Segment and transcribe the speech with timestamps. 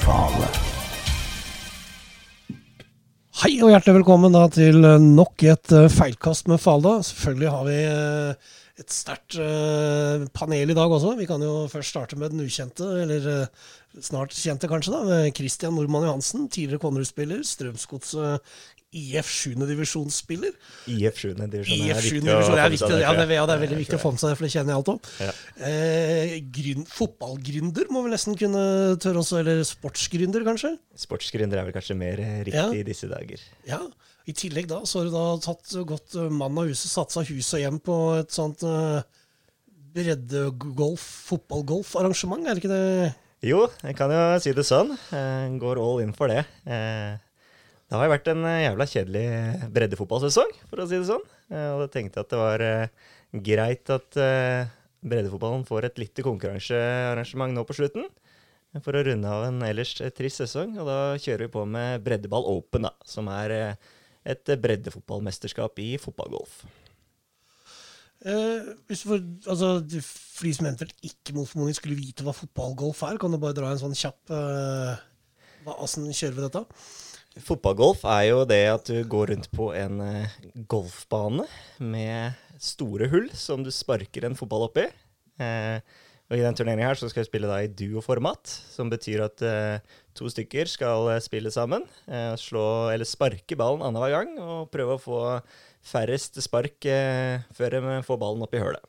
[0.00, 0.48] Fale.
[3.40, 6.98] Hei og hjertelig velkommen da til eh, nok et eh, feilkast med Falda.
[7.04, 8.50] Selvfølgelig har vi eh,
[8.80, 9.36] et sterkt
[10.32, 11.12] panel i dag også.
[11.18, 13.26] Vi kan jo først starte med den ukjente, eller
[14.00, 15.18] snart kjente kanskje, da.
[15.36, 16.46] Christian Nordmann Johansen.
[16.48, 17.42] Tidligere Konnerud-spiller.
[17.44, 18.40] Strømsgodset
[18.90, 19.54] IF 7.
[19.68, 20.54] divisjonsspiller.
[20.90, 21.34] IF 7.
[21.46, 22.14] divisjon er IF 7.
[22.16, 23.02] viktig å få med viktig, seg.
[23.04, 24.72] ja, det, ja, det er veldig viktig å få med seg det, for det kjenner
[24.74, 24.98] jeg alt om.
[25.22, 25.34] Ja.
[25.70, 28.64] Eh, grunn, fotballgründer må vi nesten kunne
[29.02, 30.72] tørre også, eller sportsgründer kanskje?
[31.06, 32.66] Sportsgründer er vel kanskje mer eh, riktig Ja.
[32.74, 33.46] i disse dager.
[33.70, 33.78] Ja,
[34.26, 37.54] I tillegg da, så har du da tatt godt eh, mann av huset, satsa hus
[37.54, 39.00] og hjem på et sånt uh,
[39.94, 43.14] breddegolf, fotballgolfarrangement, er det ikke det?
[43.46, 44.90] Jo, jeg kan jo si det sånn.
[45.14, 46.42] Jeg går all in for det.
[46.68, 47.14] Eh,
[47.90, 49.22] det har jo vært en eh, jævla kjedelig
[49.74, 51.24] breddefotballsesong, for å si det sånn.
[51.50, 53.08] Eh, og jeg tenkte at det var eh,
[53.48, 54.70] greit at eh,
[55.02, 58.06] breddefotballen får et lite konkurransearrangement nå på slutten.
[58.84, 60.76] For å runde av en ellers eh, trist sesong.
[60.78, 63.90] Og da kjører vi på med Breddeball Open, da, som er eh,
[64.36, 66.60] et breddefotballmesterskap i fotballgolf.
[68.22, 69.74] Eh, hvis får, altså,
[70.06, 73.58] for de som eventuelt ikke mot formodning skulle vite hva fotballgolf er, kan du bare
[73.58, 76.68] dra en sånn kjapp hva Åssen kjører vi dette?
[77.38, 80.32] Fotballgolf er jo det at du går rundt på en eh,
[80.66, 81.44] golfbane
[81.78, 84.88] med store hull som du sparker en fotball oppi.
[85.38, 85.78] Eh,
[86.30, 89.42] og I den turneringen her så skal vi spille da i duoformat, som betyr at
[89.46, 91.86] eh, to stykker skal eh, spille sammen.
[92.10, 95.22] Eh, slå, eller sparke ballen annenhver gang og prøve å få
[95.86, 98.82] færrest spark eh, før de får ballen opp i hølet.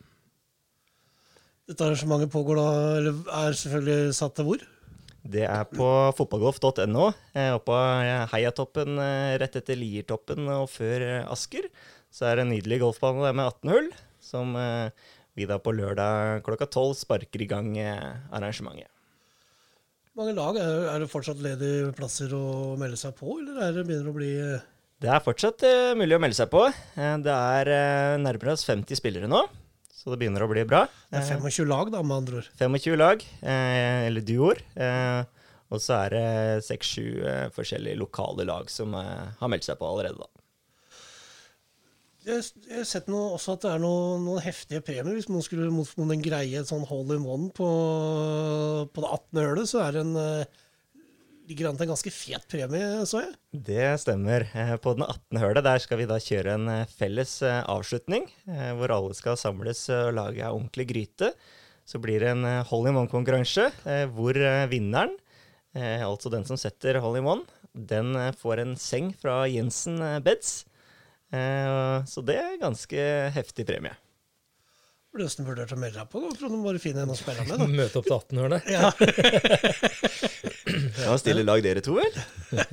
[1.70, 4.70] Dette arrangementet pågår da, eller er selvfølgelig satt til hvor?
[5.22, 7.08] Det er på fotballgolf.no.
[7.12, 11.68] Oppe oppå eh, Heiatoppen eh, rett etter Liertoppen og før eh, Asker.
[12.12, 13.92] Så er det en nydelig golfbane der med 18 hull,
[14.24, 14.90] som eh,
[15.38, 18.90] vi da på lørdag klokka 12 sparker i gang eh, arrangementet.
[20.18, 23.86] Mange lag, er, er det fortsatt ledige plasser å melde seg på, eller er det
[23.88, 24.66] begynner å bli eh,
[25.02, 26.66] Det er fortsatt eh, mulig å melde seg på.
[26.68, 29.46] Eh, det er eh, nærmere oss 50 spillere nå,
[30.02, 30.88] så det begynner å bli bra.
[31.12, 32.50] Det er 25 lag, da, med andre ord.
[32.58, 34.64] 25 lag, eh, eller duoer.
[34.74, 35.22] Eh,
[35.72, 36.26] og så er det
[36.66, 40.42] 6-7 eh, forskjellige lokale lag som eh, har meldt seg på allerede, da.
[42.22, 45.16] Jeg, jeg har sett noe, også at det er noe, noen heftige premier.
[45.18, 47.70] Hvis man skulle mot formodning greie et sånn hole in one på,
[48.94, 49.40] på det 18.
[49.42, 50.60] hølet, så er det en eh,
[51.52, 53.34] ligger an til en ganske fet premie, så jeg.
[53.68, 54.46] Det stemmer.
[54.56, 55.40] Eh, På den 18.
[55.44, 58.26] hølet der skal vi da kjøre en eh, felles eh, avslutning,
[58.80, 61.32] hvor alle skal samles og lage ei ordentlig gryte.
[61.86, 63.66] Så blir det en hole in one-konkurranse,
[64.16, 64.38] hvor
[64.72, 65.12] vinneren,
[65.76, 70.62] altså den som setter hole in one, den får en seng fra Jensen Beds.
[71.34, 73.04] Eh, Så det er ganske
[73.36, 73.98] heftig premie.
[75.12, 77.44] Burde nesten vurdert å melde deg på, da, for må bare finne en å spille
[77.44, 77.58] med.
[77.60, 77.68] da.
[77.82, 78.70] Møte opp til 18-hølet.
[78.72, 78.92] Ja,
[81.02, 82.12] Ja, stille lag dere to, vel?
[82.52, 82.66] ja,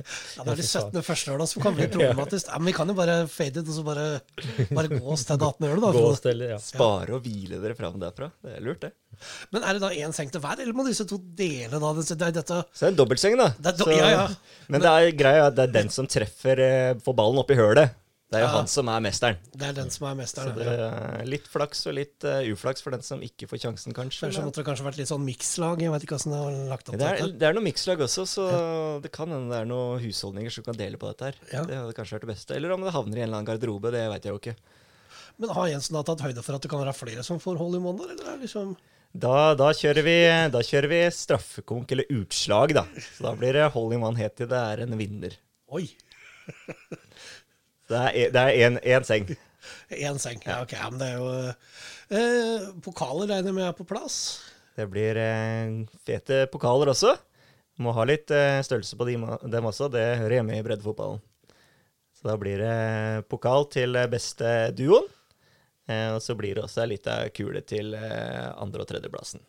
[0.43, 1.01] det er de 17.
[1.05, 2.47] første som kan bli problematisk.
[2.51, 4.07] Ja, men vi kan jo bare fade ut og så bare,
[4.75, 5.67] bare gå oss til det 18.
[5.69, 5.91] hølet, da.
[5.95, 6.49] Gå og Frode.
[6.53, 6.57] ja.
[6.63, 8.31] Spare og hvile dere fram derfra.
[8.43, 8.91] Det er lurt, det.
[9.51, 11.93] Men er det da én seng til hver, eller må disse to dele da?
[11.99, 13.49] Det er dette Så det er en dobbeltseng, da.
[13.57, 14.27] Det er do- Så- ja, ja.
[14.69, 17.57] Men det er greia at det er den som treffer eh, får ballen opp i
[17.59, 17.95] hølet.
[18.29, 18.57] Det er jo Ja.
[18.59, 19.37] han som er mesteren.
[19.57, 22.93] Det er den som er Så det er litt flaks og litt uh, uflaks for
[22.93, 24.27] den som ikke får sjansen, kanskje.
[24.27, 25.81] Kanskje måtte det kanskje vært litt sånn mikslag.
[25.81, 28.27] Jeg vet ikke hvordan det har lagt opp det, er, det er noe mikslag også,
[28.29, 28.45] så
[29.01, 31.39] det kan hende det er noen husholdninger som kan dele på dette her.
[31.49, 31.63] Ja.
[31.65, 32.53] Det hadde kanskje vært det beste.
[32.59, 34.55] Eller om det havner i en eller annen garderobe, det vet jeg jo ikke.
[35.41, 37.79] Men har Jensen da tatt høyde for at det kan være flere som får hold
[37.79, 38.75] i måneder, eller er det liksom
[39.09, 40.17] Da, da, kjører vi,
[40.53, 42.85] da kjører vi straffekonk, eller utslag, da.
[43.15, 45.33] Så da blir det hold in one helt til det er en vinner.
[45.73, 45.87] Oi,
[47.89, 49.29] Det er, en seng.
[50.07, 50.41] én seng.
[50.45, 54.19] Ja, ok, men det er jo eh, Pokaler regner med er på plass.
[54.77, 55.73] Det blir eh,
[56.07, 57.15] fete pokaler også.
[57.83, 59.89] Må ha litt eh, størrelse på dem, dem også.
[59.91, 61.21] Det hører hjemme i breddefotballen.
[62.19, 65.07] Så da blir det pokal til eh, beste duoen.
[65.89, 69.41] Eh, og så blir det også ei lita kule til eh, andre- og tredjeplassen.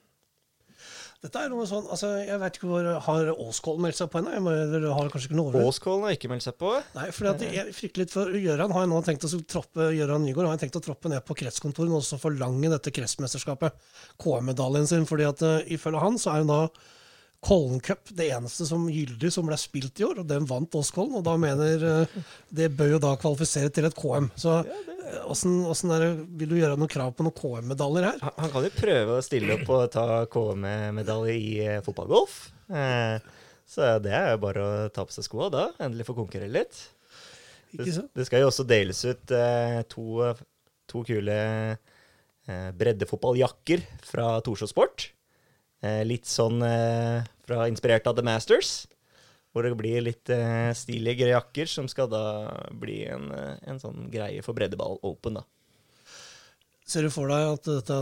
[1.21, 4.55] Dette er noe sånn, altså Jeg vet ikke hvor Har Åskollen meldt seg på ennå?
[4.73, 5.67] Dere har kanskje ikke noe over?
[5.69, 6.71] Åskålen har ikke meldt seg på.
[6.97, 10.49] Nei, for jeg frykter litt for Gjøran har jeg nå tenkt å troppe Gjøran Nygaard
[10.49, 13.77] har jeg tenkt å troppe ned på kretskontoret og forlange dette kretsmesterskapet,
[14.23, 15.05] KM-medaljen sin.
[15.11, 16.63] fordi at uh, ifølge han så er hun da
[17.41, 21.17] Kollen Cup det eneste som gyldig som ble spilt i år, og den vant Åskollen.
[21.17, 22.17] Og da mener eh,
[22.53, 24.29] Det bør jo da kvalifisere til et KM.
[24.37, 26.11] Så eh, åssen er det,
[26.43, 28.19] vil du gjøre noe krav på noen KM-medaljer her?
[28.27, 32.41] Han, han kan jo prøve å stille opp og ta KM-medalje i eh, fotballgolf.
[32.69, 33.17] Eh,
[33.71, 35.69] så det er jo bare å ta på seg skoa da.
[35.81, 36.83] Endelig få konkurrere litt.
[37.71, 40.27] Det, det skal jo også deles ut eh, to,
[40.91, 45.09] to kule eh, breddefotballjakker fra Torshov Sport.
[45.83, 48.87] Eh, litt sånn eh, fra inspirert av The Masters.
[49.51, 52.25] Hvor det blir litt eh, stilige jakker, som skal da
[52.71, 53.31] bli en,
[53.67, 55.47] en sånn greie for breddeball open, da.
[56.87, 57.97] Ser du for deg at dette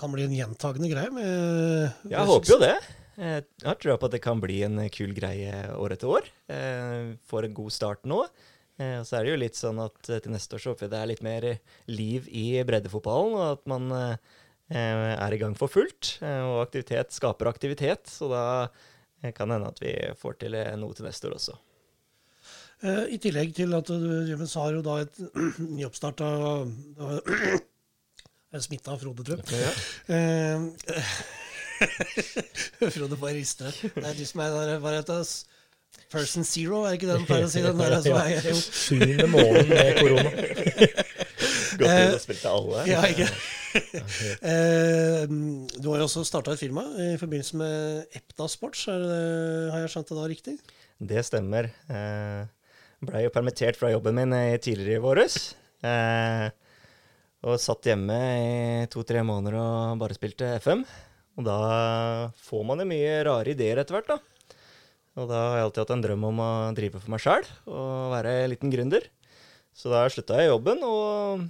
[0.00, 1.10] kan bli en gjentagende greie?
[1.12, 2.74] Med Jeg håper jo det.
[3.18, 6.28] Jeg har trua på at det kan bli en kul greie år etter år.
[6.52, 8.20] Eh, Får en god start nå.
[8.78, 10.92] Eh, Og så er det jo litt sånn at til neste år så håper jeg
[10.94, 11.48] det er litt mer
[11.90, 13.88] liv i breddefotballen, og at man
[14.76, 16.18] er i gang for fullt.
[16.22, 18.42] eh, Og aktivitet skaper aktivitet, så da
[19.22, 21.56] eh, kan det hende at vi får til eh, noe til neste år også.
[22.84, 25.16] Eh, I tillegg til at du Jørgen, har jo da et
[25.80, 26.28] nyoppstarta
[28.68, 29.74] Smitta av Frode, tror jeg.
[30.08, 30.58] Ja.
[32.94, 33.70] Frode bare rister.
[33.82, 35.28] Det er du som er der, hva heter det?
[36.12, 37.60] Person zero, er ikke det den pleier å si?
[37.64, 40.30] Den der, som er, jo, Sjuende måneden med korona.
[41.78, 42.82] Godt Eh, å spille til alle.
[42.88, 43.26] ja, ikke?
[43.78, 49.18] Eh, du har jo også starta et firma i forbindelse med Epta Sports, det,
[49.72, 50.54] har jeg skjønt det da riktig?
[51.10, 51.70] Det stemmer.
[51.90, 52.46] Eh,
[53.04, 55.36] Blei jo permittert fra jobben min eh, tidligere i våres.
[57.46, 60.82] Og satt hjemme i to-tre måneder og bare spilte FM.
[61.38, 61.58] Og da
[62.48, 64.18] får man jo mye rare ideer etter hvert, da.
[65.18, 68.12] Og da har jeg alltid hatt en drøm om å drive for meg sjæl og
[68.14, 69.06] være en liten gründer.
[69.74, 71.46] Så da slutta jeg jobben og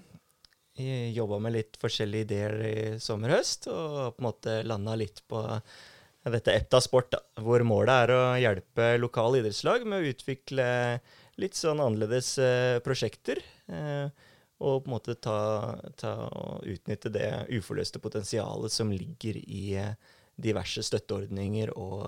[1.15, 3.69] jobba med litt forskjellige ideer i sommer-høst.
[3.73, 5.43] Og på en måte landa litt på
[6.29, 10.67] dette Epta Sport, hvor målet er å hjelpe lokale idrettslag med å utvikle
[11.39, 13.41] litt sånn annerledes eh, prosjekter.
[13.71, 14.09] Eh,
[14.59, 15.39] og på en måte ta,
[15.97, 19.95] ta og utnytte det uforløste potensialet som ligger i eh,
[20.39, 22.05] diverse støtteordninger og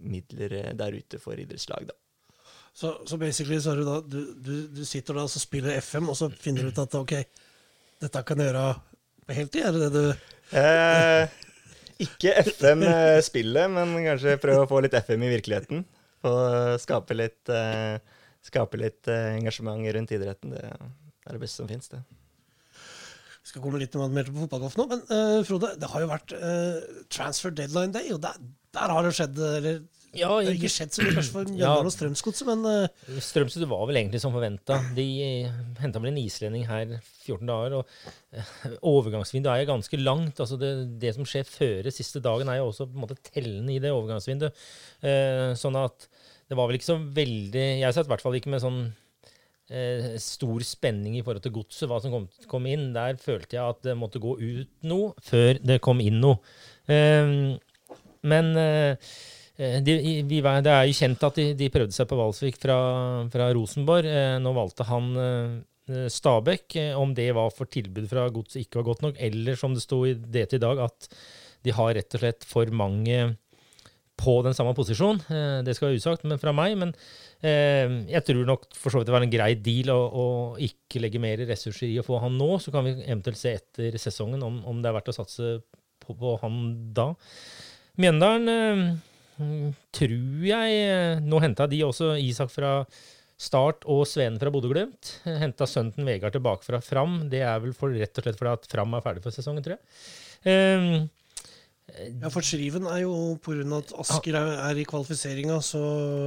[0.00, 1.90] midler der ute for idrettslag.
[1.90, 1.96] Da.
[2.72, 6.08] Så, så basically så er du da du, du, du sitter da og spiller FM,
[6.08, 7.14] og så finner du ut at ok,
[8.02, 8.66] dette kan jeg gjøre
[9.26, 9.64] på heltid?
[9.66, 11.28] Er det det du Eh,
[12.00, 15.82] ikke FM-spillet, men kanskje prøve å få litt FM i virkeligheten.
[16.28, 17.98] Og skape litt, eh,
[18.46, 20.54] skape litt eh, engasjement rundt idretten.
[20.54, 22.00] Det er det beste som fins, det.
[23.44, 26.34] Vi skal komme litt mer til fotballgolf nå, men eh, Frode, det har jo vært
[26.36, 26.80] eh,
[27.12, 28.40] transfer deadline day, og der,
[28.76, 29.78] der har det skjedd Eller
[30.16, 31.52] Ja, det har ikke skjedd så mye kanskje for Ja.
[31.52, 34.78] Mjøndalen og Strømsgodset, men eh, Strømsø var vel egentlig som forventa.
[34.96, 35.04] De
[35.82, 36.94] henta vel en islending her
[37.26, 37.76] 14 dager.
[37.80, 37.92] og
[38.32, 40.40] eh, Overgangsvinduet er jo ganske langt.
[40.40, 40.70] altså Det,
[41.02, 43.92] det som skjer før siste dagen, er jo også på en måte tellende i det
[43.92, 44.64] overgangsvinduet.
[45.04, 46.08] Eh, sånn at
[46.48, 48.80] det var vel ikke så veldig Jeg satt i hvert fall ikke med sånn
[49.68, 52.94] eh, stor spenning i forhold til godset, hva som kom, kom inn.
[52.96, 56.40] Der følte jeg at det måtte gå ut noe før det kom inn noe.
[56.88, 57.58] Eh,
[58.28, 58.96] men eh,
[59.58, 59.96] de,
[60.28, 62.78] vi, det er jo kjent at de, de prøvde seg på Valsvik fra,
[63.32, 64.06] fra Rosenborg.
[64.06, 66.76] Eh, nå valgte han eh, Stabæk.
[66.78, 69.82] Eh, om det var for tilbud fra godset ikke var godt nok, eller som det
[69.82, 71.10] sto i det til i dag, at
[71.66, 73.18] de har rett og slett for mange
[74.18, 75.20] på den samme posisjon.
[75.30, 76.76] Eh, det skal være usagt men fra meg.
[76.78, 76.94] Men
[77.42, 80.28] eh, jeg tror nok for så vidt det var en grei deal å, å
[80.68, 82.50] ikke legge mer ressurser i å få han nå.
[82.62, 85.58] Så kan vi eventuelt se etter sesongen om, om det er verdt å satse
[86.02, 86.62] på, på han
[86.96, 87.12] da.
[87.98, 88.88] Mjøndalen eh,
[89.94, 92.72] tror jeg eh, Nå henta de også Isak fra
[93.38, 95.12] Start og Sveen fra Bodø-Glimt.
[95.42, 97.20] Henta sønnen Vegard tilbake fra Fram.
[97.30, 99.76] Det er vel for, rett og slett fordi at Fram er ferdig for sesongen, tror
[99.76, 99.86] jeg.
[100.42, 101.06] Um,
[101.88, 103.62] ja, for Skriven er jo pga.
[103.78, 105.80] at Asker er, er i kvalifiseringa, så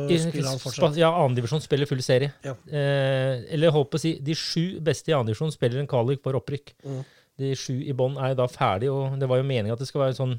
[0.10, 0.98] spiller han fortsatt.
[1.00, 2.32] Ja, annendivisjon spiller full serie.
[2.48, 2.56] Ja.
[2.66, 6.40] Eh, eller holdt på å si, de sju beste i annendivisjon spiller en kvalik for
[6.40, 6.74] opprykk.
[6.82, 7.04] Mm.
[7.40, 10.04] De sju i bånn er da ferdig, og det var jo meninga at det skal
[10.04, 10.34] være en sånn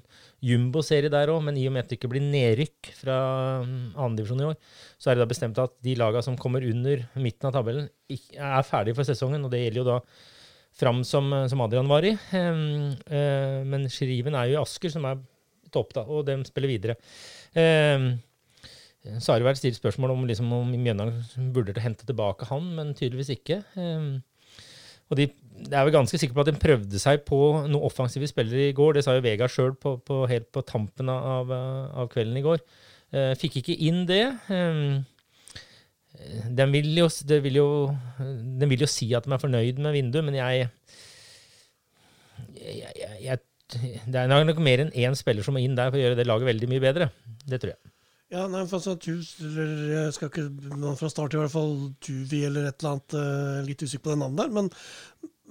[0.44, 3.16] jumbo-serie der òg, men i og med at det ikke blir nedrykk fra
[3.62, 4.58] andredivisjon annendivisjon i år,
[5.00, 8.68] så er det da bestemt at de laga som kommer under midten av tabellen, er
[8.68, 9.98] ferdige for sesongen, og det gjelder jo da
[10.72, 12.14] Fram som, som Adrian var i.
[12.32, 15.18] Eh, men Skriven er jo i Asker, som er
[15.68, 16.96] topp, da, og de spiller videre.
[19.02, 22.94] Så har det vært stilt spørsmål om, liksom, om Mjøndalen burde hente tilbake han, men
[22.96, 23.60] tydeligvis ikke.
[25.12, 25.28] Og de,
[25.60, 28.76] jeg er vel ganske sikker på at de prøvde seg på noen offensive spillere i
[28.76, 28.96] går.
[28.96, 29.74] Det sa jo Vegard sjøl
[30.30, 32.64] helt på tampen av, av kvelden i går.
[33.12, 34.24] Eh, fikk ikke inn det.
[34.48, 35.02] Eh,
[36.48, 37.60] de vil, jo, det vil
[38.60, 40.68] de vil jo si at de er fornøyd med vinduet, men jeg,
[42.56, 43.40] jeg, jeg
[44.12, 46.28] Det er nok mer enn én spiller som må inn der for å gjøre det
[46.28, 47.12] laget veldig mye bedre.
[47.48, 47.91] Det tror jeg.
[48.32, 49.12] Ja, nei, for altså, tu,
[49.44, 50.48] eller, jeg skal ikke
[50.96, 54.20] fra start i hvert fall Tuvi eller et eller annet, eh, litt usikker på det
[54.22, 54.70] navnet der, men,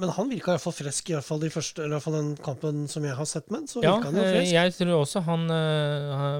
[0.02, 2.08] men han virka i hvert fall frisk, i hvert fall, de første, eller i hvert
[2.08, 4.56] fall den kampen som jeg har sett med så Ja, han jo eh, frisk.
[4.56, 6.40] jeg tror også han eh,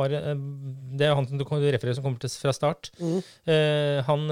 [0.00, 0.42] bare eh,
[0.98, 2.90] Det er han som du refererer som kommer til fra start.
[2.98, 3.20] Mm.
[4.08, 4.26] Han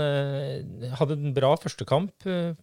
[0.98, 2.26] hadde en bra første kamp.
[2.26, 2.56] eh,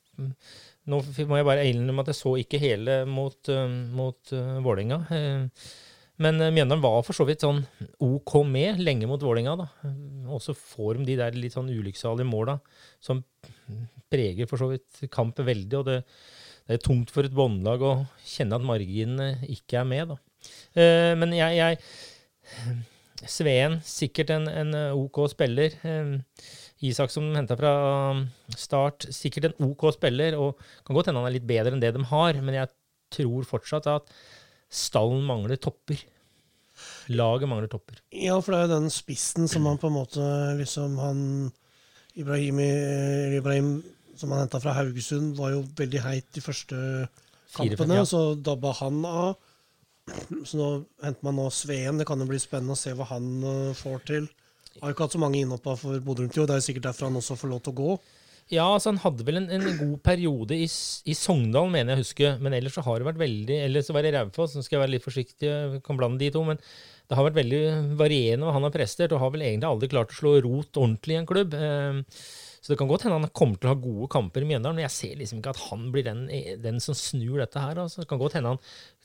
[0.91, 0.97] nå
[1.29, 3.51] må jeg bare innrømme at jeg så ikke hele mot,
[3.93, 4.31] mot
[4.65, 5.03] Vålerenga.
[6.21, 7.63] Men eh, Mjøndalen var for så vidt sånn
[8.03, 9.67] OK med lenge mot Vålinga da.
[10.31, 12.59] Og så får de de der litt sånn ulykksalige måla
[13.03, 13.23] som
[14.11, 15.81] preger for så vidt kampen veldig.
[15.81, 15.99] Og det,
[16.67, 17.93] det er tungt for et båndlag å
[18.27, 20.19] kjenne at marginene ikke er med, da.
[20.77, 22.81] Eh, men jeg, jeg
[23.29, 25.75] Sveen, sikkert en, en OK spiller.
[25.85, 26.15] Eh,
[26.89, 27.71] Isak som henta fra
[28.57, 30.37] start, sikkert en OK spiller.
[30.41, 32.71] Og kan godt hende han er litt bedre enn det de har, men jeg
[33.13, 34.09] tror fortsatt at
[34.71, 35.99] stallen mangler topper.
[37.11, 37.99] Laget mangler topper.
[38.15, 40.27] Ja, for det er jo den spissen som han på en måte
[40.59, 41.19] liksom han
[42.19, 42.59] Ibrahim,
[43.37, 43.75] Ibrahim
[44.19, 46.77] som han henta fra Haugesund, var jo veldig heit de første
[47.55, 48.01] kampene.
[48.01, 48.05] ja.
[48.07, 49.33] Så dabba han av.
[50.45, 50.69] Så nå
[51.03, 51.99] henter man nå Sveen.
[52.01, 54.31] Det kan jo bli spennende å se hva han uh, får til.
[54.79, 56.49] Har jo ikke hatt så mange innhoppa for Bodø Glimt i år.
[56.49, 57.95] Det er jo sikkert derfor han også får lov til å gå.
[58.51, 62.03] Ja, altså han hadde vel en, en god periode i, i Sogndal, mener jeg å
[62.03, 62.31] huske.
[62.43, 64.83] Men ellers så har det vært veldig Eller så var det Raufoss, nå skal jeg
[64.83, 66.43] være litt forsiktig, jeg kan blande de to.
[66.47, 66.59] Men
[67.11, 67.59] det har vært veldig
[67.99, 71.17] varierende hva han har prestert, og har vel egentlig aldri klart å slå rot ordentlig
[71.17, 71.53] i en klubb.
[71.59, 71.99] Eh,
[72.61, 74.85] Så det kan godt hende han kommer til å ha gode kamper i Mjøndalen, men
[74.85, 76.27] jeg ser liksom ikke at han blir den,
[76.61, 77.79] den som snur dette her.
[77.81, 78.03] Altså.
[78.03, 78.59] Det kan godt hende han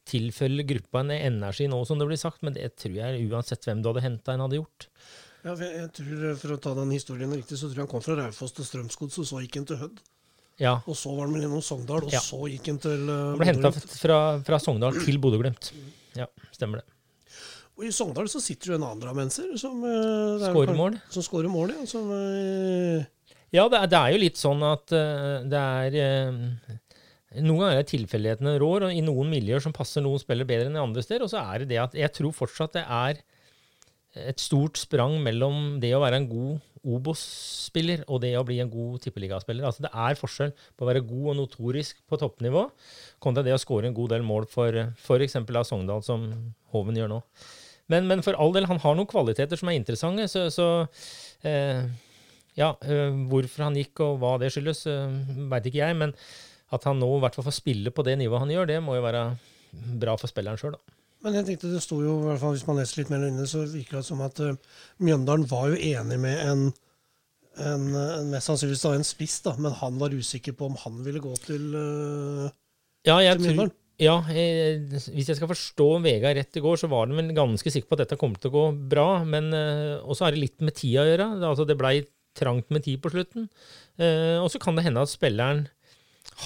[0.07, 3.81] tilfølger gruppa en energi nå, som det blir sagt, men det tror jeg uansett hvem
[3.83, 4.87] du hadde henta, en hadde gjort.
[5.47, 7.91] Ja, jeg, jeg tror, eh, For å ta den historien riktig, så tror jeg han
[7.97, 10.05] kom fra Raufoss til Strømsgods, og så gikk han til Hødd.
[10.61, 10.75] Ja.
[10.85, 12.21] Og så var han vel innom Sogndal, og Ja.
[12.25, 15.73] så gikk han til uh, Han ble henta fra, fra Sogndal til Bodø-Glimt.
[16.17, 16.87] Ja, stemmer det.
[17.77, 20.97] Og I Sogndal så sitter jo en annen drammenser som uh, er Skårer mål.
[21.13, 21.85] Som skårer mål, ja.
[21.91, 23.05] Som, uh,
[23.53, 26.39] Ja, det er, det er jo litt sånn at uh, det er eh,
[27.37, 30.79] Noen ganger er tilfeldighetene rår, og i noen miljøer som passer noen spillere bedre enn
[30.79, 31.27] i andre steder.
[31.27, 33.21] Og så er det det at jeg tror fortsatt det er
[34.17, 38.71] et stort sprang mellom det å være en god Obos-spiller og det å bli en
[38.71, 39.67] god tippeligaspiller.
[39.67, 42.63] Altså det er forskjell på å være god og notorisk på toppnivå
[43.23, 45.37] kontra det å skåre en god del mål for f.eks.
[45.43, 46.29] av Sogndal, som
[46.73, 47.21] Hoven gjør nå.
[47.93, 50.67] Men, men for all del, han har noen kvaliteter som er interessante, så, så
[51.47, 51.85] eh,
[52.59, 55.17] ja, øh, hvorfor han gikk og hva det skyldes, øh,
[55.53, 55.99] veit ikke jeg.
[56.01, 56.15] Men
[56.75, 58.97] at han nå i hvert fall får spille på det nivået han gjør, det må
[58.97, 59.27] jo være
[60.03, 60.97] bra for spilleren sjøl, da.
[61.25, 63.47] Men jeg tenkte det sto jo, i hvert fall hvis man leser litt mer inne,
[63.51, 64.59] så virker det som at uh,
[65.03, 66.67] Mjøndalen var jo enig med en,
[67.65, 71.01] en, en mest sannsynligvis da en spiss, da, men han var usikker på om han
[71.07, 72.47] ville gå til uh,
[73.09, 73.75] Ja, jeg Til Mjøndalen?
[74.03, 77.73] Ja eh, hvis jeg skal forstå Vegard rett i går, så var han vel ganske
[77.73, 79.09] sikker på at dette kom til å gå bra.
[79.29, 81.31] Men eh, også er det litt med tida å gjøre.
[81.49, 81.97] Altså, det blei
[82.37, 83.49] trangt med tid på slutten.
[83.97, 85.67] Eh, og så kan det hende at spilleren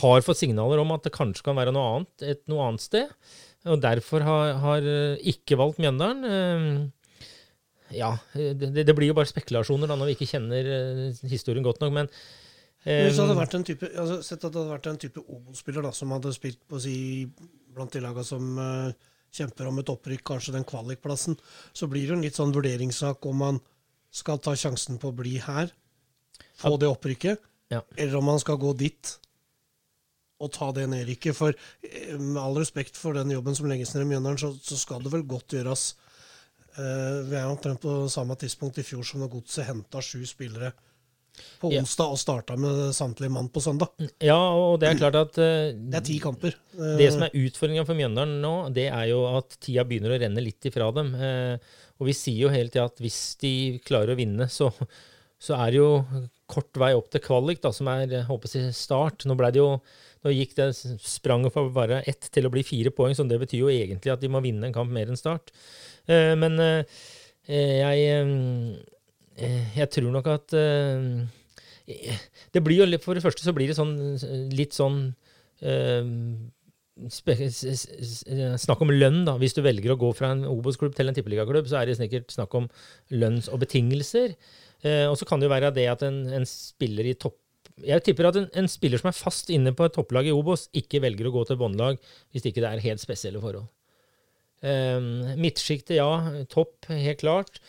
[0.00, 3.10] har fått signaler om at det kanskje kan være noe annet et noe annet sted.
[3.68, 6.24] Og derfor har, har eh, ikke valgt Mjøndalen.
[6.24, 7.26] Eh,
[7.98, 11.82] ja, det, det blir jo bare spekulasjoner da når vi ikke kjenner eh, historien godt
[11.82, 11.92] nok.
[11.98, 12.12] Men
[12.80, 15.90] Hvis det hadde vært en type, altså, sett at det hadde vært en type Obos-spiller
[15.92, 16.94] som hadde spilt på si,
[17.76, 21.36] blant de lagene som uh, kjemper om et opprykk, kanskje den kvalikplassen,
[21.76, 23.60] så blir det en litt sånn vurderingssak om man
[24.10, 25.72] skal ta sjansen på å bli her,
[26.60, 27.84] få det opprykket, Ja.
[27.96, 29.12] eller om man skal gå dit
[30.40, 31.36] og ta det nedrykket.
[31.36, 31.52] For
[31.84, 35.04] eh, med all respekt for den jobben som legges ned i Mjøndalen, så, så skal
[35.04, 35.92] det vel godt gjøres.
[36.78, 40.72] Uh, vi er omtrent på samme tidspunkt i fjor som da Godset henta sju spillere
[41.60, 43.92] på onsdag og starta med samtlige mann på søndag.
[44.30, 46.56] ja, og det er klart at uh, Det er ti kamper.
[46.78, 50.20] Uh, Det som er utfordringa for Mjøndalen nå, det er jo at tida begynner å
[50.22, 51.14] renne litt ifra dem.
[51.14, 51.56] Uh,
[52.00, 53.54] og vi sier jo hele tida at hvis de
[53.84, 54.70] klarer å vinne, så,
[55.40, 55.90] så er det jo
[56.50, 59.26] kort vei opp til kvalik, da, som er håper jeg, start.
[59.28, 59.74] Nå ble det jo
[60.20, 63.62] nå gikk det spranget fra bare ett til å bli fire poeng, så det betyr
[63.62, 65.52] jo egentlig at de må vinne en kamp mer enn start.
[66.10, 66.60] Eh, men
[67.50, 68.02] jeg,
[69.38, 71.26] jeg tror nok at eh,
[72.54, 73.94] det blir jo, For det første så blir det sånn,
[74.54, 75.02] litt sånn
[75.64, 76.04] eh,
[78.60, 79.36] snakk om lønn, da.
[79.40, 82.32] Hvis du velger å gå fra en Obos-klubb til en tippeligaklubb, så er det sikkert
[82.34, 82.68] snakk om
[83.14, 84.34] lønns- og betingelser.
[84.82, 87.36] Eh, og så kan det jo være det at en, en spiller i topp
[87.84, 90.66] Jeg tipper at en, en spiller som er fast inne på et topplag i Obos,
[90.76, 92.00] ikke velger å gå til båndlag
[92.32, 93.68] hvis ikke det er helt spesielle forhold.
[94.60, 96.44] Um, Midtsjiktet, ja.
[96.52, 97.60] Topp, helt klart.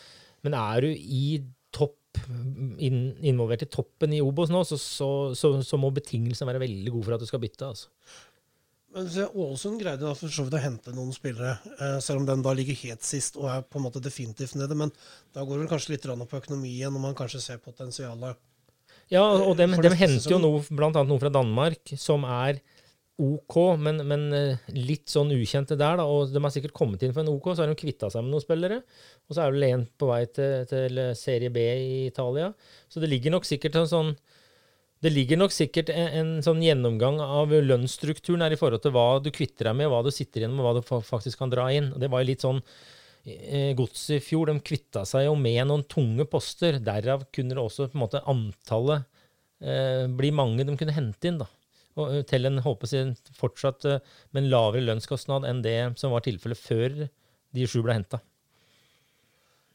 [0.46, 1.24] Men er du i
[1.72, 2.20] topp,
[2.82, 5.08] inn, involvert i toppen i Obos nå, så, så,
[5.38, 7.72] så, så må betingelsene være veldig gode for at du skal bytte.
[7.72, 7.90] altså.
[8.92, 12.42] Men Ålesund greide da for så vidt å hente noen spillere, eh, selv om den
[12.44, 14.76] da ligger helt sist og er på en måte definitivt nede.
[14.76, 14.92] Men
[15.32, 18.36] da går det kanskje litt på økonomien, når man kanskje ser potensialet.
[19.12, 22.60] Ja, og dem, For dem henter jo noe, annet noe fra Danmark, som er
[23.22, 26.00] OK, men, men eh, litt sånn ukjente der.
[26.00, 28.24] da, og De har sikkert kommet inn for en OK, så har de kvitta seg
[28.24, 28.80] med noen spillere.
[29.28, 32.50] Og så er vel en på vei til, til Serie B i Italia.
[32.90, 34.12] Så det ligger nok sikkert en sånn
[35.02, 39.06] Det ligger nok sikkert en, en sånn gjennomgang av lønnsstrukturen her i forhold til hva
[39.22, 41.64] du kvitter deg med, hva du sitter igjen med, hva du fa- faktisk kan dra
[41.74, 41.88] inn.
[41.94, 42.60] Og Det var jo litt sånn
[43.26, 46.78] eh, Godset i fjor, de kvitta seg jo med noen tunge poster.
[46.82, 49.02] Derav kunne det også på en måte antallet
[49.62, 51.42] eh, bli mange de kunne hente inn.
[51.42, 51.50] da.
[52.00, 52.94] Og til en håpes
[53.36, 53.84] fortsatt
[54.32, 57.02] med en lavere lønnskostnad enn det som var tilfellet før
[57.52, 58.22] de sju ble henta.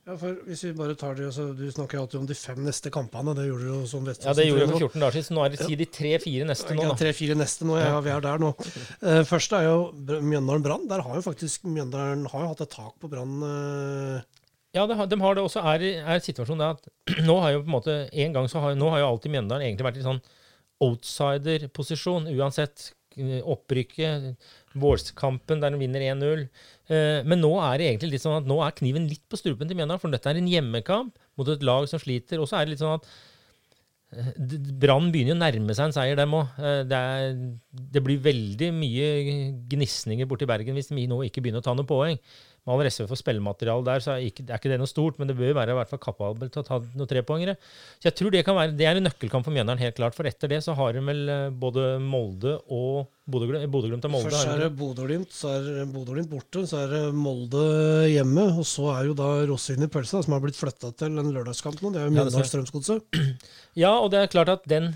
[0.08, 2.88] Ja, for hvis vi bare tar det, så Du snakker alltid om de fem neste
[2.94, 3.34] kampene.
[3.36, 4.94] Det gjorde du jo som Ja, det gjorde jeg for Vestfold.
[4.96, 6.86] 14 dager siden, nå er det si de tre-fire neste nå.
[6.86, 7.76] Ja, tre-fire neste nå.
[7.82, 8.54] Ja, vi er der nå.
[9.04, 9.76] Uh, først er jo
[10.24, 10.88] Mjøndalen Brann.
[10.88, 13.36] Der har jo faktisk Mjøndalen har jo hatt et tak på Brann.
[13.44, 14.24] Uh...
[14.78, 15.66] Ja, det de har det også.
[15.76, 15.84] Er,
[16.16, 18.94] er situasjonen det at nå har jo på en måte en gang så har, nå
[18.94, 20.24] har jo alltid Mjøndalen egentlig vært i sånn
[20.84, 22.92] outsider-posisjon, uansett.
[23.18, 24.36] eh, Opprykket,
[24.78, 26.44] Vårskampen der de vinner 1-0.
[26.90, 29.68] Eh, men nå er det egentlig litt sånn at nå er kniven litt på strupen
[29.68, 32.38] til Mjøndalen, for dette er en hjemmekamp mot et lag som sliter.
[32.40, 33.10] Og så er det litt sånn at
[34.14, 34.30] eh,
[34.84, 36.62] Brann begynner å nærme seg en seier, dem òg.
[36.88, 37.02] Det,
[37.98, 39.10] det blir veldig mye
[39.74, 42.22] gnisninger borti Bergen hvis de nå ikke begynner å ta noen poeng.
[42.68, 45.30] Med all respekt for spillemateriale der, så er ikke, er ikke det noe stort, men
[45.30, 47.54] det bør være i hvert fall kapabelt til å ta noen trepoengere.
[47.96, 50.18] Så jeg tror det kan være, det er en nøkkelkamp for Mjøndalen, helt klart.
[50.18, 54.34] For etter det så har de vel eh, både Molde og Bodø-Glimt Bodø-Glimt og Molde.
[54.34, 56.66] først er det Bodø-Glimt, så er det Bodø-Glimt borte.
[56.68, 57.64] Så er det Molde
[58.12, 58.50] hjemme.
[58.60, 61.80] Og så er jo da Rosin i pølsa, som har blitt flytta til en lørdagskamp
[61.86, 61.94] nå.
[61.96, 63.24] Det er jo Mjøndalen-Strømsgodset.
[63.78, 64.90] Ja, og det er klart at den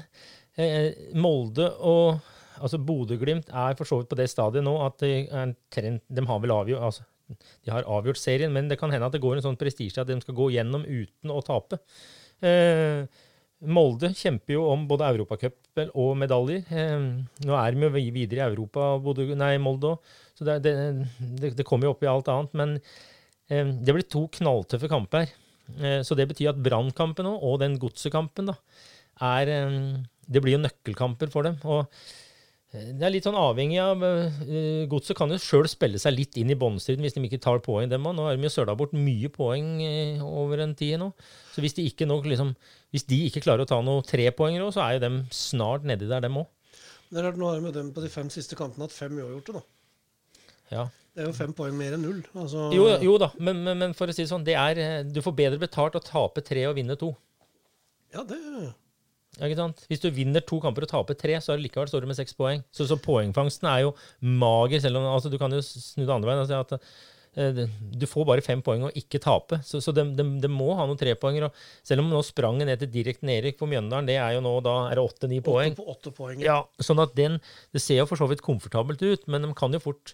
[0.59, 2.19] eh, Molde og
[2.61, 6.25] altså Bodø-Glimt er for så vidt på det stadiet nå at de, en trend, de
[6.27, 7.05] har vel avgjort altså,
[7.39, 10.09] de har avgjort serien, men det kan hende at det går en sånn prestisje at
[10.09, 11.81] de skal gå gjennom uten å tape.
[12.45, 13.03] Eh,
[13.61, 16.63] Molde kjemper jo om både Europacup og medaljer.
[16.73, 17.03] Eh,
[17.45, 20.73] nå er de jo videre i Europa, Bodø, nei, Molde òg, så det, det,
[21.19, 22.55] det, det kommer jo opp i alt annet.
[22.57, 25.29] Men eh, det blir to knalltøffe kamper.
[25.77, 28.57] Eh, så det betyr at Brannkampen og den godsekampen da,
[29.21, 29.77] er eh,
[30.31, 31.61] Det blir jo nøkkelkamper for dem.
[31.63, 31.85] og
[32.71, 36.53] det er litt sånn avhengig av uh, Godset kan jo sjøl spille seg litt inn
[36.53, 38.05] i båndstriden hvis de ikke tar poeng, dem.
[38.07, 41.09] Nå har de jo søla bort mye poeng eh, over en tid nå.
[41.51, 42.53] Så hvis de ikke, nok, liksom,
[42.95, 46.07] hvis de ikke klarer å ta noen trepoengere òg, så er jo dem snart nedi
[46.07, 46.47] der, dem òg.
[47.11, 49.19] Det er rart, Nå har de med dem på de fem siste kampene hatt fem
[49.19, 50.47] uavgjorte, da.
[50.71, 50.87] Ja.
[51.11, 52.21] Det er jo fem poeng mer enn null.
[52.39, 55.01] Altså, Jo, jo da, men, men, men for å si det sånn, det er, eh,
[55.03, 57.11] du får bedre betalt å tape tre og vinne to.
[58.15, 58.39] Ja, det
[59.41, 59.79] Ja, Ikke sant?
[59.89, 62.17] Hvis du vinner to kamper og taper tre, så er det likevel står du med
[62.19, 62.61] seks poeng.
[62.69, 66.29] Så, så poengfangsten er jo mager, selv om altså, du kan jo snu det andre
[66.29, 66.75] veien og si at
[67.41, 67.63] eh,
[67.97, 69.57] du får bare fem poeng og ikke tape.
[69.65, 71.47] Så, så det de, de må ha noen trepoenger.
[71.87, 74.53] Selv om nå sprang det ned til direkte nedrykk for Mjøndalen, det er jo nå
[74.61, 75.73] da er det åtte-ni poeng.
[75.73, 76.45] åtte, på åtte poeng.
[76.45, 77.41] Ja, sånn at den,
[77.73, 80.13] Det ser jo for så vidt komfortabelt ut, men de kan jo fort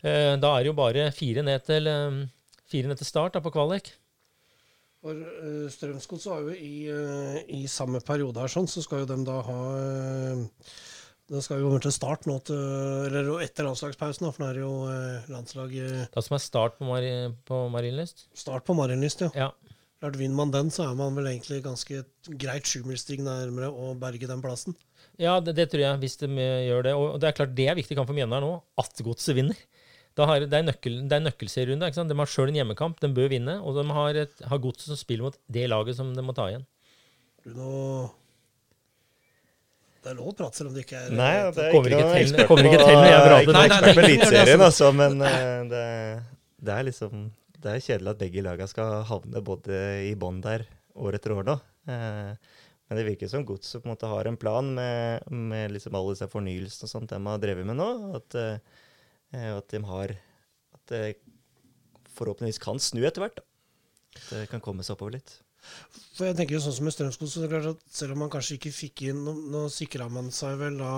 [0.00, 2.24] eh, Da er det jo bare fire ned til, eh,
[2.72, 3.92] fire ned til start da, på kvalik.
[5.06, 9.10] For uh, Strømsgodset har jo i, uh, i samme periode her sånn, så skal jo
[9.12, 10.72] de da ha uh,
[11.30, 12.58] Den skal jo komme til start nå til,
[13.06, 16.42] eller etter landslagspausen, da, for nå er det jo uh, landslag eh, Da som er
[16.42, 17.12] start på, Mari,
[17.46, 18.26] på Marienlyst.
[18.34, 19.46] Start på Marienlyst, ja.
[19.46, 19.76] Ja.
[20.02, 22.02] Klart Vinner man den, så er man vel egentlig ganske
[22.42, 24.74] greit sjumilssteg nærmere å berge den plassen.
[25.22, 26.96] Ja, det, det tror jeg, hvis de eh, gjør det.
[26.98, 29.62] Og det er klart det er viktig kamp for Mjøndalen nå, at Godset vinner.
[30.16, 31.90] Da har, det er nøkkel, det er en nøkkelserierunde.
[32.08, 33.58] De har sjøl en hjemmekamp, de bør vinne.
[33.60, 36.46] Og de har, et, har Godset som spiller mot det laget som de må ta
[36.52, 36.64] igjen.
[37.44, 37.72] Du nå
[40.02, 42.00] Det er lov å prate selv om det ikke er Nei, det er kommer ikke
[42.00, 43.52] ikke noe til- kommer ikke til når jeg prater.
[43.56, 45.84] Nei, nei, ekspert på nei, Eliteserien, altså, men eh, det,
[46.68, 47.24] det er liksom
[47.66, 50.64] Det er kjedelig at begge lagene skal havne både i bånn der
[50.96, 51.56] år etter år nå.
[51.90, 52.32] Eh,
[52.88, 56.14] Men det virker som Godset på en måte har en plan med, med liksom alle
[56.14, 57.88] disse fornyelsene og sånt de har drevet med nå.
[58.20, 58.36] At,
[59.36, 60.16] eh, at de har
[60.76, 61.02] At det
[62.16, 63.42] forhåpentligvis kan snu etter hvert.
[64.16, 65.34] At det kan komme seg oppover litt.
[66.16, 68.22] For jeg tenker jo sånn som med Strømskog, så er det klart at selv om
[68.24, 70.92] man kanskje ikke fikk inn Nå, nå sikra man seg vel da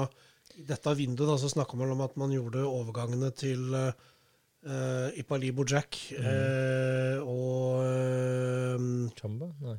[0.60, 5.52] I dette vinduet da, så snakker man om at man gjorde overgangene til uh, Ipali
[5.54, 5.62] mm.
[5.64, 9.52] uh, og, eh, Chamba?
[9.64, 9.78] Nei.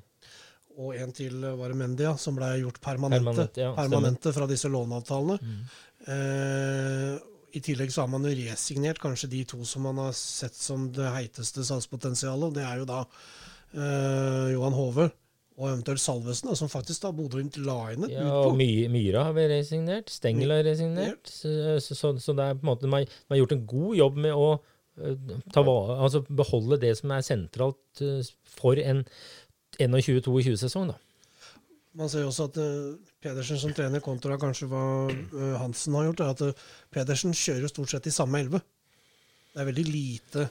[0.79, 4.47] og en til eh, var det Mendia, som ble gjort permanente, Permanent, ja, permanente fra
[4.47, 5.35] disse låneavtalene.
[5.43, 5.59] Mm.
[6.15, 7.17] Eh,
[7.55, 10.89] I tillegg så har man jo resignert kanskje de to som man har sett som
[10.93, 12.49] det heiteste salgspotensialet.
[12.49, 15.09] og Det er jo da eh, Johan Hove
[15.59, 18.55] og eventuelt Salvesen, som faktisk da Bodø-Glimt la inn et Ja, bud og på.
[18.61, 20.11] My, Myra har vi resignert.
[20.13, 21.27] Stengel har resignert.
[21.27, 21.51] Så,
[21.83, 24.37] så, så, det er på en måte, man, man har gjort en god jobb med
[24.39, 29.03] å eh, ta altså beholde det som er sentralt eh, for en
[29.79, 30.93] 21-22-sesong.
[30.93, 30.97] da.
[31.99, 36.07] Man ser jo også at eh, Pedersen som trener kontra kanskje hva eh, Hansen har
[36.07, 38.61] gjort, er at eh, Pedersen kjører jo stort sett i samme elve.
[39.49, 40.47] Det er veldig lite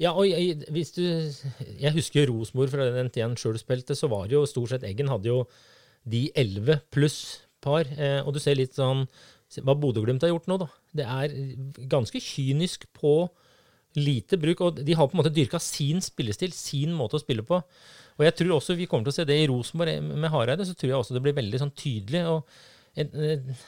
[0.00, 1.04] Ja, og jeg, hvis du,
[1.78, 4.86] jeg husker Rosenborg fra den tida han sjøl spilte, så var det jo stort sett
[4.88, 5.42] Eggen hadde jo
[6.08, 7.86] de elleve pluss par.
[7.98, 9.06] Eh, og du ser litt sånn
[9.64, 10.68] hva Bodø-Glimt har gjort nå, da.
[10.98, 11.36] Det er
[11.88, 13.28] ganske kynisk på
[13.98, 14.60] lite bruk.
[14.64, 17.62] Og de har på en måte dyrka sin spillestil, sin måte å spille på.
[18.18, 20.66] Og jeg tror også vi kommer til å se det i Rosenborg med Hareide.
[20.66, 22.24] Så tror jeg også det blir veldig sånn tydelig.
[22.26, 23.66] og et, et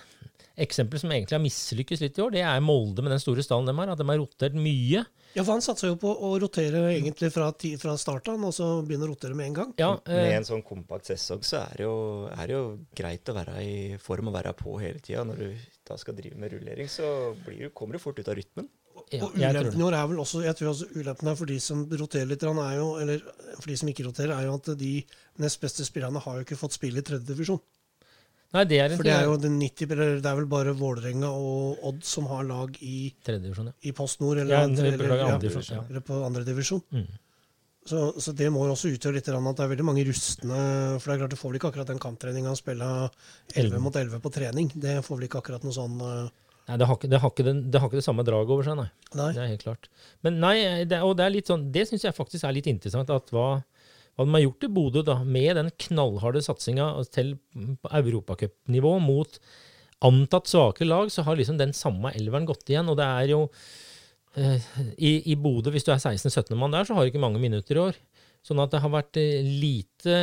[0.61, 3.71] eksempel som egentlig har mislykkes litt i år, det er Molde med den store stallen
[3.71, 3.93] de har.
[3.93, 5.05] At de har rotert mye.
[5.31, 9.07] Ja, for han satser jo på å rotere egentlig fra, fra starten, og så begynne
[9.07, 9.75] å rotere med en gang.
[9.79, 11.97] Ja, Med eh, en sånn kompakt sesong så er det jo,
[12.35, 12.65] er det jo
[12.99, 15.23] greit å være i form og være på hele tida.
[15.29, 18.39] Når du da skal drive med rullering, så blir du, kommer du fort ut av
[18.39, 18.67] rytmen.
[19.13, 19.81] Ja, og ulempen det.
[19.81, 22.45] i år er vel også jeg tror altså ulempen er for de som roterer litt,
[22.45, 23.23] er jo, eller
[23.57, 24.95] for de som ikke roterer, er jo at de
[25.43, 27.61] nest beste spillerne har jo ikke fått spille i tredjedivisjon.
[28.51, 31.29] Nei, det er For det er jo den 90, eller det er vel bare Vålerenga
[31.31, 33.77] og Odd som har lag i, tredjedivisjon, ja.
[33.87, 35.85] i Post Nord, eller, Ja, andre- eller, eller, andre divisjon, ja.
[35.89, 36.83] eller på andredivisjon.
[36.91, 37.07] Mm.
[37.91, 40.59] Så, så det må også utgjøre litt at det er veldig mange rustne
[41.01, 42.89] For det er klart du får vel ikke akkurat den kamptreninga å spille
[43.57, 44.69] 11 mot 11 på trening.
[44.75, 47.45] Det får vel ikke akkurat noe sånn eh, Nei, det har, ikke, det, har ikke
[47.47, 48.87] den, det har ikke det samme draget over seg, nei.
[49.19, 49.31] Nei.
[49.35, 49.89] Det er helt klart.
[50.23, 50.55] Men nei,
[50.87, 53.11] det, og det er litt sånn, det syns jeg faktisk er litt interessant.
[53.11, 53.49] at hva,
[54.15, 57.35] hva de har gjort i Bodø, da, med den knallharde satsinga til
[57.91, 59.41] europacupnivå mot
[60.07, 62.89] antatt svake lag, så har liksom den samme elveren gått igjen.
[62.93, 63.43] Og det er jo
[64.39, 67.43] eh, I, i Bodø, hvis du er 16-17 mann der, så har du ikke mange
[67.43, 67.99] minutter i år.
[68.47, 70.21] Sånn at det har vært eh, lite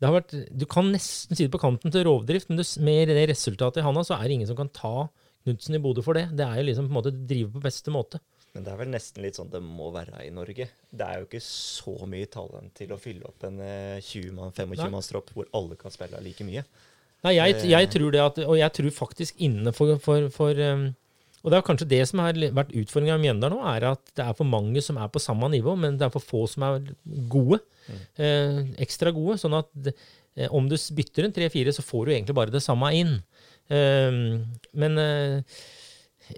[0.00, 3.86] vært, Du kan nesten si det på kanten til rovdrift, men med det resultatet i
[3.86, 5.08] handa, så er det ingen som kan ta
[5.46, 6.28] Knutsen i Bodø for det.
[6.36, 8.20] Det er jo liksom på en måte drive på beste måte.
[8.54, 10.68] Men det er vel nesten litt sånn det må være i Norge.
[10.90, 14.64] Det er jo ikke så mye talent til å fylle opp en eh, 20-mann, Nei.
[14.64, 16.64] 25-mannstropp hvor alle kan spille like mye.
[17.26, 17.68] Nei, jeg, Eh.
[17.72, 20.94] jeg tror det at, og jeg tror faktisk innenfor for, for um,
[21.42, 24.24] Og det er kanskje det som har vært utfordringa i Mjøndalen nå, er at det
[24.26, 26.80] er for mange som er på samme nivå, men det er for få som er
[27.30, 27.60] gode.
[28.18, 29.38] Eh, ekstra gode.
[29.40, 32.92] Sånn at eh, om du bytter en tre-fire, så får du egentlig bare det samme
[32.96, 33.18] inn.
[33.72, 34.18] Eh,
[34.82, 35.58] men eh,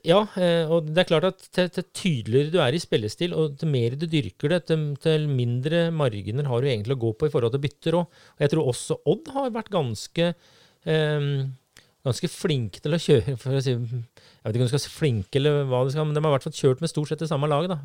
[0.07, 3.73] ja, eh, og det er klart at til, tydeligere du er i spillestil, og til
[3.73, 4.61] mer du dyrker det,
[5.03, 8.21] til, mindre marginer har du egentlig å gå på i forhold til bytter òg.
[8.37, 10.35] Og jeg tror også Odd har vært ganske
[12.07, 14.93] ganske flinke til å kjøre for å si, Jeg vet ikke om du skal si
[14.95, 17.21] flinke, eller hva du skal, men de har i hvert fall kjørt med stort sett
[17.21, 17.75] det samme laget.
[17.75, 17.81] da.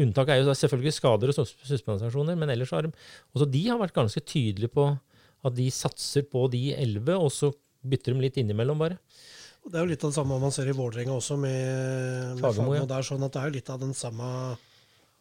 [0.00, 2.92] Unntaket er jo selvfølgelig skader og sus- suspensasjoner, men ellers har de
[3.34, 4.86] også de har vært ganske tydelige på
[5.44, 8.98] at de satser på de elleve, og så bytter de litt innimellom, bare.
[9.64, 12.42] Og Det er jo litt av det samme man ser i Vålerenga også, med, med
[12.44, 12.84] Fagermo, ja.
[12.88, 14.28] Det er sånn at det er jo litt av den samme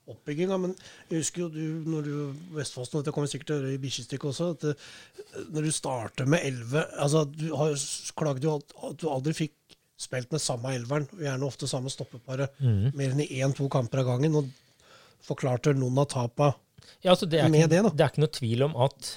[0.10, 0.58] oppbygginga.
[0.64, 0.76] Men
[1.10, 2.14] jeg husker jo du, når du
[2.58, 4.76] Vestfossen, og dette kommer sikkert til å høre i bikkjestykket også, at det,
[5.54, 8.12] når du starter med elleve altså Du har s-
[8.44, 9.56] jo at, at du aldri fikk
[10.00, 12.92] spilt med samme elveren, gjerne ofte samme stoppeparet, mm.
[12.96, 14.36] mer enn i én-to kamper av gangen.
[14.40, 14.48] Og
[15.26, 16.54] forklarte noen av tapa.
[17.04, 17.90] Ja, altså det, er Med ikke, det, da.
[17.96, 19.10] det er ikke noe tvil om at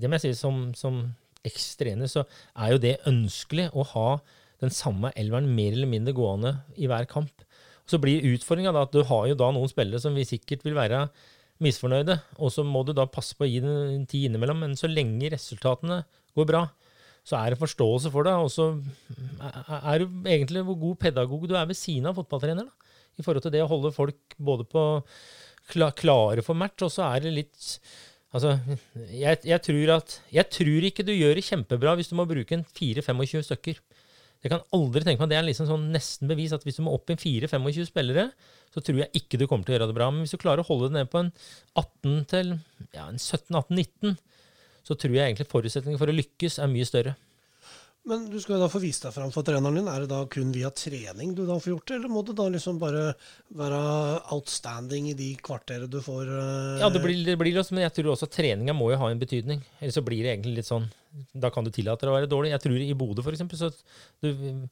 [0.00, 1.00] Det må jeg si som, som
[1.46, 2.22] ekstrener, så
[2.54, 4.08] er jo det ønskelig å ha
[4.60, 7.44] den samme elveren mer eller mindre gående i hver kamp.
[7.88, 11.06] Så blir utfordringa at du har jo da noen spillere som vi sikkert vil være
[11.64, 14.60] misfornøyde, og så må du da passe på å gi den tid innimellom.
[14.62, 16.02] Men så lenge resultatene
[16.38, 16.62] går bra,
[17.26, 18.36] så er det forståelse for det.
[18.36, 18.68] Og så
[19.40, 22.68] er- du egentlig hvor god pedagog du er ved siden av fotballtrener.
[23.20, 24.84] I forhold til det å holde folk både på
[25.70, 27.74] klare for match, og så er det litt
[28.30, 28.52] Altså,
[29.10, 32.54] jeg, jeg, tror at, jeg tror ikke du gjør det kjempebra hvis du må bruke
[32.54, 33.80] en 4-25 stykker.
[34.40, 36.94] Jeg kan aldri tenke meg, Det er liksom sånn nesten bevis at hvis du må
[36.94, 38.28] opp i en 4-25 spillere,
[38.70, 40.08] så tror jeg ikke du kommer til å gjøre det bra.
[40.14, 41.32] Men hvis du klarer å holde det ned på en
[41.74, 42.54] 18 til
[42.94, 44.14] ja, en 17-18-19,
[44.86, 47.16] så tror jeg egentlig forutsetningen for å lykkes er mye større.
[48.10, 49.88] Men du skal jo da få vist deg fram for treneren din.
[49.90, 52.48] Er det da kun via trening du da får gjort det, eller må det da
[52.50, 53.04] liksom bare
[53.56, 53.80] være
[54.34, 57.94] outstanding i de kvarterene du får eh, Ja, det blir, det blir også, men jeg
[58.00, 59.62] tror også treninga må jo ha en betydning.
[59.78, 60.88] Ellers så blir det egentlig litt sånn
[61.32, 62.54] Da kan du tillate deg å være dårlig.
[62.54, 63.70] Jeg tror i Bodø, for eksempel, så
[64.22, 64.66] du,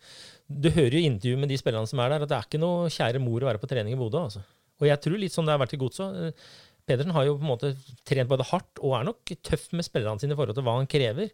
[0.47, 2.91] du hører jo intervju med de spillerne som er der, at det er ikke noe
[2.93, 4.25] kjære mor å være på trening i Bodø.
[4.27, 4.43] altså.
[4.79, 6.43] Og jeg tror litt sånn det har vært i Godset.
[6.89, 7.73] Pedersen har jo på en måte
[8.09, 10.89] trent både hardt og er nok tøff med spillerne sine i forhold til hva han
[10.91, 11.33] krever.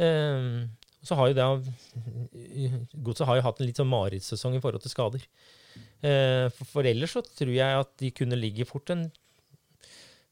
[0.00, 0.64] Eh,
[1.06, 1.46] så har jo det
[3.00, 5.24] Godset har jo hatt en litt sånn marerittsesong i forhold til skader.
[6.04, 9.06] Eh, for ellers så tror jeg at de kunne ligge fort en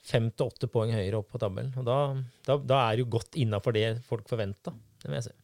[0.08, 1.74] fem til åtte poeng høyere opp på tabellen.
[1.80, 1.98] Og da,
[2.48, 4.72] da, da er det jo godt innafor det folk forventa.
[5.00, 5.36] Det vil jeg si.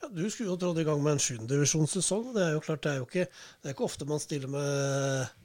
[0.00, 2.30] Ja, du skulle jo trådt i gang med en sjuendedivisjonssesong.
[2.36, 5.36] Det er jo klart, det er jo ikke, det er ikke ofte man stiller med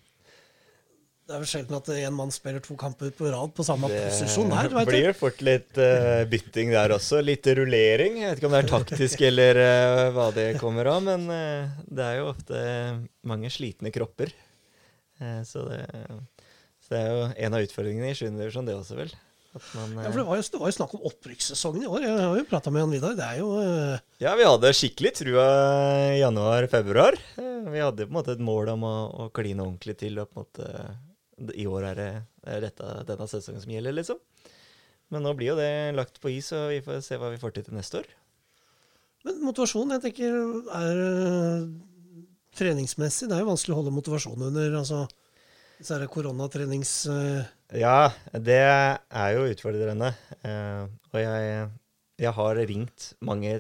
[1.26, 4.52] Det er vel sjelden at en mann spiller to kamper på rad på samme posisjon
[4.54, 4.68] der.
[4.70, 5.18] Det blir du.
[5.18, 7.18] fort litt uh, bytting der også.
[7.26, 8.20] Litt rullering.
[8.22, 11.80] Jeg vet ikke om det er taktisk eller uh, hva det kommer av, men uh,
[11.90, 12.60] det er jo ofte
[13.26, 14.36] mange slitne kropper.
[15.48, 15.80] Så, det,
[16.84, 18.26] så det er jo en av utfordringene i 7.
[18.36, 19.14] divisjon, det også, vel.
[19.56, 22.04] At man, Ja, for det var, jo, det var jo snakk om opprykkssesongen i år.
[22.04, 23.16] Jeg har jo prata med Jan Vidar.
[23.18, 23.50] Det er jo
[24.22, 25.48] Ja, vi hadde skikkelig trua
[26.12, 27.18] i januar-februar.
[27.40, 30.20] Vi hadde på en måte et mål om å, å kline ordentlig til.
[30.20, 30.70] Og på en måte
[31.56, 32.12] I år er det
[32.64, 34.22] dette, denne sesongen som gjelder, liksom.
[35.14, 37.58] Men nå blir jo det lagt på is, og vi får se hva vi får
[37.58, 38.08] til til neste år.
[39.26, 40.40] Men motivasjon, jeg tenker,
[40.78, 41.68] er eh,
[42.58, 43.28] treningsmessig.
[43.30, 45.04] Det er jo vanskelig å holde motivasjonen under altså,
[45.82, 46.94] så er det koronatrenings...
[47.12, 50.14] eh, Ja, det er jo utfordrende.
[50.46, 51.68] Eh, og jeg,
[52.22, 53.58] jeg har ringt mange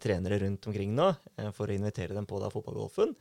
[0.00, 1.10] trenere rundt omkring nå
[1.54, 3.12] for å invitere dem på da fotballgolfen.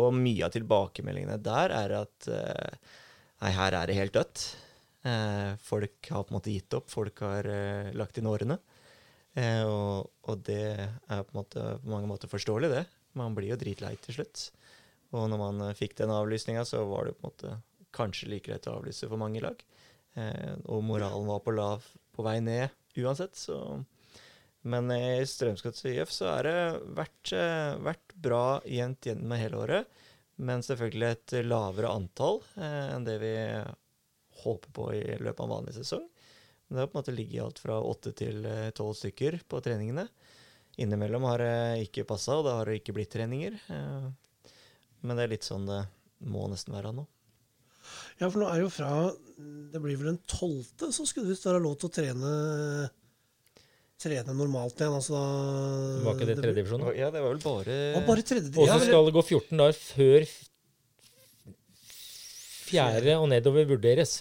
[0.00, 2.28] Og mye av tilbakemeldingene der er at
[3.42, 4.46] nei, her er det helt dødt.
[5.06, 6.90] Eh, folk har på en måte gitt opp.
[6.90, 8.58] Folk har eh, lagt inn årene.
[9.38, 12.84] Eh, og, og det er på, måte, på mange måter forståelig, det.
[13.18, 14.48] Man blir jo dritlei til slutt.
[15.16, 17.54] Og når man fikk den avlysninga, så var det på en måte
[17.96, 19.62] kanskje like greit å avlyse for mange lag.
[20.68, 23.84] Og moralen var på lav på vei ned uansett, så
[24.68, 26.56] Men i Strømsgods IF så er det
[26.98, 27.30] vært,
[27.86, 30.00] vært bra jevnt gjennom hele året.
[30.38, 33.34] Men selvfølgelig et lavere antall eh, enn det vi
[34.44, 36.04] håper på i løpet av vanlig sesong.
[36.68, 39.60] Men det har på en måte ligget alt fra åtte til eh, tolv stykker på
[39.64, 40.06] treningene.
[40.78, 43.58] Innimellom har det ikke passa, og da har det ikke blitt treninger.
[43.74, 44.08] Eh,
[45.00, 45.82] Men det er litt sånn det
[46.26, 47.06] må nesten være nå.
[48.18, 48.90] Ja, for nå er jo fra
[49.72, 52.32] Det blir vel den tolvte, så skulle det visst være lov til å trene
[53.98, 54.94] Trene normalt igjen.
[54.94, 55.24] Altså da
[56.06, 56.84] Var ikke det tredje divisjon?
[56.94, 59.58] Ja, det var vel bare Ja, bare tredje Og ja, så skal det gå 14
[59.58, 60.28] dager før
[62.68, 64.18] fjerde og nedover vurderes.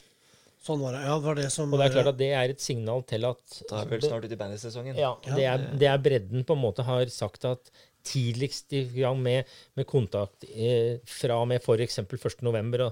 [0.63, 1.03] Sånn var det.
[1.05, 3.27] Ja, det var det som Og det er klart at det er et signal til
[3.27, 4.97] at Da er vel snart ute i bandysesongen.
[4.99, 7.71] Ja, det er, det er bredden på en måte har sagt at
[8.07, 11.99] tidligst i gang med, med kontakt eh, fra og med f.eks.
[12.07, 12.91] 1.11.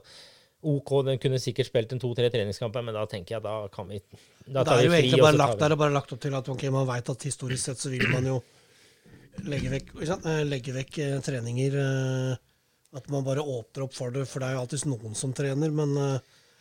[0.66, 4.00] OK, den kunne sikkert spilt en to-tre treningskamper, men da tenker jeg da kan vi
[4.46, 6.38] Da Det tar er vi jo egentlig bare lagt, der er bare lagt opp til
[6.38, 8.40] at okay, man veit at historisk sett så vil man jo
[9.46, 9.92] legge vekk?
[10.02, 11.76] Eh, legge vekk eh, treninger.
[11.82, 12.38] eh,
[12.96, 15.70] At man bare åpner opp for det, for det er jo alltid noen som trener.
[15.76, 15.98] Men,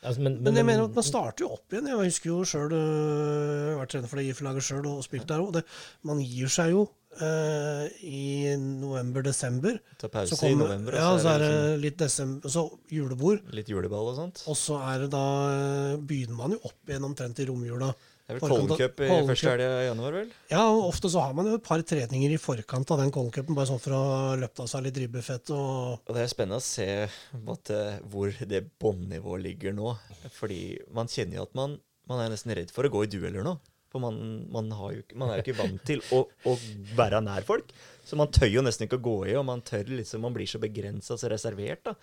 [0.03, 1.87] altså, men, men jeg mener at man starter jo opp igjen.
[1.93, 2.75] Jeg husker jo sjøl
[3.79, 5.61] vært trener for det IF-laget sjøl og spilt der òg.
[6.03, 6.89] Man gir seg jo
[7.23, 9.79] eh, i november-desember.
[10.01, 13.45] Ta pause Så i november, ja, og så er det liksom litt desember, så julebord.
[13.55, 14.43] litt juleball og sånt.
[14.51, 17.93] Og så er det da eh, begynner man jo opp igjen omtrent i romjula.
[18.25, 20.29] Det er vel Cup i Kollen første helg i januar, vel?
[20.49, 23.53] Ja, og ofte så har man jo et par treninger i forkant av den Colin-cupen,
[23.53, 26.57] bare sånn for å ha løpt av seg litt ribbefett og Og det er spennende
[26.57, 26.87] å se
[27.45, 27.59] på
[28.09, 29.93] hvor det båndnivået ligger nå.
[30.39, 30.63] Fordi
[30.97, 31.77] man kjenner jo at man,
[32.09, 33.59] man er nesten redd for å gå i dueller nå.
[33.95, 34.17] For man,
[34.51, 36.55] man, har jo, man er jo ikke vant til å, å
[36.99, 37.69] være nær folk.
[38.03, 40.51] Så man tør jo nesten ikke å gå i, og man tør liksom, man blir
[40.51, 41.85] så begrensa, så reservert.
[41.87, 41.95] da.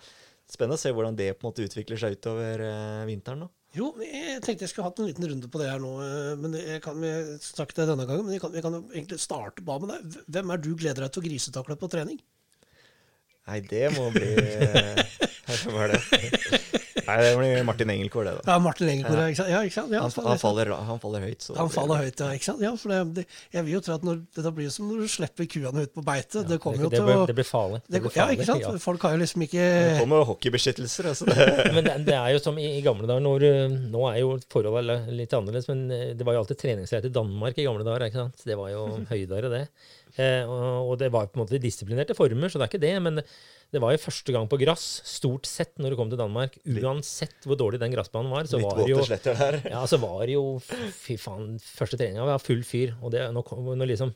[0.48, 3.50] Spennende å se hvordan det på en måte utvikler seg utover eh, vinteren nå.
[3.76, 6.56] Jo, jeg tenkte jeg skulle hatt en liten runde på det her nå, eh, men
[6.56, 8.24] jeg kan jeg skal det denne gangen.
[8.24, 10.20] Men jeg kan, jeg kan egentlig starte bare med deg.
[10.32, 12.24] Hvem er du gleder deg til å grisetakle på trening?
[13.48, 14.32] Nei, det må bli
[15.62, 16.81] Hva var det?
[17.12, 18.54] Nei, det blir Martin Engelkår, det, da.
[18.54, 19.26] Ja, Martin Engelkår, ja.
[19.28, 19.50] ikke sant?
[19.52, 19.92] Ja, ikke sant?
[19.92, 21.44] Ja, Han, han, faller, han faller høyt.
[21.44, 22.28] Så Han faller høyt, ja.
[22.38, 22.62] ikke sant?
[22.64, 25.12] Ja, for det, det, jeg vil jo tro at når, det blir som når du
[25.12, 26.44] slipper kuene ut på beite.
[26.48, 27.82] det kommer jo til blir, å det blir farlig.
[27.84, 28.64] Det det, blir Ja, ikke sant?
[28.64, 28.74] ja.
[28.82, 31.10] Folk har jo liksom ikke Det kommer hockeybeskyttelser.
[31.12, 31.28] Altså.
[31.76, 34.36] Men det, det er jo som i, i gamle dager når, uh, Nå er jo
[34.52, 38.06] forholdet litt annerledes, men uh, det var jo alltid treningsleir til Danmark i gamle dager.
[38.08, 38.46] ikke sant?
[38.46, 39.64] Det var jo høydere, det.
[40.20, 42.94] Eh, og, og det var på en måte disiplinerte former, så det er ikke det.
[43.04, 43.20] Men
[43.72, 46.58] det var jo første gang på gress, stort sett, når du kom til Danmark.
[46.68, 49.60] Uansett hvor dårlig den gressbanen var, så Litt var det jo sletter der.
[49.72, 52.92] ja, så var det jo Fy faen, første treninga var full fyr.
[53.00, 54.12] Og det, nå, nå liksom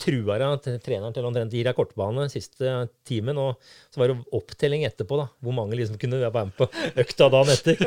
[0.00, 2.72] truer jeg treneren til omtrent gir deg kortbane siste
[3.08, 3.60] timen, og
[3.92, 5.28] så var det opptelling etterpå, da.
[5.44, 6.68] Hvor mange liksom kunne være med på
[7.04, 7.80] økta dagen etter.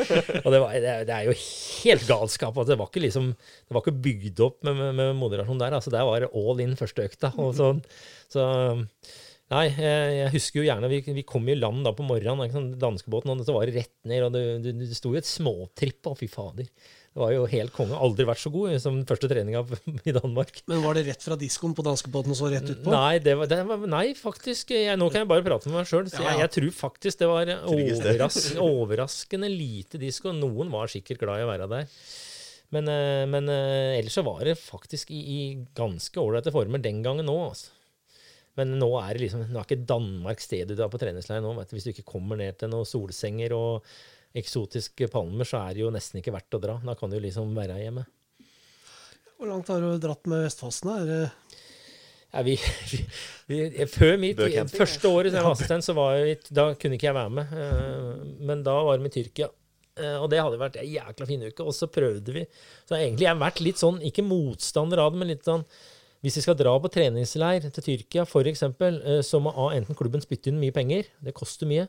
[0.43, 2.55] Og det, var, det, er- jo helt galskap.
[2.57, 5.77] Altså, det var ikke liksom Det var ikke bygd opp med, med, med moderasjon der.
[5.79, 7.33] altså Der var det all in første økta.
[7.37, 7.81] og sånn.
[8.31, 8.43] Så
[9.47, 12.73] Nei, jeg, husker jo gjerne Vi, vi kom i land da på morgenen, ikke sant,
[12.81, 16.17] danskebåten, og det var rett ned, og det, det, det sto jo et småtripp, og
[16.19, 16.67] fy fader.
[17.17, 17.97] Det var jo helt konge.
[17.97, 19.63] Aldri vært så god som den første treninga
[20.05, 20.59] i Danmark.
[20.69, 22.91] Men var det rett fra diskoen på danskebåten og så rett utpå?
[22.93, 24.75] Nei, det var, det var, nei, faktisk.
[24.75, 26.05] Jeg, nå kan jeg bare prate med meg sjøl.
[26.13, 26.27] Ja.
[26.27, 30.29] Jeg, jeg tror faktisk det var overras, overraskende lite disko.
[30.37, 31.89] Noen var sikkert glad i å være der.
[32.77, 35.39] Men, eh, men eh, ellers så var det faktisk i, i
[35.73, 37.73] ganske ålreite former den gangen òg, altså.
[38.61, 41.57] Men nå er det liksom, nå er ikke Danmark stedet du er på treningsleir nå.
[41.57, 41.75] Vet du.
[41.77, 43.89] Hvis du ikke kommer ned til noen solsenger og
[44.35, 46.75] eksotiske palmer, så er det jo nesten ikke verdt å dra.
[46.83, 48.05] Da kan du liksom være hjemme.
[49.37, 50.89] Hvor langt har du dratt med Vestfossen?
[50.97, 51.31] Er
[52.33, 52.57] Ja, vi,
[53.49, 54.41] vi, vi, før mitt
[54.73, 57.53] første året som assistent, så var jeg, da kunne ikke jeg være med.
[57.53, 59.47] eh, Men da var vi i Tyrkia.
[59.97, 61.63] Eh, Og det hadde vært en jækla fin uke.
[61.63, 62.43] Og så prøvde vi.
[62.89, 65.63] Så egentlig jeg har vært litt sånn, ikke motstander av det, men litt sånn
[66.25, 68.63] Hvis vi skal dra på treningsleir til Tyrkia f.eks.,
[69.29, 71.05] så må A, enten klubben spytte inn mye penger.
[71.21, 71.85] Det koster mye.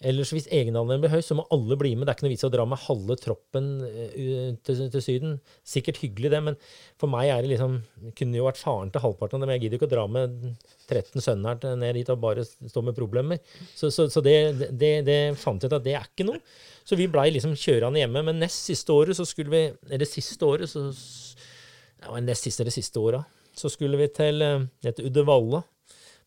[0.00, 2.06] Eller så hvis egenandelen blir høy, så må alle bli med.
[2.06, 5.34] Det er ikke noe vits å dra med halve troppen eh, til, til Syden.
[5.66, 6.56] Sikkert hyggelig, det, men
[7.00, 7.74] for meg er det liksom
[8.16, 9.52] Kunne jo vært faren til halvparten av dem.
[9.52, 10.38] Jeg gidder jo ikke å dra med
[10.88, 13.42] 13 sønner ned dit og bare stå med problemer.
[13.74, 14.38] Så, så, så det,
[14.72, 16.40] det, det fant jeg ut at det er ikke noe.
[16.88, 18.24] Så vi blei liksom kjørende hjemme.
[18.30, 20.86] Men nest siste året så skulle vi Eller siste året, så
[22.00, 23.20] ja, Nest siste eller siste åra,
[23.52, 25.60] så skulle vi til eh, til Uddevalla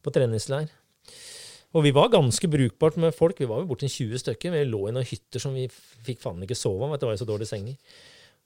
[0.06, 0.70] på treningsleir.
[1.74, 3.40] Og vi var ganske brukbart med folk.
[3.42, 4.54] Vi var jo borti 20 stykker.
[4.54, 5.66] Vi lå i noen hytter som vi
[6.06, 6.94] fikk faen ikke sove om.
[6.94, 7.80] Det var jo så dårlige senger.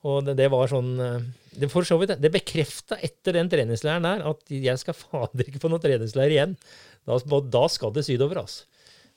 [0.08, 1.24] Og det, det var sånn eh,
[1.58, 5.72] Det for så det bekrefta etter den treningsleiren der at jeg skal fader ikke på
[5.74, 6.56] noen treningsleir igjen.
[7.08, 8.68] Da, da skal det sydover, altså.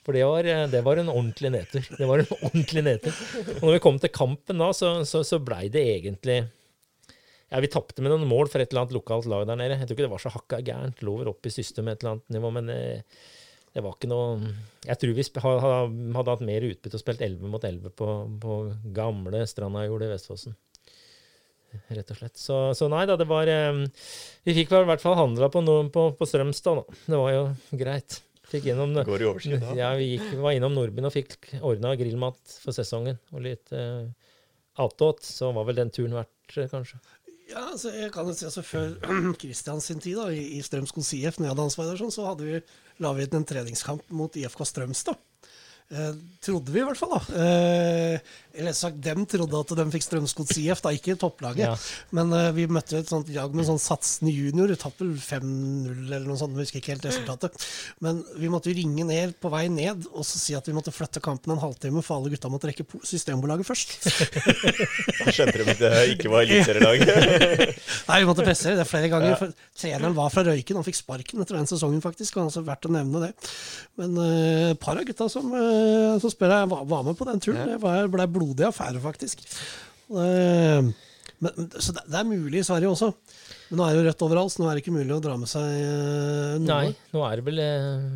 [0.01, 1.85] For det var, eh, det var en ordentlig nedtur.
[1.85, 3.21] Det var en ordentlig nedtur.
[3.59, 6.41] Og når vi kom til kampen da, så, så, så blei det egentlig
[7.51, 9.77] ja, Vi tapte med noen mål for et eller annet lokalt lag der nede.
[9.77, 11.05] Jeg tror ikke det var så hakka gærent.
[11.05, 12.81] Lå vel opp i systemet et eller annet nivå, men det,
[13.71, 14.51] det var ikke noe
[14.83, 18.07] Jeg tror vi hadde hatt mer utbytte og spilt 11 mot 11 på,
[18.41, 18.57] på
[18.95, 20.57] gamle Strandajordet i Vestfossen.
[21.91, 22.35] Rett og slett.
[22.39, 23.85] Så, så nei da, det var eh,
[24.43, 26.99] Vi fikk vel i hvert fall handla på, på, på Strømstad, da.
[27.05, 27.45] Det var jo
[27.79, 28.19] greit.
[28.51, 28.97] Fikk innom.
[29.07, 29.75] Går i overskudd da.
[29.79, 33.21] Ja, vi gikk, var innom Nordbyen og fikk ordna grillmat for sesongen.
[33.31, 34.03] Og litt eh,
[34.83, 35.23] attåt.
[35.23, 36.99] Så var vel den turen verdt, eh, kanskje.
[37.51, 38.93] Ja, altså, jeg kan jo si altså Før
[39.41, 42.61] Kristians tid da, i, Strømskog IF, når jeg hadde ansvar der, sånn, så hadde vi,
[43.03, 45.19] la vi ut en treningskamp mot IFK Strømstad.
[45.91, 47.17] Eh, trodde vi, i hvert fall.
[47.17, 47.43] da.
[47.43, 48.19] Eh,
[48.61, 51.65] eller sagt, dem trodde at de fikk Strømskogs IF, da, ikke topplaget.
[51.65, 51.75] Ja.
[52.15, 54.71] Men eh, vi møtte et sånt jag med sånn satsende junior.
[54.79, 56.55] Tapte 5-0 eller noe sånt.
[56.55, 57.67] Jeg husker ikke helt resultatet.
[58.03, 60.93] Men vi måtte jo ringe ned på vei ned og så si at vi måtte
[60.95, 63.95] flytte kampen en halvtime, for alle gutta måtte rekke Systembolaget først.
[65.21, 67.03] Da skjønte de at det ikke var eliteserielag.
[68.09, 69.35] Nei, vi måtte presse det flere ganger.
[69.39, 72.39] For treneren var fra Røyken, han fikk sparken etter den sesongen, faktisk.
[72.39, 73.31] Og altså verdt å nevne det.
[73.99, 75.80] Men eh, par av gutta som, uh,
[76.23, 77.63] som spør jeg, var, var med på den turen.
[77.73, 79.43] Det var- ble blodig affære, faktisk.
[80.11, 80.81] Eh,
[81.41, 83.11] men, så det, det er mulig i Sverige også.
[83.71, 85.37] Men nå er det jo rødt overalt, så nå er det ikke mulig å dra
[85.39, 86.67] med seg eh, noe.
[86.67, 88.09] Nei, nå er det vel eh,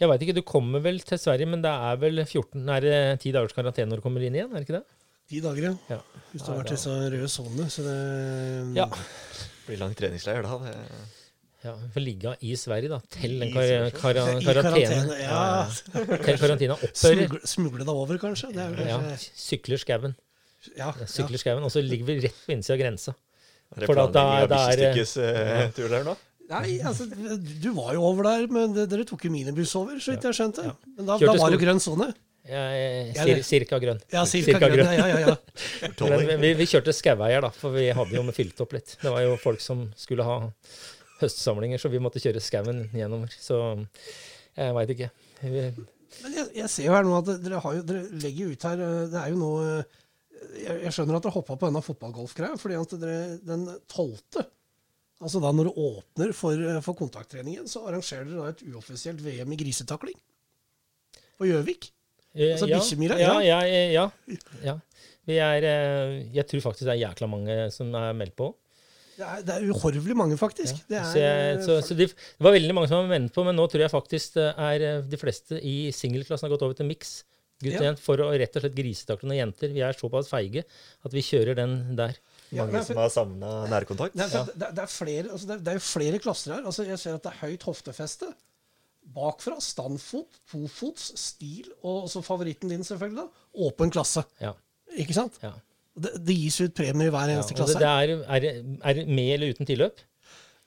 [0.00, 2.96] Jeg veit ikke, du kommer vel til Sverige, men det er vel 14 Er det
[3.24, 4.50] 10 dagers karantene når du kommer inn igjen?
[4.54, 4.86] er det ikke det?
[5.32, 5.74] Ti dager, ja.
[5.96, 5.98] Ja.
[6.32, 7.66] Hvis du har vært i så røde sone.
[7.72, 7.98] Så det
[8.78, 8.86] Ja.
[9.66, 10.56] Blir lang treningsleir da.
[10.64, 10.74] Det.
[11.62, 12.98] Ja vi får ligge i Sverige, da.
[13.14, 15.18] Til den kar kar kar karantene.
[15.20, 15.42] ja.
[15.92, 17.22] Til karantena opphører.
[17.28, 18.50] Smugle, smugle deg over, kanskje.
[18.56, 20.16] Det er jo Ja, sykler skauen.
[20.78, 20.90] ja.
[21.06, 23.14] Sykler skauen, Og så ligger vi rett på innsida av grensa.
[23.72, 26.16] Er det For planlegging av bikkjestykkes eh, tur der nå?
[26.52, 30.26] Nei, altså, du var jo over der, men dere tok jo minibuss over, så vidt
[30.28, 30.66] jeg skjønte.
[30.98, 32.10] Men da, da var det grønn sone.
[32.44, 34.00] Ja, eh, cirka grønn.
[34.12, 34.82] Ja, cirka Cirka grønn.
[34.82, 34.98] grønn.
[34.98, 35.92] Ja, ja, ja.
[36.26, 38.96] Men vi, vi kjørte skaueier, da, for vi hadde jo fylt opp litt.
[39.00, 40.36] Det var jo folk som skulle ha
[41.22, 43.24] høstsamlinger, så vi måtte kjøre skauen gjennom.
[43.40, 43.58] Så
[44.56, 45.10] jeg veit ikke.
[45.42, 45.64] Vi,
[46.22, 48.82] Men jeg, jeg ser jo her nå at dere, har jo, dere legger ut her
[48.84, 50.02] eh, Det er jo nå eh,
[50.60, 54.44] Jeg, jeg skjønner at dere hoppa på denne fotballgolfgreia, fordi at dere den tolvte
[55.22, 59.22] Altså da når det åpner for, eh, for kontakttreningen, så arrangerer dere da et uoffisielt
[59.22, 60.16] VM i grisetakling.
[61.38, 61.92] På Gjøvik.
[62.32, 62.80] Altså, ja,
[63.20, 63.58] ja, ja.
[63.68, 64.04] ja, ja,
[64.64, 64.74] ja.
[65.28, 65.66] Vi er
[66.32, 68.48] Jeg tror faktisk det er jækla mange som er meldt på.
[69.16, 70.78] Det er, det er uhorvelig mange, faktisk.
[70.88, 73.44] Det er, Så, jeg, så, så de, det var veldig mange som var ventet på,
[73.44, 76.88] men nå tror jeg faktisk er eh, de fleste i singelklassen har gått over til
[76.88, 77.20] mix.
[77.62, 77.88] Gutt og Ja.
[77.92, 79.70] jent, for å rett og slett grisetakle noen jenter.
[79.70, 80.64] Vi er såpass feige
[81.06, 82.16] at vi kjører den der.
[82.50, 84.16] Ja, Mange nei, som har savna nærkontakt.
[84.18, 86.64] Det for at det, det, er flere, altså det, det er jo flere klasser her.
[86.68, 88.32] Altså jeg ser at det er høyt hoftefeste.
[89.14, 93.24] Bakfra standfot, tofots, stil og så favoritten din, selvfølgelig.
[93.24, 94.24] da, Åpen klasse.
[94.42, 94.52] Ja.
[94.98, 95.38] Ikke sant?
[95.42, 95.52] ja.
[95.92, 97.78] Det, det gis ut premier i hver eneste ja, klasse.
[97.82, 100.00] det er, er, er det med eller uten tilløp?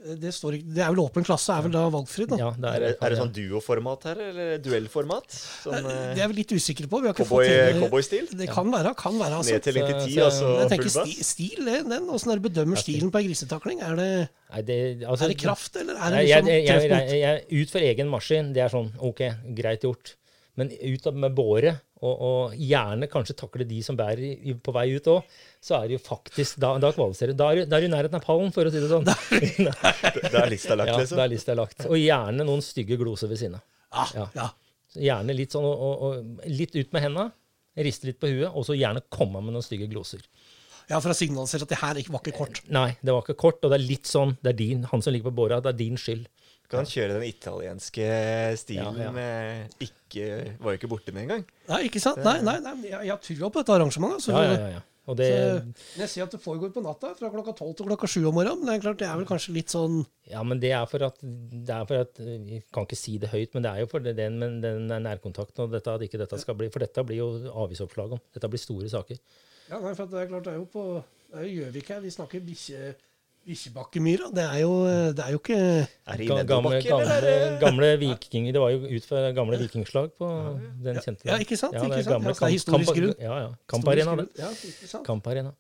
[0.06, 2.38] Det, står ikke, det er vel åpen klasse, er vel da valgfri, da.
[2.38, 5.38] Ja, det Er er, det, det sånn duoformat her, eller duellformat?
[5.64, 7.00] Sånn Det eh, er vi litt usikre på.
[7.02, 8.28] Vi har cowboy- cowboystil?
[8.38, 8.92] Det kan være.
[9.00, 9.56] kan være, altså.
[9.56, 12.10] Nedtelling til Så- ti, altså Jeg tenker sti, stil, det, den.
[12.14, 13.82] Åssen er det bedømmer stilen på ei grisetakling?
[13.88, 14.12] Er det,
[14.52, 17.64] Nei, det, altså, er det kraft, eller er det Nei, liksom jeg, jeg, jeg, jeg,
[17.64, 19.24] ut for egen maskin, det er sånn OK,
[19.58, 20.18] greit gjort.
[20.60, 25.08] Men ut med båre, og, og gjerne kanskje takle de som bærer på vei ut
[25.14, 25.24] òg,
[25.64, 27.38] så er det jo faktisk Da, da kvalifiserer du.
[27.40, 29.06] Da er du- da er du i nærheten av pallen, for å si det sånn.
[30.34, 31.18] Da er lista lagt, Ja, liksom.
[31.18, 31.86] da er lista lagt.
[31.88, 33.64] Og gjerne noen stygge gloser ved siden av.
[33.96, 34.28] Ah, Ja.
[34.36, 34.50] ja.
[34.96, 37.26] Gjerne litt sånn, og, og, litt ut med henda,
[37.76, 40.22] riste litt på huet, og så gjerne komme med noen stygge gloser.
[40.88, 42.62] ja, for å signalisere at det her var ikke kort.
[42.70, 45.12] Nei, det var ikke kort, og det er litt sånn Det er din, han som
[45.16, 46.28] ligger på båra, det er din skyld.
[46.72, 48.08] Kan kjøre den italienske
[48.58, 49.12] stilen Ja, ja.
[49.12, 51.46] med ikke Var jo ikke borte med engang.
[51.70, 52.22] Nei, ikke sant?
[52.26, 54.22] Nei, nei, nei jeg, har trua på dette arrangementet.
[54.22, 54.32] altså.
[54.36, 54.84] Ja, ja, ja, ja.
[55.06, 58.08] Og det, Så, jeg sier at det foregår på natta, fra klokka tolv til klokka
[58.10, 60.00] sju om morgenen, men det er klart, det er vel kanskje litt sånn
[60.32, 63.30] ja, men det er for at det er for at Jeg kan ikke si det
[63.30, 66.18] høyt, men det er jo for det- den, men den nærkontakten og dette, at ikke
[66.18, 68.22] dette skal bli For dette blir jo avisoppslag om.
[68.34, 69.20] Dette blir store saker.
[69.70, 71.88] Ja, nei, for at det er klart, det er jo på det er jo Gjøvik
[71.94, 72.00] her.
[72.02, 72.96] Vi snakker bikkje,
[73.46, 74.30] bikkjebakkemyra.
[74.36, 74.72] Det er jo
[75.16, 78.74] Det er jo ikke Er det i Ga- Gamle, gamle, det gamle vikinger Det var
[78.74, 80.30] jo ut fra gamle vikingslag på
[80.86, 81.74] den kjente Ja, ikke sant?
[81.78, 82.14] Ja, det er sant?
[82.16, 83.16] gamle Ja, er historisk kamp- grunn.
[83.22, 83.50] Ja, ja.
[83.72, 84.28] Kamparena, det.
[84.42, 85.06] Ja, ikke sant?
[85.08, 85.54] Kamparena.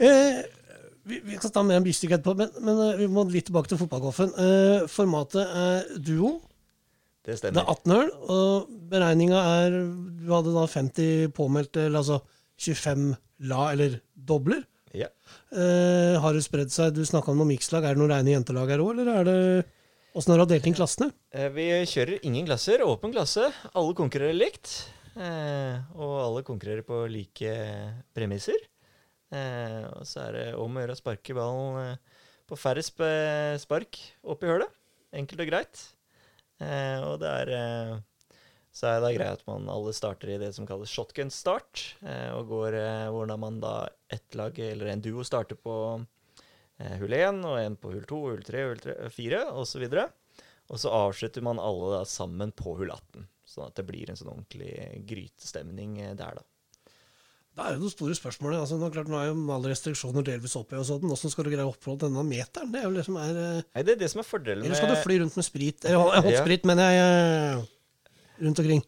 [0.00, 0.42] Eh,
[1.08, 3.68] vi, vi kan ta mer om bikkjestikk etterpå, men, men eh, vi må litt tilbake
[3.72, 4.30] til fotballgolfen.
[4.36, 6.36] Eh, formatet er duo.
[7.26, 7.60] Det stemmer.
[7.60, 9.74] Det er 18 hull, og beregninga er
[10.20, 12.20] Du hadde da 50 påmeldte, eller altså
[12.60, 13.10] 25
[13.50, 14.62] la, eller dobler.
[14.96, 15.08] Ja.
[15.50, 16.94] Eh, har det spredd seg?
[16.94, 17.82] Du snakka om noen mikslag.
[17.84, 19.38] Er det noen reine jentelag her òg, eller er det
[20.10, 21.12] Åssen har du delt inn klassene?
[21.30, 22.82] Eh, Vi kjører ingen klasser.
[22.82, 23.44] Åpen klasse.
[23.78, 24.72] Alle konkurrerer likt.
[25.14, 27.52] Eh, og alle konkurrerer på like
[28.14, 28.58] premisser.
[29.30, 31.98] Og så er det om å gjøre å sparke ballen
[32.50, 34.72] på færre spark opp i hølet.
[35.14, 35.82] Enkelt og greit.
[36.58, 38.00] Og det er
[38.72, 41.82] Så er det greit at man alle starter i det som kalles shotgun start.
[42.06, 43.72] Eh, og går eh, hvordan man da
[44.14, 45.74] ett lag, eller en duo, starter på
[46.78, 49.88] eh, hull 1, og en på hull 2, hull 3, hull 3, 4 osv.
[50.70, 53.26] Og så avslutter man alle da sammen på hull 18.
[53.50, 54.70] Sånn at det blir en sånn ordentlig
[55.10, 56.46] grytestemning der, da.
[57.50, 58.54] Det er jo noen store spørsmål.
[58.60, 60.78] altså Nå, er klart, nå er jo alle restriksjoner delvis oppe.
[60.78, 61.02] og sånn.
[61.02, 62.70] Hvordan skal du greie å oppholde denne meteren?
[62.70, 64.78] Det er jo det som er eh, Nei, det er det som er fordelen Eller
[64.78, 65.90] skal du fly rundt med sprit?
[65.90, 66.44] Jeg har Ja.
[66.46, 67.66] sprit, mener jeg.
[68.40, 68.82] Rundt omkring.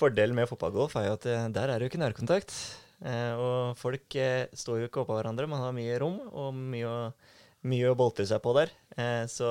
[0.00, 2.52] fordelen med fotballgolf er jo at eh, der er det jo ikke nærkontakt.
[3.04, 5.48] Eh, og folk eh, står jo ikke oppå hverandre.
[5.50, 6.98] Man har mye rom og mye å,
[7.68, 8.72] mye å boltre seg på der.
[8.96, 9.50] Eh, så,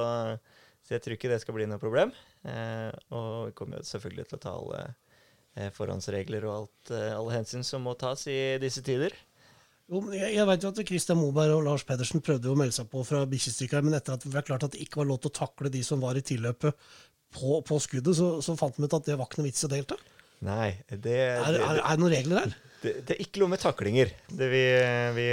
[0.86, 2.14] så jeg tror ikke det skal bli noe problem.
[2.46, 4.86] Eh, og vi kommer jo selvfølgelig til å ta alle
[5.72, 9.14] forhåndsregler og alt, alle hensyn som må tas i disse tider.
[9.88, 12.76] Jo, jeg, jeg vet jo at Christian Moberg og Lars Pedersen prøvde jo å melde
[12.76, 15.22] seg på fra bikkjestykket, men etter at det ble klart at det ikke var lov
[15.22, 16.76] til å takle de som var i tilløpet
[17.34, 19.68] på, på skuddet, så, så fant de ut at det var ikke noe vits i
[19.68, 19.98] å delta.
[20.46, 22.54] Nei, det, Er, det, er, er det noen regler der?
[22.84, 24.12] det, det er ikke lov med taklinger.
[24.30, 24.62] Det, vi,
[25.18, 25.26] vi,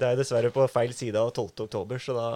[0.00, 1.52] det er dessverre på feil side av 12.
[1.68, 2.26] oktober, så da,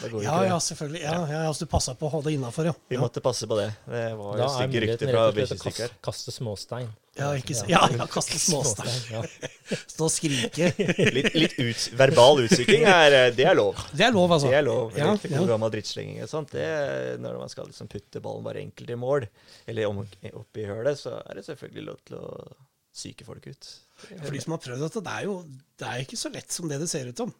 [0.00, 0.48] da går Ja, ikke det.
[0.50, 1.02] ja, selvfølgelig.
[1.04, 2.74] Ja, ja, altså, du passa på å holde det innafor, ja.
[2.90, 3.04] Vi ja.
[3.04, 3.68] måtte passe på det.
[3.86, 6.34] Det var Da jo er stygge muligheten rykter fra rett og slett å kaste, kaste
[6.34, 6.90] småstein.
[7.14, 7.54] Ja, ikke?
[7.70, 9.26] Ja, ja, kaste småstein.
[9.94, 10.72] Stå og skrike.
[11.14, 13.78] Litt, litt ut, verbal utsyking er eh, Det er lov.
[13.94, 14.50] Det er lov, altså.
[14.50, 14.96] Det er lov.
[14.98, 16.50] Ja, Litt god gammel drittslenging og sånt.
[16.56, 19.28] Det, er når man skal liksom putte ballen bare enkelt i mål,
[19.70, 20.02] eller om,
[20.34, 22.28] opp i hølet, så er det selvfølgelig lov til å
[22.94, 23.70] syke folk ut.
[24.10, 25.38] For de som har prøvd dette, det er jo
[25.78, 27.30] det er ikke så lett som det det ser ut som.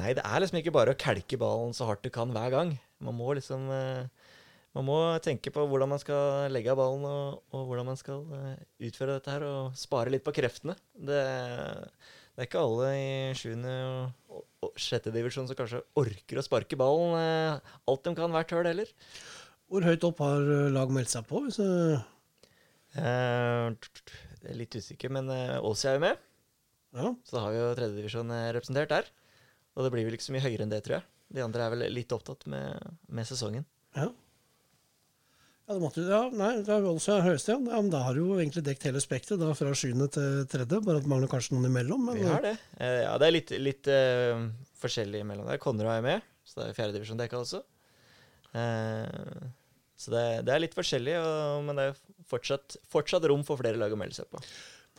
[0.00, 2.72] Nei, det er liksom ikke bare å kelke ballen så hardt du kan hver gang.
[3.04, 4.08] Man må liksom eh,
[4.74, 8.24] Man må tenke på hvordan man skal legge av ballen, og, og hvordan man skal
[8.34, 10.74] eh, utføre dette her, og spare litt på kreftene.
[10.98, 11.20] Det,
[12.34, 13.52] det er ikke alle i 7.
[13.62, 15.12] og, og, 6.
[15.14, 18.90] divisjon som kanskje orker å sparke ballen eh, alt de kan hvert høl heller.
[19.70, 21.44] Hvor høyt opp har eh, lag meldt seg på?
[21.46, 21.60] Hvis,
[22.98, 23.70] eh,
[24.58, 25.30] litt usikker, men
[25.62, 26.26] Åsi er jo med.
[26.98, 27.14] ja.
[27.22, 29.06] Så da har vi jo tredjedivisjon representert der.
[29.78, 31.06] Og det blir vel ikke så mye høyere enn det, tror jeg.
[31.38, 32.66] De andre er vel litt opptatt med,
[33.06, 33.64] med sesongen.
[33.94, 34.10] Ja.
[35.64, 37.60] Ja, måtte, ja, nei, det er også høyeste, ja.
[37.62, 40.80] Men da har du jo egentlig dekt hele spekteret, da fra sjuende til tredje.
[40.84, 42.04] Bare at det mangler kanskje noen imellom.
[42.04, 42.58] Men, Vi har det.
[42.76, 44.44] Eh, ja, det er litt, litt uh,
[44.82, 45.62] forskjellig imellom der.
[45.62, 47.62] Konrad er med, så det er fjerdedivisjon dekka også.
[48.52, 49.48] Uh,
[49.96, 51.98] så det, det er litt forskjellig, og, men det er
[52.28, 54.44] fortsatt, fortsatt rom for flere lag å melde seg på.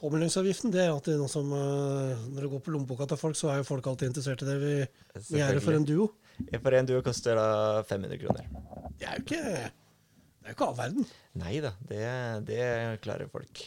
[0.02, 3.54] Påmeldingsavgiften det er alltid noe som uh, Når det går på lommeboka til folk, så
[3.54, 4.60] er jo folk alltid interessert i det.
[4.66, 4.76] Vi,
[5.30, 6.10] vi er her for en duo.
[6.58, 8.50] For en duo koster da 500 kroner.
[8.98, 9.68] Det er jo ikke,
[10.46, 11.06] det er jo ikke all verden.
[11.42, 12.02] Nei da, det,
[12.46, 12.66] det
[13.02, 13.62] klarer folk.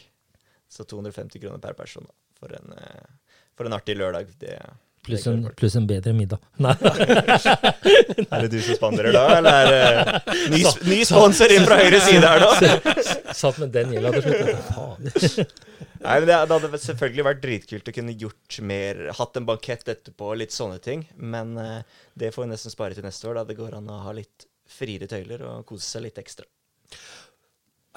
[0.70, 4.30] Så 250 kroner per person da, for en, eh, for en artig lørdag.
[4.38, 4.52] Det,
[5.08, 6.38] Pluss en, plus en bedre middag.
[6.62, 6.74] Nei.
[8.28, 10.60] Er det du som spanderer da, eller er det ny,
[10.90, 12.50] ny sponsor inn fra høyre side her nå?
[13.34, 15.54] Satt med den gjelda til slutt.
[16.04, 19.88] Nei, men det, det hadde selvfølgelig vært dritkult å kunne gjort mer, hatt en bankett
[19.96, 21.02] etterpå, litt sånne ting.
[21.18, 21.80] Men eh,
[22.14, 24.46] det får vi nesten spare til neste år, da det går an å ha litt
[24.68, 26.46] friere tøyler og kose seg litt ekstra.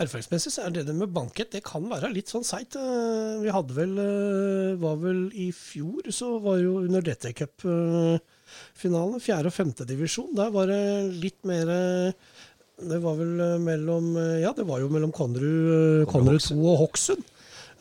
[0.01, 2.77] Erfaringsmessig så er det det med bankett det kan være litt sånn seigt.
[2.79, 9.19] Eh, Vi hadde vel eh, Var vel i fjor, så var jo under DT Cup-finalen,
[9.21, 10.81] fjerde- og femtedivisjon, der var det
[11.21, 12.39] litt mer eh,
[12.81, 17.21] Det var vel mellom Ja, det var jo mellom Konrud, eh, Konrud 2 og Hokksund.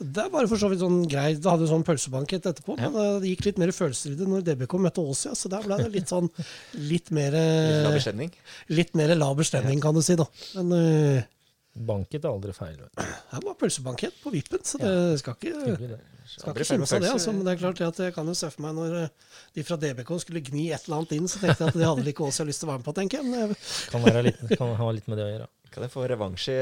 [0.01, 1.41] Det er bare for så vidt sånn greit.
[1.45, 4.47] Da hadde vi sånn pølsebankett etterpå, men det gikk litt mer følelser i det når
[4.47, 6.31] DBK møtte Åsia, så der ble det litt sånn
[6.79, 8.33] litt mer Litt laber stemning.
[8.73, 10.27] Litt mer laber stemning, kan du si, da.
[10.57, 11.29] Men uh,
[11.71, 12.81] Banket er aldri feil.
[12.99, 17.13] Det var pølsebankett på vippen, så det skal ikke skal ikke kimse av det.
[17.15, 19.65] Altså, men det er klart at jeg kan jo se for meg når eh, de
[19.67, 22.13] fra DBK skulle gni et eller annet inn, så tenkte jeg at det hadde vel
[22.13, 23.31] ikke Åsia lyst til å være med på, tenker jeg.
[23.31, 23.55] Men
[23.93, 25.49] Kan, være litt, kan ha litt med det å gjøre.
[25.71, 26.61] Kan jeg få revansj i,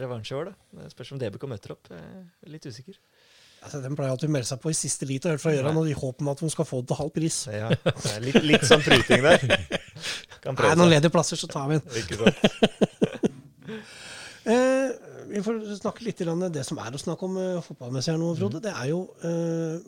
[0.00, 0.82] revansj i år, da?
[0.82, 1.88] Det spørs om DBK møter opp.
[1.92, 2.98] Jeg er litt usikker.
[3.64, 5.96] altså, den pleier alltid å melde seg på i siste liter fra Gjøran, og i
[5.96, 7.38] håp om at hun skal få det til halv pris.
[7.48, 9.46] Ja, det er litt, litt sånn pruting der.
[10.44, 11.88] Kan prøve Nei, noen ledige plasser, så tar vi den.
[14.50, 14.90] Eh,
[15.28, 18.30] vi får snakke litt om det som er å snakke om eh, fotballmessig her nå,
[18.38, 18.62] Frode.
[18.64, 19.82] Det er jo eh,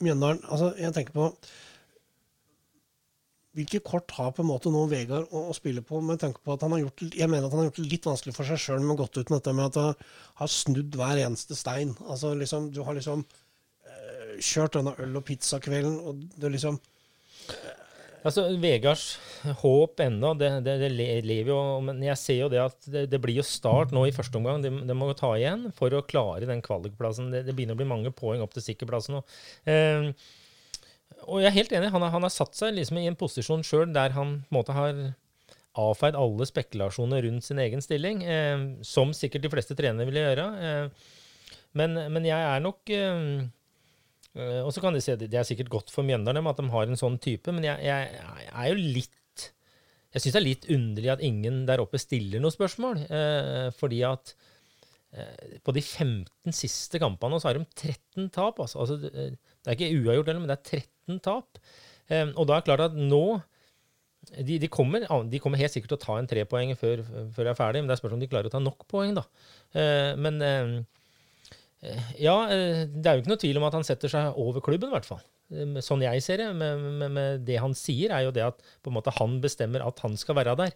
[0.00, 1.26] Mjøndalen Altså, jeg tenker på
[3.56, 6.52] Hvilke kort har på en måte nå Vegard å, å spille på med tanke på
[6.52, 8.60] at han har gjort Jeg mener at han har gjort det litt vanskelig for seg
[8.60, 11.94] sjøl med gått ut med dette med at han har snudd hver eneste stein.
[12.04, 16.80] Altså liksom, Du har liksom øh, kjørt denne øl- og pizzakvelden, og det liksom
[18.26, 19.04] Altså, Vegards
[19.60, 20.88] håp ennå, det, det, det
[21.22, 24.14] lever jo Men jeg ser jo det at det, det blir jo start nå i
[24.14, 24.64] første omgang.
[24.64, 27.30] Det, det må jo ta igjen for å klare den kvalikplassen.
[27.34, 29.22] Det, begynner å bli mange poeng opp til sikkerplassen nå.
[29.70, 30.10] Eh,
[31.26, 31.92] og jeg er helt enig.
[31.94, 34.58] Han har, han har satt seg liksom i en posisjon sjøl der han på en
[34.58, 35.02] måte har
[35.76, 40.46] avfeid alle spekulasjoner rundt sin egen stilling, eh, som sikkert de fleste trenere ville gjøre.
[40.56, 41.12] Eh,
[41.76, 43.44] men, men jeg er nok eh,
[44.36, 46.68] Eh, og så kan de si at Det er sikkert godt for Mjøndalen at de
[46.72, 48.10] har en sånn type, men jeg, jeg,
[48.44, 49.46] jeg er jo litt
[50.12, 53.02] Jeg syns det er litt underlig at ingen der oppe stiller noe spørsmål.
[53.04, 54.34] Eh, fordi at
[55.12, 58.60] eh, på de 15 siste kampene så har de 13 tap.
[58.64, 58.84] Altså.
[58.84, 60.86] Altså, det, er ikke uavgjort men det er 13
[61.22, 61.60] tap.
[62.10, 63.24] Eh, og da er det klart at nå
[64.42, 67.04] de, de, kommer, de kommer helt sikkert til å ta en trepoeng før,
[67.34, 69.14] før jeg er ferdig, men det er spørsmål om de klarer å ta nok poeng.
[69.14, 69.22] da.
[69.78, 70.74] Eh, men eh,
[72.18, 74.90] ja, eh, det er jo ikke noe tvil om at han setter seg over klubben,
[74.90, 75.22] i hvert fall.
[75.54, 78.96] Eh, Sånn jeg ser det, Men, det han sier, er jo det at på en
[78.98, 80.74] måte han bestemmer at han skal være der.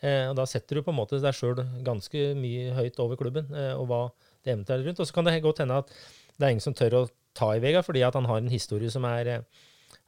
[0.00, 3.82] Og da setter du på en måte deg sjøl ganske mye høyt over klubben, og
[3.90, 3.98] hva
[4.40, 5.02] det eventuelt er rundt.
[5.04, 7.60] Og så kan det godt hende at det er ingen som tør å ta i
[7.60, 9.42] Vega, fordi at han har en historie som er,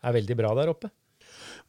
[0.03, 0.91] er veldig bra der oppe.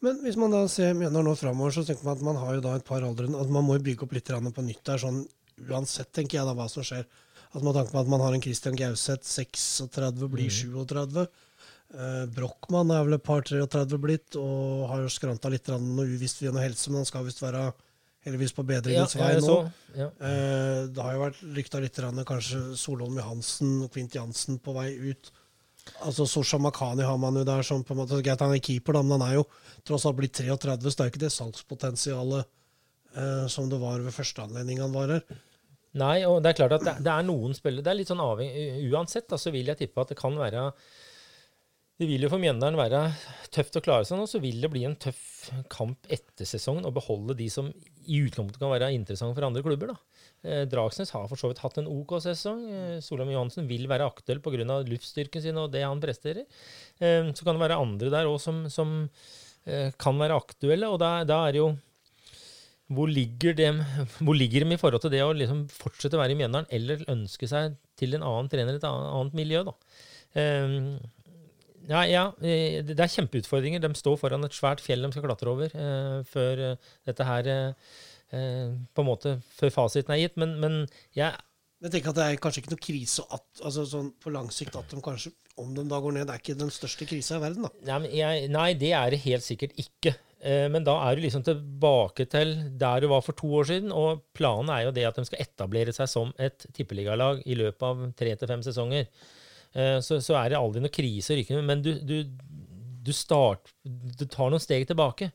[0.04, 2.64] Men hvis man da ser mener nå framover, så tenker man at man har jo
[2.66, 5.24] da et par aldre at Man må bygge opp litt på nytt der, sånn
[5.70, 7.06] uansett, tenker jeg da, hva som skjer.
[7.54, 11.28] At man tenker på at man har en Christian Gauseth 36, blir 37.
[11.94, 16.42] Eh, Brochmann er vel et par 33 blitt, og har jo skranta litt noe uvisst
[16.42, 17.68] via noe helse, men han skal visst være
[18.26, 19.58] heldigvis på bedringens vei nå.
[19.98, 20.10] ja.
[20.10, 24.90] Eh, det har jo vært rykta litt kanskje Solholm Johansen og Kvint Jansen på vei
[25.12, 25.32] ut.
[26.04, 28.96] Altså Sosha Makani har man jo der som på en måte Greit, han er keeper,
[28.98, 29.48] da, men han er jo
[29.88, 32.46] tross alt blitt 33, så det er jo ikke det salgspotensialet
[33.18, 35.42] eh, som det var ved første anledning han var her.
[36.00, 38.22] Nei, og det er klart at det, det er noen spillere Det er litt sånn
[38.24, 40.64] avhengig Uansett, da, så vil jeg tippe at det kan være
[42.02, 43.02] Det vil jo for Mjøndalen være
[43.54, 46.96] tøft å klare seg nå, så vil det bli en tøff kamp etter sesongen å
[46.96, 49.94] beholde de som i utgangspunktet kan være interessante for andre klubber.
[49.94, 50.13] da.
[50.44, 52.66] Eh, Dragsnes har for så vidt hatt en OK sesong.
[52.68, 54.82] Eh, Solheim Johansen vil være aktuell pga.
[54.84, 56.44] luftstyrken sin og det han presterer.
[57.00, 59.10] Eh, så kan det være andre der òg som, som
[59.64, 61.70] kan være aktuelle, og da, da er jo
[62.92, 63.70] hvor ligger, de,
[64.26, 67.06] hvor ligger de i forhold til det å liksom fortsette å være i Mjøndalen, eller
[67.08, 69.64] ønske seg til en annen trener, et annet, miljø?
[69.64, 69.74] da?
[71.88, 73.80] Ja, ja, det er kjempeutfordringer.
[73.80, 75.72] De står foran et svært fjell de skal klatre over
[76.28, 76.66] før
[77.08, 77.50] dette her
[78.34, 80.38] På en måte før fasiten er gitt.
[80.42, 80.78] Men, men
[81.14, 81.34] jeg
[81.84, 84.76] Jeg tenker at Det er kanskje ikke noe krise at, altså sånn på lang sikt
[84.80, 87.42] at de kanskje, om de da går ned, det er ikke den største krisa i
[87.44, 87.66] verden.
[87.68, 87.72] da.
[87.92, 90.14] Nei, men jeg, nei, det er det helt sikkert ikke.
[90.44, 93.92] Eh, Men da er du liksom tilbake til der du var for to år siden.
[93.92, 97.86] Og planen er jo det at de skal etablere seg som et tippeligalag i løpet
[97.90, 99.08] av tre til fem sesonger.
[99.76, 102.18] Eh, Så, så er det aldri noe krise å rykke med, men du, du,
[103.04, 105.30] du, start, du tar noen steg tilbake.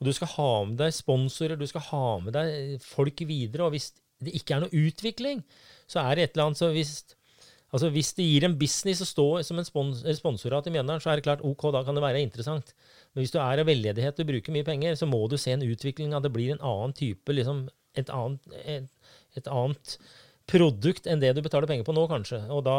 [0.00, 3.68] Og du skal ha med deg sponsorer, du skal ha med deg folk videre.
[3.68, 3.90] Og hvis
[4.24, 5.42] det ikke er noe utvikling,
[5.90, 6.94] så er det et eller annet så hvis
[7.70, 11.12] Altså Hvis det gir en business å stå som en spons sponsorat i Mjøndalen, så
[11.12, 12.72] er det klart OK, da kan det være interessant.
[13.14, 15.62] Men hvis du er av veldedighet og bruker mye penger, så må du se en
[15.62, 19.94] utvikling at det blir en annen type liksom, et, annet, et, et annet
[20.50, 22.42] produkt enn det du betaler penger på nå, kanskje.
[22.50, 22.76] Og da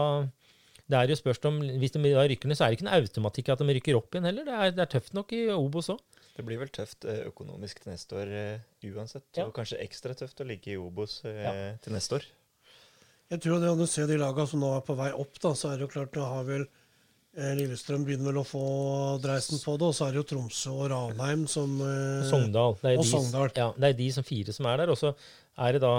[0.91, 3.53] det er jo spørsmål om, Hvis de rykker ned, så er det ikke noe automatikk
[3.53, 4.43] at de rykker opp igjen heller.
[4.43, 6.03] Det er, det er tøft nok i Obos òg.
[6.35, 9.25] Det blir vel tøft eh, økonomisk til neste år eh, uansett.
[9.37, 9.45] Ja.
[9.49, 11.53] Og kanskje ekstra tøft å ligge i Obos eh, Ja.
[11.83, 12.27] til neste år.
[13.31, 15.53] Jeg tror det, Når du ser de lagene som nå er på vei opp, da,
[15.55, 16.67] så er det jo klart nå har vel
[17.31, 18.61] Lillestrøm begynner vel å få
[19.23, 22.75] dreisen på det, og så er det jo Tromsø og Ranheim som eh, Sogndal.
[22.81, 23.53] Det er og de, Sogndal.
[23.55, 24.91] Ja, det er de som fire som er der.
[24.91, 25.13] Og så
[25.63, 25.93] er det da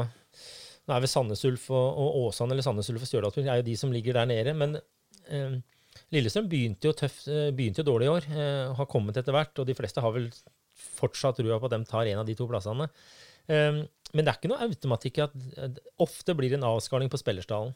[0.83, 3.65] Nå er vel Sandnes Ulf og, og Åsane eller Sandnes Ulf og Stjørdalsblink er jo
[3.69, 4.53] de som ligger der nede.
[4.59, 4.77] Men
[5.31, 5.57] eh,
[6.13, 8.29] Lillestrøm begynte jo, tøff, eh, begynte jo dårlig i år.
[8.33, 10.29] Eh, har kommet etter hvert, og de fleste har vel
[10.77, 12.89] fortsatt trua på at de tar en av de to plassene.
[13.49, 13.83] Um,
[14.15, 17.73] men det er ikke noe automatikk i at ofte blir det en avskaling på spillerstallen.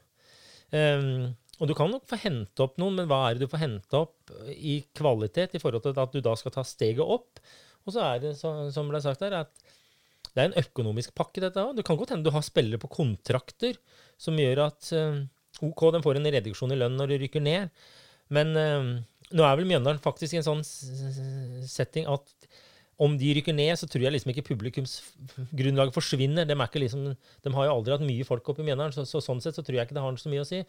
[0.71, 3.63] Um, og du kan nok få hente opp noen, men hva er det du får
[3.63, 7.41] hente opp i kvalitet i forhold til at du da skal ta steget opp?
[7.87, 9.67] Og så er det, som ble sagt her, at
[10.37, 11.79] det er en økonomisk pakke, dette òg.
[11.79, 13.79] Det kan godt hende du har spillere på kontrakter
[14.21, 15.23] som gjør at eh,
[15.65, 17.87] OK, de får en reduksjon i lønn når de rykker ned,
[18.33, 18.89] men eh,
[19.37, 20.65] nå er vel Mjøndalen faktisk i en sånn
[21.67, 22.49] setting at
[23.03, 26.47] om de rykker ned, så tror jeg liksom ikke publikumsgrunnlaget forsvinner.
[26.49, 29.43] De, liksom, de har jo aldri hatt mye folk oppe i Mjøndalen, så, så sånn
[29.45, 30.63] sett så tror jeg ikke det har så mye å si.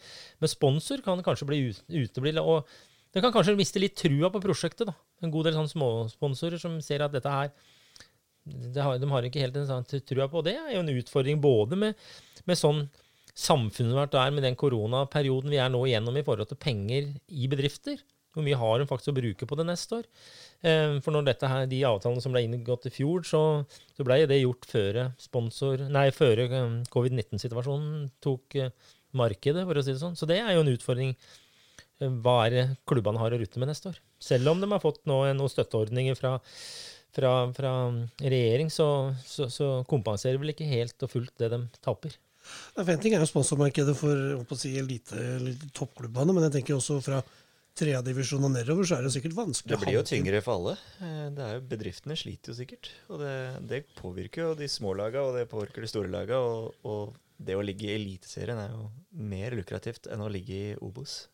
[0.44, 2.68] Men sponsor kan kanskje bli ut, utebli, og
[3.16, 4.90] det kan kanskje miste litt trua på prosjektet.
[4.90, 4.98] da.
[5.24, 7.54] En god del sånne småsponsorer som ser at dette her
[8.48, 10.44] det har, De har ikke helt en sånn trua på.
[10.44, 12.04] Det er jo en utfordring både med,
[12.48, 12.86] med sånn
[13.38, 17.50] samfunnet vårt er med den koronaperioden vi er nå igjennom i forhold til penger i
[17.52, 18.02] bedrifter.
[18.34, 20.10] Hvor mye har de faktisk å bruke på det neste år?
[20.62, 23.42] Eh, For når dette her, de avtalene som ble inngått i fjor, så,
[23.98, 25.00] så ble det gjort før
[26.14, 28.70] før eh, covid-19-situasjonen tok eh,
[29.18, 30.18] markedet, for å si det sånn.
[30.20, 31.16] Så det er jo en utfordring.
[31.98, 33.98] Hva er det klubbene har å rutte med neste år?
[34.22, 36.36] Selv om de har fått nå noen støtteordninger fra,
[37.18, 37.74] fra, fra
[38.22, 42.14] regjering, så, så, så kompenserer vel ikke helt og fullt det de taper.
[42.76, 46.78] Nei, for En ting er jo sponsormarkedet for si, elite, eller toppklubbene, men jeg tenker
[46.78, 47.22] også fra
[47.78, 49.70] tredjedivisjon og nedover, så er det sikkert vanskelig.
[49.76, 50.76] Det blir jo tyngre for alle.
[51.06, 52.90] Eh, Det er jo, bedriftene sliter jo sikkert.
[53.14, 53.34] Og det,
[53.70, 56.42] det påvirker jo de små lagene, og det påvirker de store lagene.
[56.42, 60.78] Og, og det å ligge i Eliteserien er jo mer lukrativt enn å ligge i
[60.82, 61.28] Obos.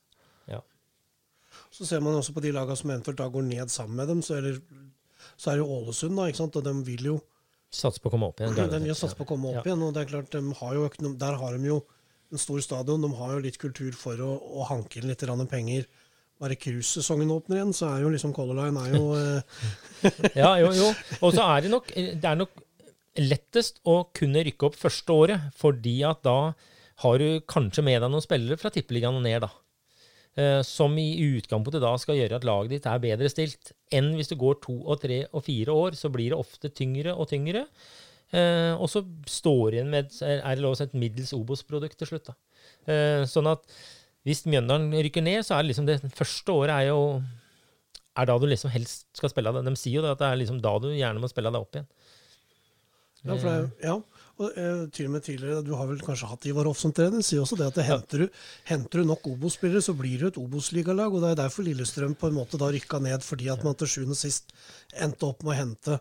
[1.74, 4.22] Så ser man også på de lagene som eventuelt da går ned sammen med dem,
[4.26, 4.60] så, eller,
[5.38, 6.58] så er det jo Ålesund, da, ikke sant?
[6.60, 7.16] og de vil jo
[7.74, 8.54] Satser på å komme opp igjen.
[8.54, 8.86] de garantert.
[8.86, 9.72] vil satse på å komme opp Ja.
[9.72, 9.82] igjen.
[9.88, 11.84] og det er klart, de har jo, Der har de jo
[12.32, 15.20] en stor stadion, de har jo litt kultur for å, å hanke inn litt
[15.50, 15.86] penger.
[16.42, 19.42] Bare cruisesesongen åpner igjen, så er jo liksom Color Line er jo eh,
[20.36, 20.88] Ja, jo, jo.
[21.22, 22.50] Og så er det nok Det er nok
[23.18, 26.54] lettest å kunne rykke opp første året, fordi at da
[27.04, 29.50] har du kanskje med deg noen spillere fra tippeligaen og ned, da.
[30.34, 34.32] Eh, som i utgangspunktet da skal gjøre at laget ditt er bedre stilt enn hvis
[34.32, 37.68] det går to og tre og fire år, så blir det ofte tyngre og tyngre.
[38.34, 42.00] Eh, og så står det igjen med er det lov å si et middels Obos-produkt
[42.02, 42.32] til slutt.
[42.32, 42.38] da.
[42.90, 43.62] Eh, sånn at
[44.26, 47.22] hvis Mjøndalen rykker ned, så er det liksom det første året er jo
[48.14, 49.66] er da du liksom helst skal spille av det.
[49.70, 51.66] De sier jo det at det er liksom da du gjerne må spille av deg
[51.66, 51.90] opp igjen.
[53.24, 53.96] Ja, for det er, ja.
[54.42, 57.22] Og, eh, til og med tidligere, Du har vel kanskje hatt Ivar Hoff som trener.
[57.22, 58.30] sier også det at det henter, du,
[58.66, 61.14] henter du nok Obos-spillere, så blir du et Obos-ligalag.
[61.14, 63.88] og Det er derfor Lillestrøm på en måte da rykka ned, fordi at man til
[63.88, 64.50] sjuende og sist
[64.98, 66.00] endte opp med å hente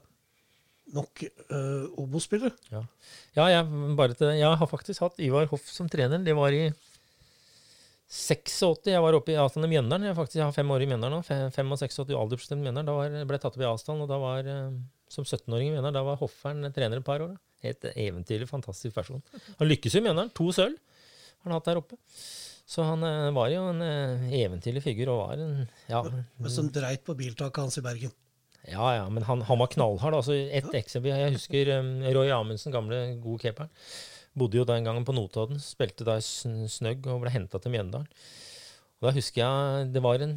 [0.93, 2.53] nok eh, Obos-spillere.
[2.73, 2.83] Ja,
[3.37, 4.33] ja jeg, til.
[4.41, 6.25] Jeg har faktisk hatt Ivar Hoff som trener.
[6.25, 6.73] Det var i
[8.09, 8.89] 86.
[8.93, 10.09] Jeg var oppe i Asdalen i Mjøndalen.
[10.09, 11.23] Jeg, faktisk, jeg har fem år i Mjøndalen nå.
[11.25, 12.89] Fe- 85 aldersbestemt i Mjøndalen.
[12.89, 14.75] Da var, ble jeg tatt opp i Asdalen, og da var eh,
[15.13, 17.37] som 17-åring i Mjøndalen, da var Hoffern trener et par år.
[17.37, 17.52] Da.
[17.63, 19.23] Helt eventyrlig, fantastisk person.
[19.59, 20.33] Han lykkes jo i Mjøndalen.
[20.39, 20.79] To sølv
[21.43, 21.99] har han hatt der oppe.
[22.73, 25.57] Så han eh, var jo en eh, eventyrlig figur, og var en
[25.91, 28.13] Ja, Men som dreit på biltaket hans i Bergen.
[28.69, 30.15] ja, ja men han, han var knallhard.
[30.21, 33.73] Altså, et eksempel, Jeg husker um, Roy Amundsen, gamle, gode keeperen.
[34.39, 35.61] Bodde jo den gangen på Notodden.
[35.61, 38.09] Spilte da Snøgg og ble henta til Mjøndalen.
[39.03, 40.37] Og Da husker jeg Det var en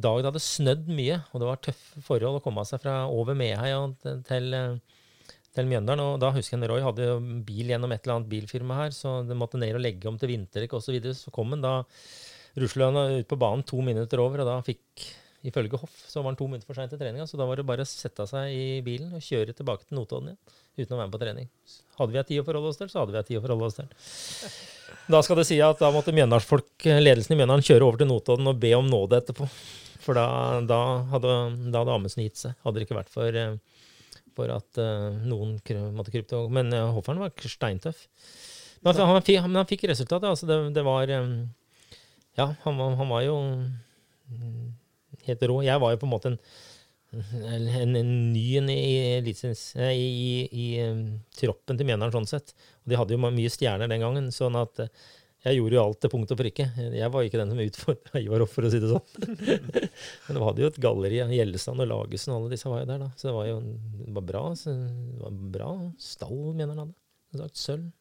[0.00, 3.34] dag det hadde snødd mye, og det var tøffe forhold å komme seg fra over
[3.34, 4.54] Meheia til, til,
[5.56, 6.04] til Mjøndalen.
[6.04, 7.08] Og da husker jeg Roy hadde
[7.46, 10.32] bil gjennom et eller annet bilfirma her, så det måtte ned og legge om til
[10.34, 10.88] vinterdekk osv.
[10.88, 11.18] Så, videre.
[11.18, 11.76] så kom han da
[12.60, 15.12] rusla han ut på banen to minutter over, og da fikk
[15.44, 17.66] Ifølge Hoff så var han to minutter for seint til treninga, så da var det
[17.68, 21.08] bare å sette seg i bilen og kjøre tilbake til Notodden igjen uten å være
[21.10, 21.50] med på trening.
[21.98, 23.68] Hadde vi hatt tid å forholde oss til, så hadde vi hatt tid å forholde
[23.68, 23.90] oss til.
[25.12, 28.48] Da skal det si at da måtte Mjøndalsfolk, ledelsen i Mjøndalen kjøre over til Notodden
[28.50, 29.50] og be om nåde etterpå.
[30.04, 30.26] For da,
[30.64, 30.80] da,
[31.12, 31.36] hadde,
[31.68, 32.56] da hadde Amundsen gitt seg.
[32.64, 33.73] Hadde det ikke vært for, eh,
[34.36, 35.56] for at uh, noen
[35.96, 36.50] måtte krype til.
[36.52, 38.06] Men uh, Hoffern var steintøff.
[38.84, 40.28] Men han, han, fikk, han fikk resultatet.
[40.28, 41.36] Altså det, det var um,
[42.36, 44.68] Ja, han, han var jo mm,
[45.28, 45.62] helt rå.
[45.64, 46.38] Jeg var jo på en måte en,
[47.14, 48.78] en, en ny en i,
[49.22, 50.06] eh, i,
[50.44, 50.66] i, i
[51.38, 52.54] troppen til Mjøndalen, sånn sett.
[52.82, 54.92] Og de hadde jo mye stjerner den gangen, sånn at eh,
[55.44, 56.66] jeg gjorde jo alt til punkt og prikke.
[56.96, 59.26] Jeg var ikke den som utfordra Ivar Hoff, for å si det sånn.
[60.28, 61.18] Men det hadde jo et galleri.
[61.36, 63.10] Gjellestad og Lagesen og alle disse var jo der, da.
[63.20, 66.96] Så det var jo det var bra, det var bra stall Mjøndalen hadde.
[67.34, 67.92] Som sagt, sølv.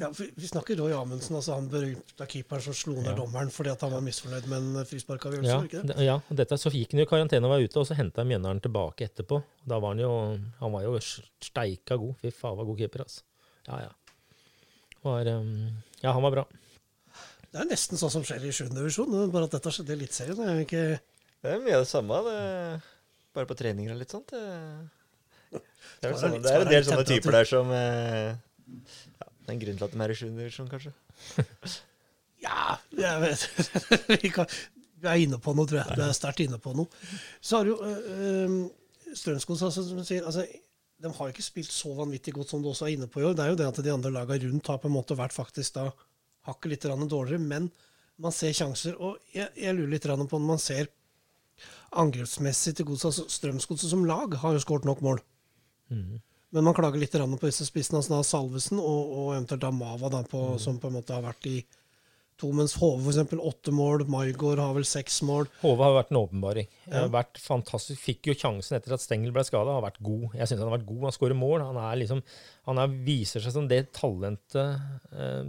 [0.00, 3.16] Ja, vi snakker Roy Amundsen, altså han berømte keeperen som slo ned Ja.
[3.18, 5.50] dommeren fordi at han var misfornøyd med en frisparkavgjørelse.
[5.52, 5.96] Ja, ikke det?
[6.06, 8.62] ja, dette, så gikk han jo i karantene og var ute, og så henta Mjøndalen
[8.64, 9.42] tilbake etterpå.
[9.68, 10.14] Da var han jo
[10.62, 12.16] Han var jo steika god.
[12.24, 13.20] Fy faen, var god keeper, altså.
[13.68, 13.92] Ja, ja.
[15.04, 15.52] Var, um,
[16.02, 16.44] ja, han var bra.
[17.50, 18.68] Det er nesten sånn som skjer i 7.
[18.76, 20.38] divisjon, bare at dette skjedde i Eliteserien.
[20.38, 20.84] Det er jo ikke
[21.40, 22.20] Det er mye av det samme.
[22.26, 22.38] Det,
[23.34, 24.34] bare på treninger og litt sånt.
[24.34, 24.44] Det,
[25.50, 29.54] det, er, sånn, det er en del sånne typer der som eh, ja, Det er
[29.56, 30.26] en grunn til at de er i 7.
[30.38, 30.94] divisjon, kanskje.
[32.40, 33.42] Ja, jeg vet
[35.00, 35.96] Vi er inne på noe, tror jeg.
[35.96, 36.88] Du er sterkt inne på noe.
[37.44, 38.54] Så har du jo øh,
[39.16, 40.44] Strømsgods, altså, som sier altså,
[41.00, 43.36] De har ikke spilt så vanvittig godt som du også er inne på i år.
[43.36, 45.78] Det er jo det at de andre lagene rundt har på en måte vært faktisk
[45.78, 45.86] da
[46.48, 47.40] hakket litt dårligere.
[47.40, 47.70] Men
[48.20, 48.96] man ser sjanser.
[49.00, 50.90] Og jeg, jeg lurer litt på når man ser
[52.00, 53.10] angrepsmessig til godset.
[53.10, 55.22] Altså, Strømsgodset som lag har jo skåret nok mål.
[56.50, 60.10] Men man klager litt på disse spissene, altså da Salvesen og, og eventuelt da Mava,
[60.10, 61.60] da, på, som på en måte har vært i
[62.40, 63.34] to, mens Hove f.eks.
[63.36, 65.48] åtte mål, Maigård har vel seks mål.
[65.62, 66.68] Hove har vært en åpenbaring.
[66.88, 67.04] Ja.
[67.12, 68.00] Vært fantastisk.
[68.02, 69.76] Fikk jo sjansen etter at Stengel ble skada.
[69.76, 70.30] Har vært god.
[70.34, 71.04] Jeg syns han har vært god.
[71.08, 71.66] Han skårer mål.
[71.68, 72.22] Han er liksom,
[72.70, 75.44] han er, viser seg som det talentet eh,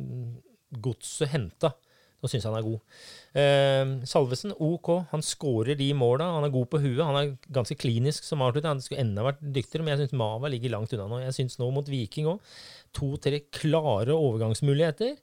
[0.83, 1.73] godset henta.
[2.21, 2.97] Nå syns jeg han er god.
[3.41, 4.91] Eh, Salvesen, OK.
[5.09, 6.27] Han skårer de måla.
[6.37, 7.01] Han er god på huet.
[7.01, 8.69] Han er ganske klinisk som avslutter.
[8.69, 11.23] Han skulle enda vært dyktigere, men jeg syns Mava ligger langt unna nå.
[11.25, 12.53] Jeg syns nå mot Viking òg.
[12.97, 15.15] To-tre klare overgangsmuligheter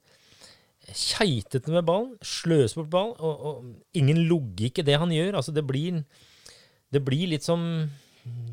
[0.94, 5.38] keitete med ballen, sløser bort ball, og, og ingen logikk i det han gjør.
[5.40, 6.02] Altså, det blir,
[6.94, 7.64] det blir litt som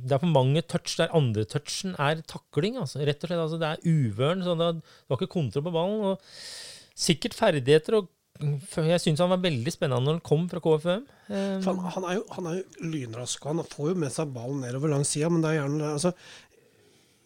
[0.05, 2.77] Det er for mange touch der andre touchen er takling.
[2.79, 3.43] Altså, rett og slett.
[3.45, 4.43] Altså, det er uvøren.
[4.45, 4.69] Så det,
[5.07, 6.03] var ikke kontroll på ballen.
[6.11, 7.99] Og sikkert ferdigheter.
[7.99, 11.05] og jeg syns han var veldig spennende når han kom fra KFUM.
[11.29, 14.91] Han, han, er jo, han er jo lynrask, han får jo med seg ballen nedover
[14.91, 16.11] langs sida, men det er gjerne altså,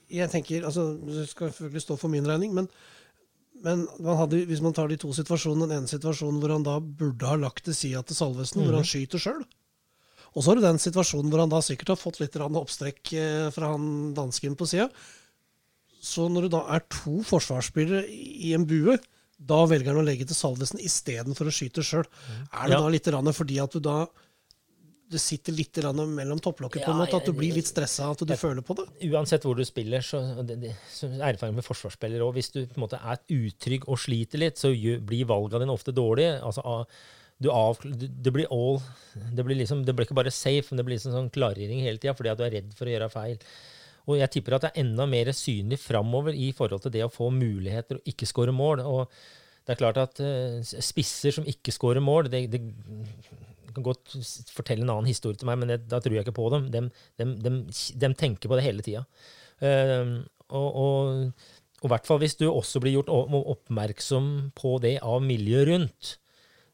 [0.10, 2.70] Jeg tenker altså, Det skal selvfølgelig stå for min regning, men,
[3.64, 6.78] men man hadde, hvis man tar de to situasjonene, den ene situasjonen hvor han da
[6.80, 9.44] burde ha lagt til sida til Salvesen, hvor han skyter sjøl.
[10.36, 13.48] Og så har du den situasjonen hvor han da sikkert har fått litt oppstrekk eh,
[13.56, 14.90] fra han dansken på sida.
[16.00, 18.96] Så når det da er to forsvarsspillere i en bue,
[19.40, 22.06] da velger han å legge til Salvesen istedenfor å skyte sjøl.
[22.52, 22.82] Er det Ja.
[22.84, 24.08] da litt fordi at du da
[25.10, 28.34] det sitter litt mellom topplokket på en måte, at du blir litt stressa, at du
[28.38, 28.86] føler på det?
[29.10, 30.20] Uansett hvor du spiller, så,
[30.94, 32.36] så erfaring med forsvarsspillere òg.
[32.38, 35.96] Hvis du på en måte er utrygg og sliter litt, så blir valgene dine ofte
[35.98, 36.38] dårlige.
[36.46, 36.86] Altså, av-
[37.40, 38.82] det blir all
[39.36, 41.98] det blir, liksom, det blir ikke bare safe, men det blir liksom sånn klargjøring hele
[42.02, 43.38] tida fordi at du er redd for å gjøre feil.
[44.10, 47.12] Og jeg tipper at det er enda mer synlig framover i forhold til det å
[47.14, 48.82] få muligheter og ikke skåre mål.
[48.84, 49.08] Og
[49.64, 52.62] det er klart at eh, spisser som ikke skårer mål, det, det
[53.80, 54.16] kan godt
[54.54, 56.70] fortelle en annen historie til meg, men det, da tror jeg ikke på dem.
[57.20, 59.06] De, tenker på det hele tida.
[59.64, 61.50] og, og,
[61.80, 66.16] og i hvert fall hvis du også blir gjort oppmerksom på det av miljøet rundt.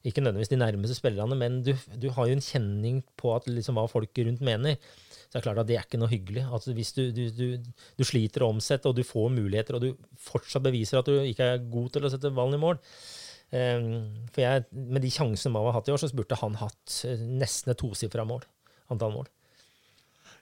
[0.06, 3.78] Ikke nødvendigvis de nærmeste spillerne, men du, du har jo en kjenning på at liksom,
[3.78, 4.78] hva folk rundt mener.
[5.26, 6.44] Så det er klart at det er ikke noe hyggelig.
[6.46, 10.20] Altså, hvis du, du, du, du sliter å omsette, og du får muligheter, og du
[10.22, 12.78] fortsatt beviser at du ikke er god til å sette ballen i mål
[13.52, 17.22] For jeg, Med de sjansene Mao har hatt i år, så burde han hatt eh,
[17.40, 18.44] nesten et tosifra mål.
[18.94, 19.30] Antall mål.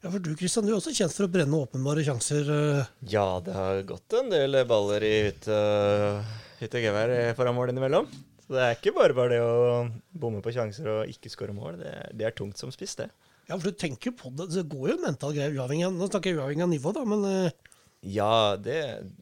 [0.04, 2.50] Ja, for du Kristian, du er også kjent for å brenne åpenbare sjanser.
[2.52, 2.90] eh.
[3.12, 5.60] Ja, det har gått en del baller i hytte
[6.60, 8.10] hytte og gevær foran mål innimellom.
[8.44, 9.86] Så det er ikke bare bare det å
[10.20, 11.78] bomme på sjanser og ikke skåre mål.
[11.80, 13.08] Det er, det er tungt som spiss, det.
[13.48, 14.50] Ja, for du tenker på det.
[14.52, 17.04] Det går jo en mental greie uavhengig av Nå snakker jeg uavhengig av nivå, da,
[17.08, 17.72] men eh,
[18.04, 18.78] Ja, det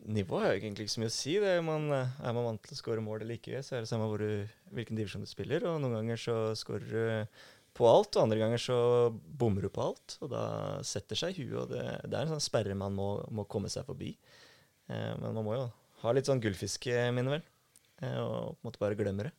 [0.09, 1.35] nivået har egentlig ikke så mye å si.
[1.43, 4.07] Det man, er man vant til å skåre mål eller ikke, så er det samme
[4.09, 5.67] hvor du, hvilken divisjon du spiller.
[5.69, 7.43] Og noen ganger så skårer du
[7.77, 8.77] på alt, og andre ganger så
[9.13, 10.17] bommer du på alt.
[10.25, 10.45] Og da
[10.87, 13.85] setter seg huet, og det, det er en sånn sperre man må, må komme seg
[13.87, 14.15] forbi.
[14.89, 15.67] Eh, men man må jo
[16.01, 17.45] ha litt sånn gullfiskeminne, vel.
[18.01, 19.35] Eh, og på en måte bare glemme det.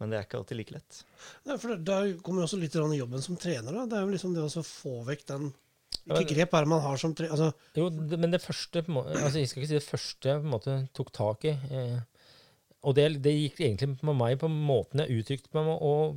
[0.00, 1.02] Men det er ikke alltid like lett.
[1.46, 3.76] nei, for Der kommer jo også litt i jobben som trener.
[3.76, 3.84] da.
[3.86, 5.52] Det er jo liksom det å få vekk den
[6.02, 7.28] Hvilke grep er det man har som tre...
[7.30, 10.48] Altså, Jo, det, men det første altså Jeg skal ikke si det første jeg på
[10.48, 11.54] en måte tok tak i.
[11.70, 12.00] Eh,
[12.82, 16.16] og det, det gikk egentlig på meg på måten jeg uttrykte meg og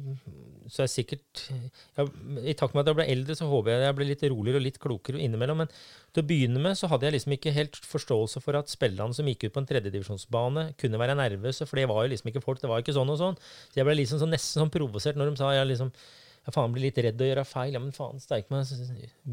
[0.65, 2.09] så er jeg sikkert jeg,
[2.49, 4.65] I takt med at jeg ble eldre, så håper jeg jeg ble litt roligere og
[4.65, 5.61] litt klokere innimellom.
[5.61, 9.13] Men til å begynne med så hadde jeg liksom ikke helt forståelse for at spillerne
[9.13, 12.43] som gikk ut på en tredjedivisjonsbane, kunne være nervøse, for det var jo liksom ikke
[12.45, 12.63] folk.
[12.63, 13.37] Det var ikke sånn og sånn.
[13.69, 15.93] Så jeg ble liksom så nesten sånn provosert når de sa jeg liksom
[16.45, 17.73] jeg faen blir litt redd å gjøre feil.
[17.73, 18.69] Ja, men faen, steik meg.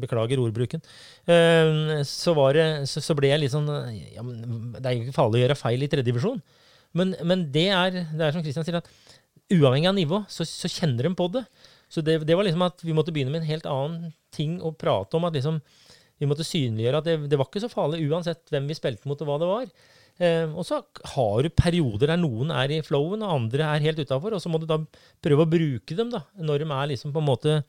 [0.01, 0.81] Beklager ordbruken.
[1.29, 3.69] Eh, så, det, så ble jeg litt sånn
[4.15, 6.41] Ja, men det er jo ikke farlig å gjøre feil i tredjedivisjon.
[6.97, 8.89] Men, men det er, det er som Kristian sier, at
[9.53, 11.43] uavhengig av nivå, så, så kjenner de på det.
[11.93, 14.73] Så det, det var liksom at vi måtte begynne med en helt annen ting å
[14.73, 15.27] prate om.
[15.29, 15.59] at liksom
[16.21, 19.21] Vi måtte synliggjøre at det, det var ikke så farlig uansett hvem vi spilte mot
[19.21, 19.69] og hva det var.
[20.21, 20.83] Eh, og så
[21.15, 24.35] har du perioder der noen er i flowen, og andre er helt utafor.
[24.37, 24.79] Og så må du da
[25.23, 27.59] prøve å bruke dem da, når de er liksom på en måte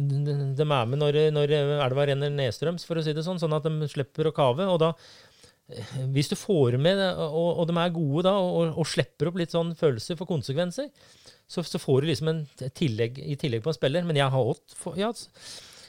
[0.00, 3.66] de, er med når, når elva renner nedstrøms, for å si det sånn, sånn at
[3.66, 4.68] de slipper å kave.
[4.70, 4.94] Og da
[6.10, 9.54] hvis du får med og, og de er gode da, og, og slipper opp litt
[9.54, 10.88] sånn følelser for konsekvenser,
[11.50, 12.44] så, så får du liksom en
[12.76, 14.06] tillegg, i tillegg på en spiller.
[14.06, 14.94] Men jeg har også,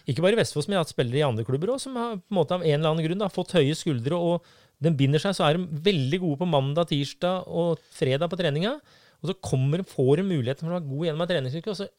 [0.09, 2.15] ikke bare i Vestfoss, men jeg har hatt spillere i andre klubber også, som har
[2.17, 4.17] på en måte av en eller annen grunn da, fått høye skuldre.
[4.17, 4.49] og
[4.81, 8.75] den binder seg, så er de veldig gode på mandag, tirsdag og fredag på treninga.
[9.21, 11.89] Og så kommer, får de muligheten for å være god gjennom ei treningsuke, og så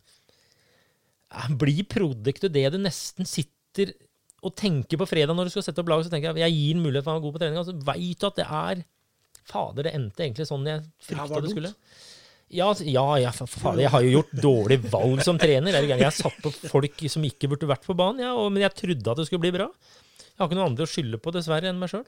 [1.33, 3.95] ja, blir produktet det du nesten sitter
[4.43, 6.09] og tenker på fredag når du skal sette opp laget.
[6.09, 7.61] Så tenker jeg jeg gir en mulighet for å være god på trening.
[7.63, 8.83] Og så veit du at det er
[9.43, 11.73] Fader, det endte egentlig sånn jeg frykta det skulle.
[12.53, 15.79] Ja, ja, ja fader, jeg har jo gjort dårlig valg som trener.
[15.89, 18.77] Jeg har satt på folk som ikke burde vært på banen, ja, og, men jeg
[18.77, 19.71] trodde at det skulle bli bra.
[20.21, 22.05] Jeg har ikke noen andre å skylde på, dessverre, enn meg sjøl.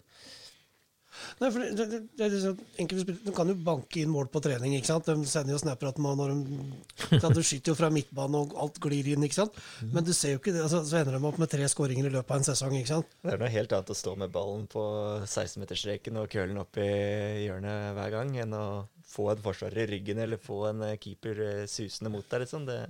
[1.41, 2.61] Nei, for det, det, det, er sånn,
[3.25, 4.75] De kan jo banke inn mål på trening.
[4.79, 5.09] ikke sant?
[5.09, 8.81] De sender jo snapper at man, når de, Du skyter jo fra midtbane, og alt
[8.83, 9.27] glir inn.
[9.27, 9.59] ikke sant?
[9.95, 12.15] Men du ser jo ikke det, altså, så ender de opp med tre skåringer i
[12.15, 12.77] løpet av en sesong.
[12.79, 13.17] ikke sant?
[13.23, 14.85] Det er noe helt annet å stå med ballen på
[15.25, 16.91] 16-meterstreken og kølen opp i
[17.47, 18.67] hjørnet hver gang, enn å
[19.15, 22.45] få en forsvarer i ryggen eller få en keeper eh, susende mot deg.
[22.47, 22.67] liksom.
[22.69, 22.81] Det,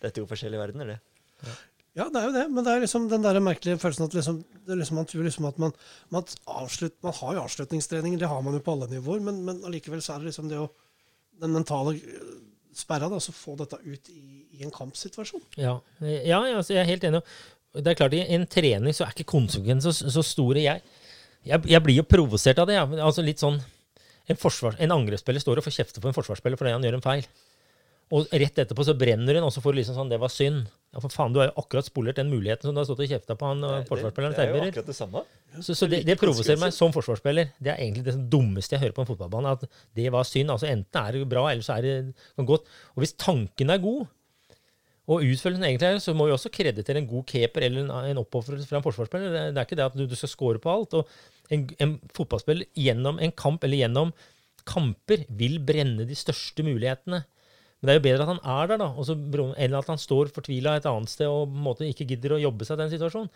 [0.00, 1.00] det er to forskjellige verdener, det.
[1.46, 1.54] Ja.
[1.98, 4.36] Ja, det er jo det, men det er liksom den der merkelige følelsen at liksom,
[4.68, 5.72] liksom, man tror liksom at man,
[6.14, 9.64] man, avslutt, man har jo avslutningstreninger, det har man jo på alle nivåer, men, men
[9.66, 10.70] allikevel så er det liksom det å
[11.40, 12.32] Den mentale øh,
[12.76, 15.40] sperra, da, så få dette ut i, i en kampsituasjon.
[15.56, 17.22] Ja, ja altså, jeg er helt enig.
[17.72, 20.60] Det er klart, I en trening så er ikke konsekvensen så, så, store.
[20.60, 20.82] Jeg,
[21.48, 22.76] jeg, jeg, blir jo provosert av det.
[22.76, 22.84] Ja.
[23.06, 23.56] Altså litt sånn,
[24.28, 27.06] En, forsvars, en angrepsspiller står og får kjefte på en forsvarsspiller fordi han gjør en
[27.08, 27.24] feil.
[28.10, 30.64] Og rett etterpå så brenner hun, og så får du liksom sånn Det var synd.
[30.90, 33.12] Ja, for faen, du har jo akkurat spolert den muligheten som du har stått og
[33.12, 35.22] kjefta på han og forsvarsspilleren Det, Det er jo akkurat det samme.
[35.60, 37.52] Så, så det, det, provoserer meg som forsvarsspiller.
[37.62, 39.54] Det er egentlig det dummeste jeg hører på en fotballbane.
[39.54, 40.50] At det var synd.
[40.50, 42.66] Altså Enten er det bra, eller så er det godt.
[42.96, 44.08] Og hvis tanken er god,
[45.10, 48.20] og utfølgelsen egentlig er, så må vi også kreditere en god keeper eller en, en
[48.20, 49.32] oppofrelse fra en forsvarsspiller.
[49.34, 50.94] Det, det, er ikke det at du, du skal score på alt.
[50.98, 54.12] Og en, en fotballspiller gjennom en kamp eller gjennom
[54.70, 57.24] kamper vil brenne de største mulighetene.
[57.80, 59.16] Men det er jo bedre at han er der, da, også,
[59.64, 62.42] enn at han står fortvila et annet sted og på en måte ikke gidder å
[62.42, 63.30] jobbe seg den situasjonen.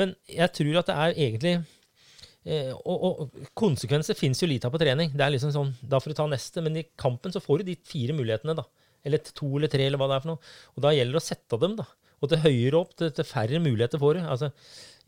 [0.00, 4.72] Men jeg tror at det er egentlig eh, og, og, konsekvenser fins jo lite av
[4.72, 5.12] på trening.
[5.12, 6.64] Det er liksom sånn, Da får du ta neste.
[6.64, 8.64] Men i kampen så får du de fire mulighetene, da.
[9.06, 10.52] Eller to eller tre, eller hva det er for noe.
[10.74, 11.88] Og da gjelder det å sette dem, da.
[12.24, 14.22] Og til høyere opp, til, til færre muligheter får du.
[14.24, 14.52] Altså,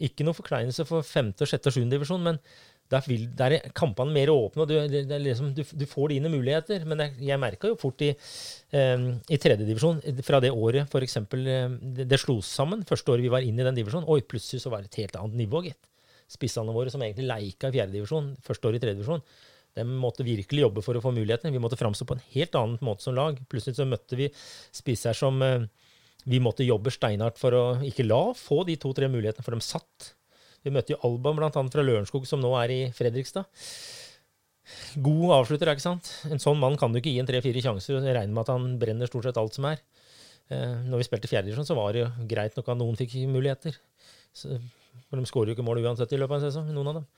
[0.08, 2.38] ikke noe forkleinelse for femte, sjette og sjuende divisjon, men
[2.88, 6.30] der, vil, der er kampene mer åpne, og du, det, liksom, du, du, får dine
[6.32, 6.86] muligheter.
[6.88, 8.10] Men jeg, jeg merka jo fort i,
[8.72, 11.18] um, i tredjedivisjon, fra det året f.eks.
[11.34, 14.72] Det, det slo sammen, første året vi var inne i den divisjonen, oi, plutselig så
[14.72, 15.80] var det et helt annet nivå, gitt.
[16.28, 19.24] Spissene våre som egentlig leika i fjerdedivisjon, første året i tredjedivisjon,
[19.78, 21.52] de måtte virkelig jobbe for å få muligheter.
[21.54, 23.36] Vi måtte framstå på en helt annen måte som lag.
[23.52, 24.26] Plutselig så møtte vi
[24.74, 25.68] spisser som uh,
[26.28, 30.12] vi måtte jobbe steinhardt for å ikke la få de to-tre mulighetene, for de satt
[30.64, 33.46] vi møtte jo Alban annet fra Lørenskog, som nå er i Fredrikstad.
[35.00, 36.10] God avslutter, ikke sant?
[36.28, 38.74] En sånn mann kan du ikke gi en tre-fire sjanser og regner med at han
[38.80, 39.80] brenner stort sett alt som er.
[40.52, 43.76] Eh, når vi spilte fjerdedivisjon, så var det jo greit nok at noen fikk muligheter.
[44.36, 47.08] Så, de skårer jo ikke mål uansett i løpet av en sesong, noen av dem.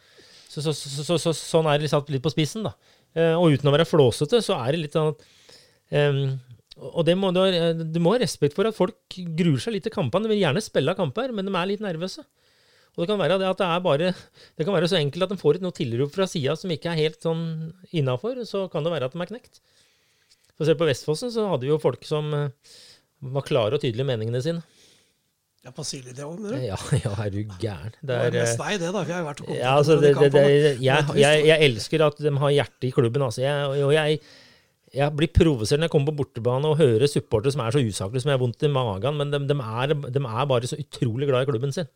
[0.51, 2.75] Så, så, så, så sånn er det satt litt på spissen, da.
[3.15, 5.27] Eh, og uten å være flåsete, så er det litt sånn at
[5.95, 6.23] um,
[6.81, 7.41] og det må du,
[7.93, 10.25] du må ha respekt for at folk gruer seg litt til kampene.
[10.25, 12.25] De vil gjerne spille kamper, men de er litt nervøse.
[13.01, 15.33] Og det kan være det at det er bare Det kan være så enkelt at
[15.33, 17.45] de får et noe tilrop fra sida som ikke er helt sånn
[17.97, 18.43] innafor.
[18.45, 19.63] Så kan det være at de er knekt.
[20.59, 22.77] For selv på Vestfossen så hadde vi jo folk som uh,
[23.33, 24.61] var klare og tydelige i meningene sine.
[25.65, 27.97] Ja, på Silje det òg, Ja, ja, er du gæren.
[28.01, 29.03] Det er, det er mest deg, det, da.
[29.09, 30.45] Jeg har vært og ja, altså, det, det, det,
[30.81, 33.25] jeg, jeg, jeg, elsker at de har hjerte i klubben.
[33.27, 33.43] Altså.
[33.45, 34.21] Jeg, og jeg,
[34.97, 38.25] jeg blir provosert når jeg kommer på bortebane og hører supportere som er så usaklige
[38.25, 41.29] som jeg har vondt i magen, men de, de, er, de, er, bare så utrolig
[41.29, 41.93] glad i klubben sin.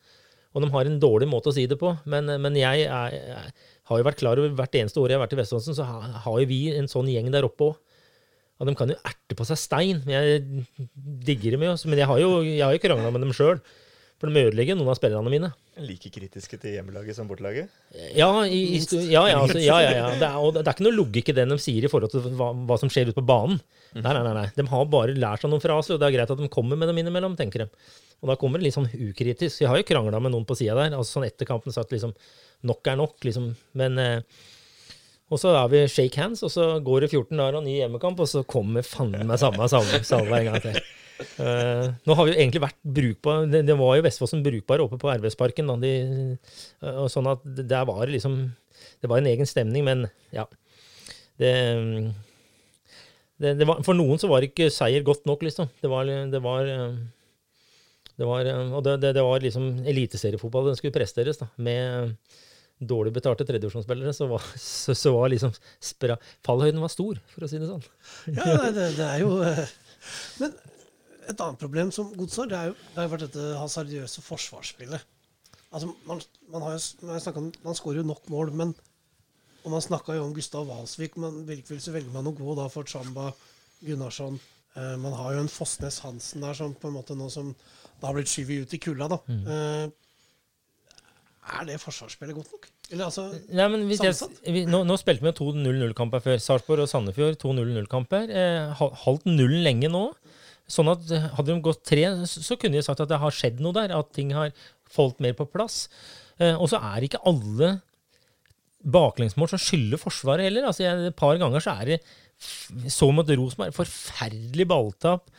[0.55, 1.91] Og de har en dårlig måte å si det på.
[2.11, 3.55] Men, men jeg, er, jeg,
[3.91, 6.37] har jo vært klar over hvert eneste år jeg har vært i Vestlandsen, så har,
[6.41, 7.81] jo vi en sånn gjeng der oppe òg.
[8.63, 10.05] Og de kan jo erte på seg stein.
[10.07, 10.45] Jeg
[11.27, 11.73] digger dem jo.
[11.91, 13.59] Men jeg har jo, jeg har jo krangla med dem sjøl.
[14.23, 15.51] For de ødelegger noen av spillerne mine.
[15.83, 17.73] Like kritiske til hjemmelaget som bortelaget?
[18.15, 18.81] Ja, i, i,
[19.11, 20.07] ja, ja, altså, ja, ja, ja.
[20.21, 22.31] Det er, og det er ikke noe logikk i det de sier i forhold til
[22.39, 23.59] hva, hva som skjer ute på banen.
[23.95, 24.49] Nei, nei, nei, nei.
[24.57, 26.91] De har bare lært seg noen fraser, og det er greit at de kommer med
[26.91, 27.93] dem innimellom, tenker de.
[28.23, 29.63] Og da kommer det litt sånn ukritisk.
[29.63, 30.97] Jeg har jo krangla med noen på sida der.
[30.97, 32.15] altså sånn Etter kampen sagt liksom
[32.65, 33.51] Nok er nok, liksom.
[33.77, 34.43] Men eh,
[35.29, 38.21] Og så er vi shake hands, og så går det 14 dager og ny hjemmekamp,
[38.21, 40.81] og så kommer fanden meg samme salve en gang til.
[41.39, 44.99] Uh, nå har vi jo egentlig vært brukbar Det, det var jo Vestfossen brukbar oppe
[44.99, 45.71] på RVS-parken.
[45.79, 45.93] De,
[46.83, 48.41] uh, sånn at der var liksom
[48.99, 50.49] Det var en egen stemning, men ja.
[51.39, 51.53] Det,
[53.59, 55.69] det, var, for noen så var ikke seier godt nok, liksom.
[55.83, 56.97] Det var, det var uh,
[58.19, 62.15] det var, eh, og det, det, det var liksom eliteseriefotball den skulle presteres, da, med,
[62.85, 67.51] dårlig betalte tredjevisjonsspillere, så var, så, så var liksom spra, fallhøyden var stor, for å
[67.51, 67.83] si det sånn.
[68.31, 69.65] Ja, det, det, det er jo eh,
[70.43, 70.55] Men
[71.25, 75.11] et annet problem som Godset har, det, det har jo vært dette hasardiøse forsvarsspillet.
[75.75, 76.21] Altså, man,
[76.53, 78.75] man, har jo, man, om, man skårer jo nok mål, men
[79.65, 82.69] og man snakka jo om Gustav Walsvik, men virkelig så velger man å gå da
[82.73, 83.31] for Chamba
[83.85, 84.39] Gunnarsson.
[84.77, 87.55] Eh, man har jo en Fossnes Hansen der som på en måte nå som
[88.01, 89.21] da har blitt skyvet ut i kulda, da.
[89.31, 89.45] Mm.
[89.49, 90.01] Eh,
[91.55, 92.69] er det forsvarsspillet godt nok?
[92.91, 94.15] Eller altså Nei, men hvis jeg,
[94.53, 96.41] vi, nå, nå, spilte vi to 0-0-kamper før.
[96.41, 98.33] Sarpsborg og Sandefjord, to 0-0-kamper.
[98.33, 100.07] Eh, holdt nullen lenge nå.
[100.71, 103.61] Sånn at eh, Hadde de gått tre, så kunne de sagt at det har skjedd
[103.65, 103.93] noe der.
[103.97, 104.53] At ting har
[104.89, 105.85] falt mer på plass.
[106.41, 107.77] Eh, og så er ikke alle
[108.85, 110.69] baklengsmål som skylder Forsvaret heller.
[110.69, 112.01] Altså, jeg, Et par ganger så er det
[112.93, 115.31] så mot Rosenborg forferdelig balltap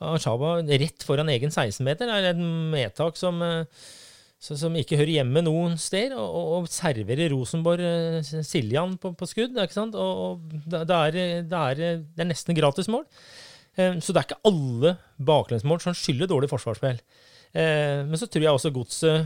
[0.00, 2.08] av Shaba rett foran egen 16-meter.
[2.08, 2.44] Det er et
[2.74, 3.64] medtak som eh,
[4.40, 9.52] som ikke hører hjemme noen sted, og, og serverer Rosenborg uh, Siljan på, på, skudd.
[9.52, 9.98] ikke sant?
[10.00, 13.04] Og, og det, er, det, er, det, er, nesten gratismål.
[13.76, 14.94] Uh, så det er ikke alle
[15.28, 17.02] baklengsmål som skylder dårlig forsvarsspill.
[17.50, 19.24] Men så tror jeg også godset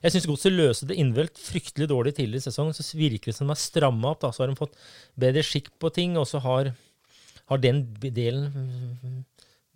[0.00, 2.76] jeg syns Godset løste det innvelt fryktelig dårlig tidligere i sesongen.
[2.76, 4.22] Så virker det som de har stramma opp.
[4.22, 4.32] Da.
[4.32, 4.78] Så har de fått
[5.20, 6.72] bedre skikk på ting, og så har,
[7.52, 9.24] har den delen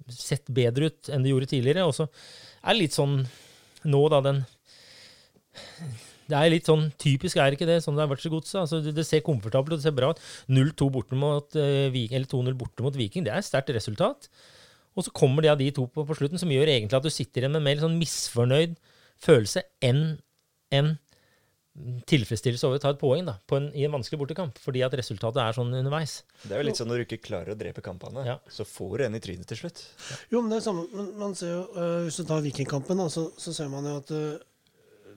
[0.09, 1.85] sett bedre ut enn det gjorde tidligere.
[1.85, 3.21] Og så er det litt sånn
[3.85, 4.43] nå, da, den
[6.25, 8.57] det er litt sånn typisk, er ikke det, sånn det har vært så godset.
[8.63, 10.23] Altså, det, det, ser komfortabelt og det ser bra ut.
[10.49, 14.31] 0-2 borte mot uh, eller 2-0 borte mot Viking, det er et sterkt resultat.
[14.97, 17.13] Og så kommer det av de to på, på, slutten, som gjør egentlig at du
[17.13, 18.79] sitter igjen med mer sånn misfornøyd
[19.25, 20.05] følelse enn
[20.75, 20.95] en
[22.07, 25.41] tilfredsstillelse over å ta et poeng da, en, i en vanskelig bortekamp, fordi at resultatet
[25.43, 26.21] er sånn underveis.
[26.45, 28.37] Det er jo litt sånn når du ikke klarer å drepe kampene, ja.
[28.47, 29.83] så får du en i trynet til slutt.
[29.83, 30.19] Ja.
[30.37, 33.09] Jo, men det er samme, men man ser jo, uh, Hvis du tar Vikingkampen, da,
[33.11, 35.17] så, så, ser man jo at uh,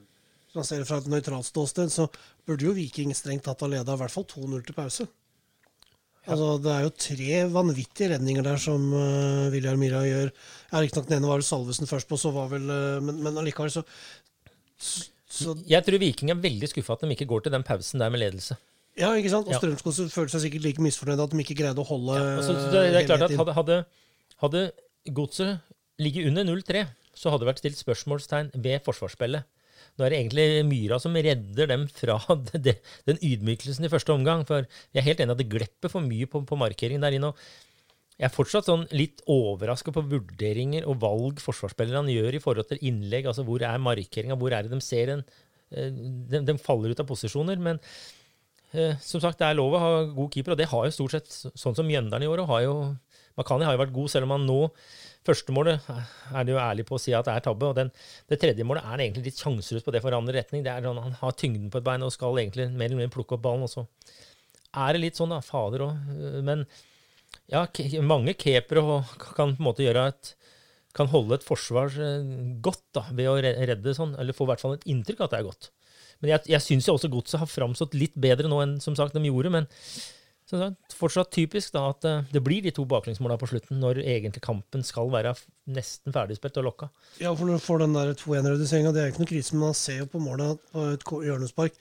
[0.58, 2.08] man ser det fra et nøytralt ståsted, så
[2.48, 5.06] burde jo Viking strengt tatt ha leda i hvert fall 2-0 til pause.
[6.28, 10.32] Altså, det er jo tre vanvittige redninger der som uh, William Mira gjør.
[10.68, 13.40] Ja, Riktignok den ene var vel Salvesen først på, så var vel uh, Men, men
[13.40, 13.84] allikevel, så,
[14.78, 18.12] så Jeg tror Viking er veldig skuffa at de ikke går til den pausen der
[18.12, 18.58] med ledelse.
[18.98, 19.48] Ja, ikke sant?
[19.48, 19.60] Og ja.
[19.62, 22.84] Strømskog føler seg sikkert like misfornøyd at de ikke greide å holde ja, altså, det,
[22.92, 23.76] det, er klart at Hadde, hadde,
[24.42, 24.64] hadde
[25.14, 25.62] Godset
[26.02, 26.82] ligget under 0-3,
[27.16, 29.46] så hadde det vært stilt spørsmålstegn ved forsvarsspillet.
[29.98, 32.18] Nå er det egentlig Myra som redder dem fra
[32.52, 34.44] det, den ydmykelsen i første omgang.
[34.48, 37.32] For jeg er helt enig at det glepper for mye på, på markeringen der inne.
[38.18, 42.80] Jeg er fortsatt sånn litt overraska på vurderinger og valg forsvarsspillerne gjør i forhold til
[42.90, 43.28] innlegg.
[43.30, 44.38] altså Hvor er markeringa?
[44.38, 45.22] Hvor er det de ser en
[45.70, 47.62] eh, de, de, faller ut av posisjoner.
[47.62, 47.78] Men
[48.72, 51.14] eh, som sagt, det er lov å ha god keeper, og det har jo stort
[51.14, 52.42] sett sånn som Mjøndalen i år.
[52.42, 52.74] og har jo,
[53.38, 54.60] Makani har jo vært god, selv om han nå
[55.26, 57.66] Førstemålet er det jo ærlig på å si at det er tabbe.
[57.68, 57.90] og den,
[58.28, 60.62] Det tredje målet er egentlig litt sjanseløst på det for andre retning.
[60.64, 63.16] Det er sånn Han har tyngden på et bein og skal egentlig mer eller mindre
[63.16, 63.66] plukke opp ballen.
[63.66, 63.86] også.
[64.74, 65.40] Er det litt sånn, da.
[65.44, 66.42] Fader òg.
[66.44, 66.66] Men
[67.48, 67.66] ja,
[68.00, 69.02] mange keepere
[69.34, 70.34] kan på en måte gjøre et
[70.96, 72.28] kan holde et forsvar eh,
[72.64, 75.34] godt da, ved å redde sånn, eller få i hvert fall et inntrykk av at
[75.34, 75.68] det er godt.
[76.18, 79.14] Men jeg, jeg syns jo også Godset har framstått litt bedre nå enn som sagt
[79.14, 79.52] de gjorde.
[79.54, 79.68] men
[80.48, 83.80] så det er fortsatt typisk da at eh, det blir de to baklengsmåla på slutten,
[83.82, 85.34] når egentlig kampen skal være
[85.68, 86.88] nesten ferdigspilt og lokka.
[87.20, 89.76] Ja, for når du får den der 2-1-reduseringa, det er ikke noe krise, men man
[89.76, 91.76] ser jo på målet på et hjørnespark.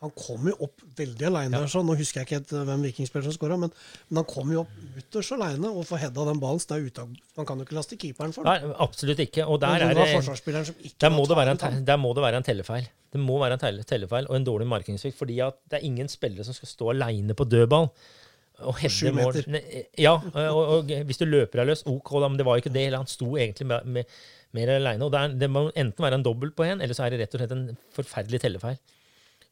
[0.00, 1.60] Han kom jo opp veldig aleine ja.
[1.60, 1.68] der.
[1.68, 3.72] så Nå husker jeg ikke helt eh, hvem vikingspiller som skåra, men,
[4.08, 6.62] men, han kom jo opp ytterst aleine og får heada den ballen.
[6.62, 8.54] Så det er utag, man kan jo ikke laste keeperen for det.
[8.54, 9.44] Nei, absolutt ikke.
[9.44, 10.06] Og der, er det,
[11.04, 12.88] der, må det være en, der må det være en tellefeil.
[13.10, 15.18] Det må være en tellefeil og en dårlig markingssvikt.
[15.18, 17.90] fordi at det er ingen spillere som skal stå aleine på dødball.
[18.60, 19.36] Og hedde mål.
[19.98, 22.86] Ja, og, og, hvis du løper deg løs, OK, da, men det var ikke det.
[22.94, 24.16] Han sto egentlig med, med,
[24.56, 25.08] mer alene.
[25.12, 27.36] Det, er, det, må enten være en dobbelt på en, eller så er det rett
[27.36, 28.80] og slett en forferdelig tellefeil.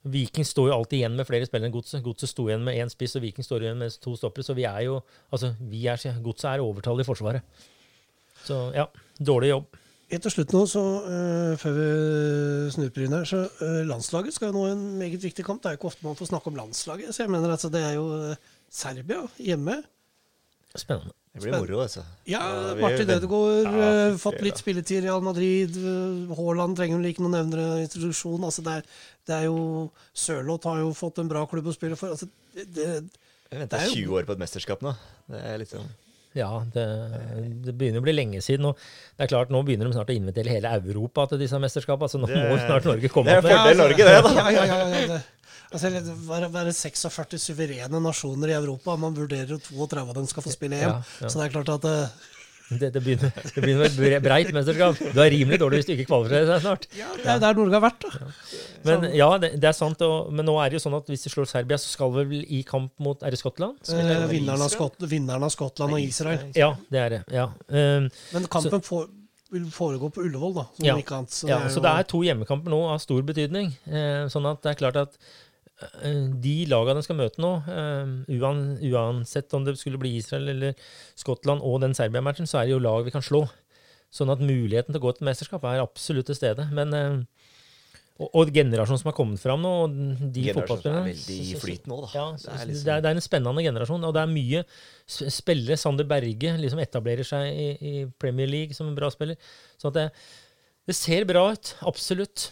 [0.07, 2.05] Viking står jo alltid igjen med flere spillere enn Godset.
[2.05, 4.47] Godset sto igjen med én spiss, og Viking står igjen med to stoppere.
[4.47, 5.01] Så vi er jo
[5.35, 7.67] altså, vi er, Godset er overtallet i Forsvaret.
[8.47, 8.87] Så ja,
[9.19, 9.79] dårlig jobb.
[10.09, 11.89] Helt til slutt nå, så, uh, før vi
[12.73, 15.61] snurper inn her, så uh, landslaget skal jo nå en meget viktig kamp.
[15.61, 17.83] Det er jo ikke ofte man får snakke om landslaget, så jeg mener altså det
[17.85, 19.83] er jo uh, Serbia hjemme.
[20.73, 21.13] Spennende.
[21.39, 22.03] Det blir moro, altså.
[22.28, 22.43] Ja,
[22.78, 25.78] Martin Ødegaard ja, fått litt spilletid i Real Madrid.
[26.39, 28.45] Haaland trenger vel ikke noen nevnere introduksjon.
[28.49, 29.62] Altså, det, er, det er jo
[30.26, 32.16] Sørloth har jo fått en bra klubb å spille for.
[32.16, 32.91] Altså, det, det,
[33.49, 34.93] jeg venter 20 år på et mesterskap nå.
[35.30, 35.89] Det er litt sånn
[36.39, 36.84] ja, det,
[37.66, 38.70] det, begynner å bli lenge siden.
[38.70, 38.78] Og
[39.16, 42.12] det er klart, Nå begynner de snart å invitere hele Europa til disse mesterskapene.
[42.12, 44.32] Så nå det, må snart Norge komme opp med Det er fordel Norge, det, da.
[44.39, 45.20] Ja, ja, ja, ja,
[45.72, 45.93] altså,
[46.30, 48.97] være, være 46 suverene nasjoner i Europa.
[49.01, 50.89] Man vurderer jo 32 av dem skal få spille EM.
[50.89, 51.30] Ja, ja.
[51.30, 51.89] Så det er klart at
[52.71, 54.99] uh, Det, det, begynner, det begynner med et breit mesterskap.
[55.14, 56.89] Du er rimelig dårlig hvis du ikke kvalifiserer deg snart.
[56.99, 58.33] Ja, det er der Norge har vært, da.
[58.85, 60.03] Men ja, det, det er sant.
[60.05, 62.25] Og, men nå er det jo sånn at hvis de slår Serbia, så skal vi
[62.35, 63.81] vel i kamp mot Er det Skottland?
[63.89, 66.45] Eh, vinneren, av Skott, vinneren av Skottland og Israel.
[66.59, 67.23] Ja, det er det.
[67.35, 67.49] ja.
[67.73, 69.09] Um, Men kampen får,
[69.55, 70.64] vil foregå på Ullevål, da.
[70.77, 70.95] Som Ja.
[71.01, 73.73] annet, så ja, det så det er to hjemmekamper nå av stor betydning.
[73.89, 75.16] Eh, sånn at det er klart at
[76.43, 80.74] de lagene de skal møte nå, eh, uansett om det skulle bli Israel eller
[81.18, 83.45] Skottland og den Serbia-matchen, så er det jo lag vi kan slå.
[84.11, 86.64] Sånn at muligheten til å gå til mesterskap er absolutt til stede.
[86.74, 87.18] Men eh,
[88.18, 89.93] og, og generasjonen som har kommet fram nå, og
[90.35, 92.09] de Generasjonen er veldig i flyt nå, da.
[92.16, 94.64] Ja, Det er liksom- det, er, det er en spennende generasjon, og det er mye
[95.07, 95.79] spillere.
[95.79, 99.39] Sander Berge liksom etablerer seg i, i Premier League som en bra spiller.
[99.79, 100.09] Så at det,
[100.91, 101.76] det ser bra ut.
[101.87, 102.49] Absolutt.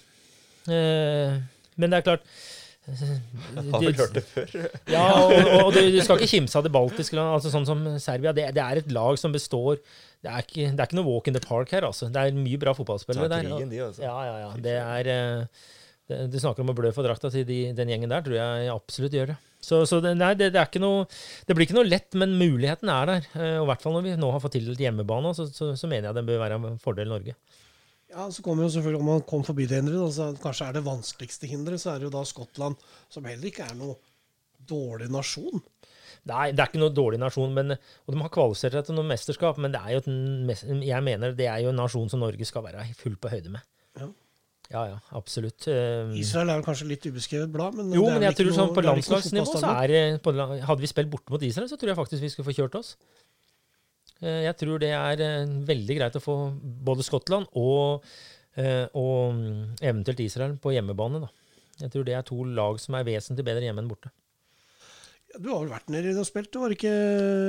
[0.71, 1.35] Eh,
[1.77, 2.31] men det er klart
[2.87, 4.53] Har vel hørt det før.
[4.95, 7.67] ja, og, og, og du, du skal ikke kimse av det baltiske land, altså sånn
[7.67, 8.35] som Serbia.
[8.37, 9.81] Det, det er et lag som består
[10.27, 12.09] det er, ikke, det er ikke noe walk in the park her, altså.
[12.11, 13.45] Det er mye bra fotballspillere der.
[13.47, 14.03] krigen, de, altså.
[14.03, 14.49] Ja, ja, ja.
[14.65, 15.67] Det er eh,
[16.11, 18.73] det, Du snakker om å blø for drakta til de, den gjengen der, tror jeg
[18.73, 19.37] absolutt gjør det.
[19.67, 21.07] Så, så det, nei, det, det er ikke noe
[21.49, 23.29] Det blir ikke noe lett, men muligheten er der.
[23.35, 25.91] Eh, Og i hvert fall når vi nå har fått tildelt hjemmebane, så, så, så
[25.91, 27.37] mener jeg den bør være en fordel Norge.
[28.13, 30.85] Ja, så kommer jo selvfølgelig, Om man kommer forbi det hinderet, altså, kanskje er det
[30.87, 32.77] vanskeligste hinderet, så er det jo da Skottland,
[33.11, 33.97] som heller ikke er noe
[34.67, 35.63] dårlig nasjon.
[36.27, 39.07] Nei, det er ikke noe dårlig nasjon, men, og de har kvalifisert seg til noe
[39.07, 42.47] mesterskap, men det er jo et, jeg mener det er jo en nasjon som Norge
[42.49, 43.67] skal være fullt på høyde med.
[44.01, 44.09] Ja.
[44.67, 45.69] Ja, ja, absolutt.
[45.71, 49.61] Eh, Israel er kanskje litt ubeskrevet blad, men Jo, men jeg tror sånn på landslagsnivå
[49.61, 50.19] så er
[50.67, 52.97] Hadde vi spilt borte mot Israel, så tror jeg faktisk vi skulle få kjørt oss.
[54.23, 58.05] Eh, Jeg tror det er eh, veldig greit å få både Skottland og,
[58.57, 61.21] eh, og mm, eventuelt Israel på hjemmebane.
[61.21, 61.29] da.
[61.83, 64.09] Jeg tror det er to lag som er vesentlig bedre hjemme enn borte.
[65.37, 66.93] Du har vel vært nede og spilt, var det ikke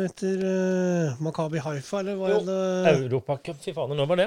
[0.09, 4.25] etter uh, Makabi Haifa, eller var Jo, det Europacup, fy fader, når var det?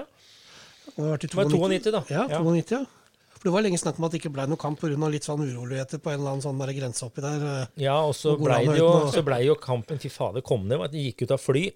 [0.86, 2.00] Det var, Det var 92, da.
[2.08, 2.40] Ja, Ja.
[2.40, 2.86] 92, ja.
[3.34, 5.10] For Det var lenge snakk om at det ikke ble noe kamp pga.
[5.12, 7.66] litt sånn uroligheter på en eller annen sånn der grense oppi der.
[7.76, 10.90] Ja, og så blei jo- og- ble jo kampen Fy fader, kom ned.
[10.92, 11.70] de gikk ut av fly.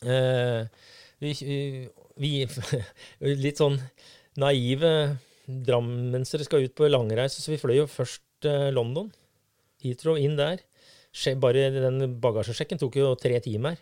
[0.00, 0.64] Eh,
[1.20, 1.34] vi,
[2.16, 2.30] vi
[3.20, 3.76] Litt sånn
[4.40, 4.92] naive
[5.50, 9.10] drammensere skal ut på langreise, så vi fløy jo først eh, London.
[9.84, 10.62] Heathrow inn der.
[11.42, 13.80] Bare den bagasjesjekken tok jo tre timer.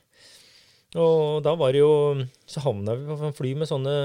[0.96, 3.96] Og da var det jo Så havna vi på en fly med sånne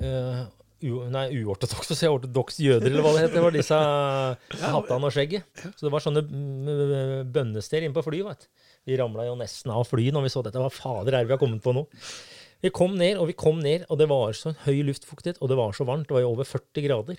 [0.00, 0.38] uh,
[0.80, 3.36] u, Nei, uortodokse, så jeg ortodoks jøder, eller hva det heter.
[3.36, 3.80] Det var disse
[4.62, 5.44] hattene og skjegget.
[5.76, 8.30] Så det var sånne mm, bønnester inne på flyet.
[8.30, 8.48] vet.
[8.86, 10.60] Vi ramla jo nesten av flyet når vi så dette.
[10.62, 11.86] Hva fader er det vi har kommet på nå?
[12.64, 15.58] Vi kom ned, og vi kom ned, og det var så høy luftfuktighet, og det
[15.58, 16.06] var så varmt.
[16.08, 17.18] Det var jo over 40 grader.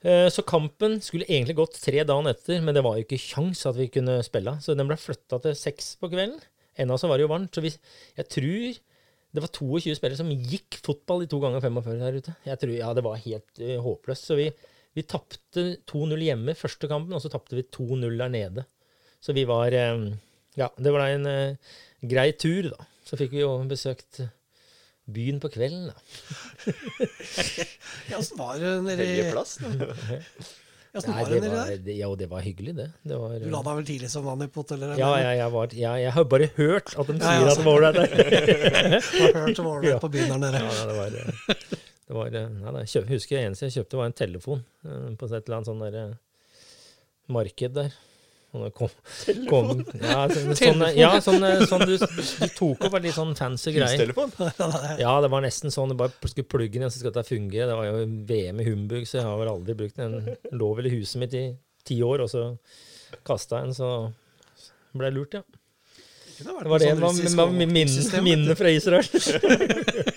[0.00, 3.66] Eh, Så kampen skulle egentlig gått tre dager etter, men det var jo ikke kjangs
[3.68, 4.56] at vi kunne spille.
[4.64, 6.40] Så den ble flytta til seks på kvelden.
[6.80, 7.52] Ennå så var det jo varmt.
[7.52, 7.74] Så vi,
[8.16, 8.80] jeg tror
[9.30, 12.36] det var 22 spillere som gikk fotball i to ganger 45 der ute.
[12.48, 14.26] Jeg tror, ja, Det var helt uh, håpløst.
[14.30, 14.48] Så vi,
[14.96, 18.64] vi tapte 2-0 hjemme første kampen, og så tapte vi 2-0 der nede.
[19.20, 20.04] Så vi var eh,
[20.58, 22.86] Ja, det ble en uh, grei tur, da.
[23.06, 24.20] Så fikk vi jo besøkt
[25.10, 25.94] byen på kvelden, da.
[28.10, 29.56] Ja, åssen var det nede Hellige i plass.
[29.60, 29.68] da.
[30.94, 32.86] ja, Nei, det det var, det, ja, det var hyggelig, det.
[33.06, 34.96] det var, Du la deg vel tidlig som vanlig i på hotellet?
[34.98, 37.66] Ja, ja, jeg, var, ja, jeg har bare hørt at de sier ja, at det
[37.66, 38.08] var ålreit der.
[39.20, 39.98] Har hørt det Ja.
[40.02, 40.62] på byen der nede.
[40.66, 44.18] Ja, det var, det var nei, nei, kjøp, Husker jeg eneste jeg kjøpte, var en
[44.18, 46.14] telefon eh, på et eller annet sånn der eh,
[47.30, 47.94] marked der.
[48.50, 48.88] Sånn, kom,
[49.46, 49.68] kom,
[50.02, 54.08] ja, sånn, sånn, ja, sånn, sånn du, du tok opp en litt sånn fancy greie.
[55.04, 55.92] Ja, det var nesten sånn.
[55.92, 57.68] Du bare skulle plugge den, og så skal dette fungere.
[57.70, 60.18] Det var jo VM i humbug, så jeg har vel aldri brukt den.
[60.18, 61.44] Den lå vel i huset mitt i
[61.86, 62.48] ti år, og så
[63.26, 63.92] kasta jeg den, så
[64.98, 65.46] ble jeg lurt, ja.
[66.40, 69.06] Det Det var det sånn var, var minne, minne fra Israel.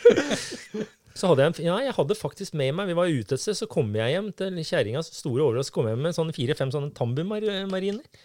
[1.13, 3.57] Så hadde jeg, en, ja, jeg hadde faktisk med meg Vi var ute et sted,
[3.57, 5.75] så kom jeg hjem til kjerringas store overraskelse.
[5.75, 8.21] kom jeg med sånne fire-fem sånne Tambu-mariner.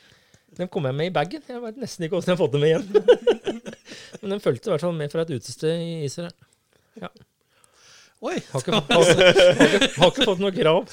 [0.56, 1.44] Den kom jeg med i bagen.
[1.44, 2.86] Jeg vet nesten ikke hvordan jeg har fått dem med igjen.
[4.22, 6.32] Men den fulgte i hvert fall med fra et utested i Israel.
[8.18, 10.88] Oi, Har ikke, har, har, ikke, har ikke fått noe krav.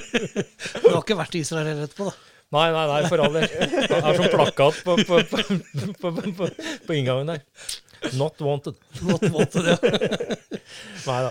[0.82, 2.32] du har ikke vært i Israel heller etterpå, da?
[2.54, 3.46] Nei, nei, nei, for all del.
[3.48, 6.50] Det er som plakat på, på, på, på, på, på,
[6.86, 7.40] på inngangen der.
[8.16, 8.76] Not wanted.
[9.02, 9.76] Not wanted, ja.
[11.06, 11.30] Nei da.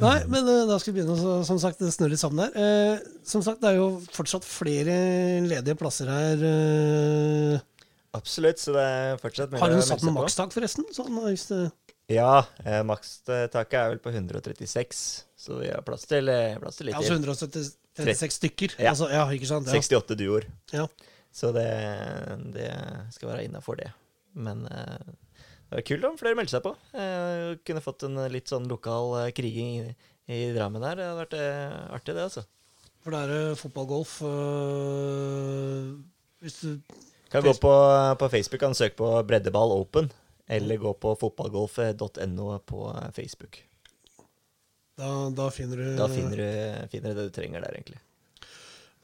[0.00, 2.56] Nei, men eh, da skal vi begynne å som sagt, snurre litt sammen her.
[2.58, 4.96] Eh, som sagt, det er jo fortsatt flere
[5.46, 6.42] ledige plasser her.
[6.50, 7.62] Eh,
[8.14, 10.86] Absolutt, så det er fortsatt har du satt noe makstak, forresten?
[10.94, 11.62] Sånn, hvis det,
[12.14, 15.00] Ja, eh, makstaket er vel på 136,
[15.46, 18.76] så vi har plass til, eh, plass til litt ja, altså 136 stykker.
[18.78, 18.92] Ja.
[18.92, 19.70] Altså, ja, ikke sant?
[19.70, 19.80] Ja.
[19.82, 20.46] 68 duoer.
[20.74, 20.86] Ja.
[21.34, 21.66] Så det,
[22.54, 22.70] det
[23.16, 23.90] skal være innafor det.
[24.38, 25.14] Men eh,
[25.88, 26.74] kult om flere meldte seg på.
[26.94, 29.94] Eh, kunne fått en litt sånn lokal eh, kriging i,
[30.30, 30.98] i Drammen her.
[30.98, 32.44] Det hadde vært eh, artig, det, altså.
[33.04, 35.90] For det er fotballgolf øh,
[36.40, 36.94] Hvis du
[37.28, 37.72] Kan gå på,
[38.16, 40.08] på Facebook kan søke på Breddeball Open,
[40.48, 42.86] eller gå på fotballgolf.no på
[43.16, 43.60] Facebook.
[44.96, 46.48] Da, da finner du Da finner du,
[46.92, 48.00] finner du det du trenger der, egentlig.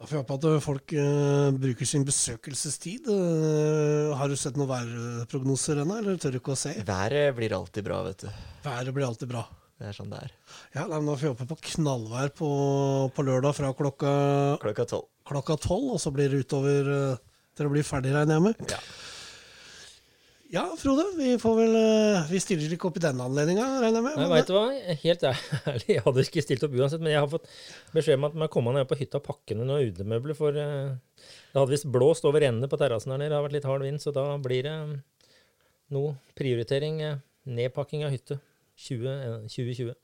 [0.00, 3.08] Da får vi håpe at folk uh, bruker sin besøkelsestid.
[3.12, 6.72] Uh, har du sett noen værprognoser ennå, eller tør du ikke å se?
[6.88, 8.30] Været blir alltid bra, vet du.
[8.64, 9.42] Været blir alltid bra.
[9.80, 10.32] Det er sånn det er.
[10.76, 12.48] Ja, nei, men Da får vi håpe på knallvær på,
[13.16, 14.10] på lørdag fra klokka
[14.64, 15.06] Klokka tolv.
[15.28, 17.20] klokka tolv, og så blir det utover uh,
[17.52, 18.64] til det blir ferdig, regner jeg med.
[18.72, 18.80] Ja.
[20.50, 24.06] Ja, Frode, vi får vel øh, Vi stiller ikke opp i denne anledninga, regner jeg
[24.08, 24.16] med.
[24.18, 24.64] Nei, men- vet du hva?
[25.04, 27.46] Helt ærlig, jeg hadde ikke stilt opp uansett, men jeg har fått
[27.94, 30.90] beskjed om at man kommer ned på hytta og pakker noen utemøbler, for eh,
[31.22, 33.30] det hadde visst blåst over ende på terrassen her nede.
[33.30, 35.36] Det har vært litt hard vind, så da blir det eh,
[35.94, 36.98] noe prioritering.
[37.06, 37.20] eh,
[37.50, 38.36] Nedpakking av hytte
[38.88, 39.94] 20, eh, 2020.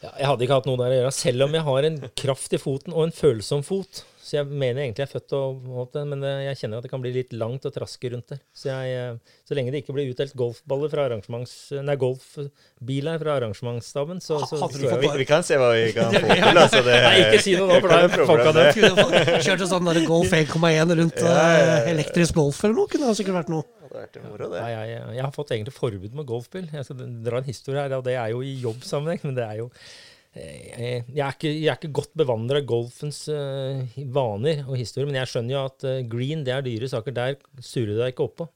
[0.00, 2.54] Ja, jeg hadde ikke hatt noe der å gjøre, selv om jeg har en kraft
[2.56, 4.04] i foten og en følsom fot.
[4.30, 6.86] Så jeg mener egentlig jeg er født til å det, men eh, jeg kjenner at
[6.86, 8.38] det kan bli litt langt å traske rundt der.
[8.54, 11.54] Så, jeg, eh, så lenge det ikke blir utdelt golfballer fra arrangements...
[11.74, 16.14] Nei, golfbiler fra arrangementsstaben, så, så du jeg Vi, vi kan se hva vi kan
[16.14, 16.62] få til.
[16.62, 18.54] Altså det, Nei, ikke si noe nå, for da Det er folka
[19.00, 21.74] problem, Kjørte sånn der Golf 1,1 rundt Ja, ja, ja.
[21.80, 22.92] øh, elektrisk golf eller noe.
[22.94, 23.66] Kunne det sikkert vært noe.
[23.90, 24.60] Det moro, det.
[24.62, 26.70] Nei, jeg, jeg, har fått egentlig forbud med golfbil.
[26.70, 29.58] Jeg skal dra en historie her, og det er jo i jobbsammenheng, men det er
[29.64, 33.80] jo eh, jeg, jeg, er ikke, jeg er ikke godt bevandra i golfens uh,
[34.14, 37.16] vaner og historie, men jeg skjønner jo at uh, green det er dyre saker.
[37.16, 38.46] Der surrer du deg ikke oppå.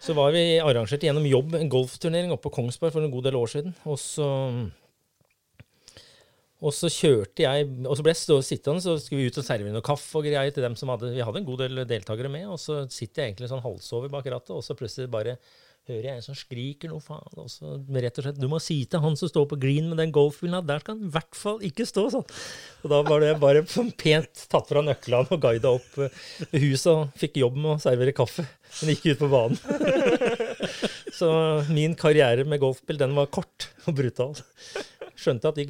[0.00, 3.36] Så var vi arrangert gjennom jobb en golfturnering oppe på Kongsberg for en god del
[3.36, 3.74] år siden.
[3.90, 4.28] Og så,
[6.62, 9.44] og så kjørte jeg Og så ble jeg stå, sittende, så skulle vi ut og
[9.44, 12.32] servere noe kaffe og greier til dem som hadde Vi hadde en god del deltakere
[12.32, 15.36] med, og så sitter jeg egentlig sånn halvsover bak rattet, og så plutselig bare
[15.90, 17.38] hører jeg en som skriker noe faen.
[17.40, 20.00] Og så rett og slett Du må si til han som står på green med
[20.00, 22.26] den golfbilen, at der skal han i hvert fall ikke stå sånn.
[22.84, 26.22] Og da var det bare sånn pent tatt fra nøklene og guida opp eh,
[26.62, 28.46] huset og fikk jobb med å servere kaffe,
[28.80, 29.60] men ikke ut på banen.
[31.20, 31.28] Så
[31.68, 34.38] min karriere med golfbil, den var kort og brutal.
[35.20, 35.66] Skjønte at de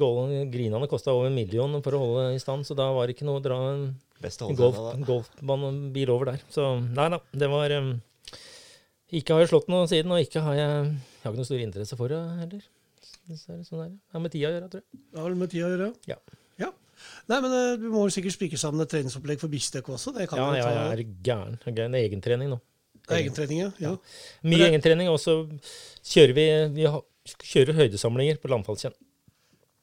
[0.51, 3.27] grinene kosta over en million for å holde i stand, så da var det ikke
[3.27, 3.83] noe å dra en
[4.21, 4.77] holde golf,
[6.13, 6.43] over der.
[6.53, 7.91] Så nei da, det var um,
[9.11, 11.63] Ikke har jeg slått noe siden, og ikke har jeg Jeg har ikke noe stor
[11.65, 12.61] interesse for det heller.
[13.29, 13.97] Dessverre, Sånn er det.
[13.99, 15.01] Det har med tida å gjøre, tror jeg.
[15.11, 15.89] Det har vel med tida å gjøre.
[16.09, 16.17] Ja.
[16.63, 16.69] ja.
[17.29, 20.13] Nei, men øh, du må jo sikkert spikre sammen et treningsopplegg for bistek også.
[20.15, 21.59] Det kan Ja, ja, jeg er gæren.
[21.65, 22.59] Det er egentrening nå.
[23.11, 23.63] egentrening.
[23.65, 23.71] Ja.
[23.83, 23.93] ja.
[24.47, 25.41] Mye det- egentrening, og så
[26.07, 26.47] kjører vi
[26.79, 26.87] Vi
[27.51, 28.95] kjører høydesamlinger på landfallskjenn.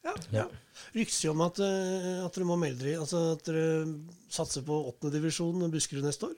[0.05, 0.49] ja, ja.
[0.95, 3.87] Ryktes jo om at, øh, at dere må melde dere Altså at dere
[4.31, 6.37] satser på åttendedivisjon Buskerud neste år.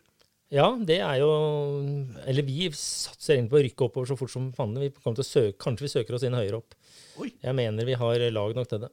[0.51, 1.28] Ja, det er jo
[2.27, 4.82] Eller vi satser egentlig på å rykke oppover så fort som fanden.
[4.82, 6.74] Vi kommer til å søke, kanskje vi søker oss inn høyere opp.
[7.22, 7.31] Oi.
[7.39, 8.90] Jeg mener vi har lag nok til det.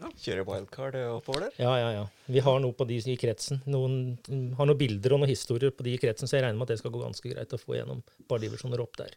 [0.00, 1.56] Kjører wildcard oppover der.
[1.60, 2.04] Ja, ja, ja.
[2.30, 3.60] Vi har noe på de i kretsen.
[3.68, 4.16] Noen,
[4.56, 6.72] har noen bilder og noen historier på de i kretsen, så jeg regner med at
[6.72, 9.12] det skal gå ganske greit å få gjennom et par divisjoner opp der.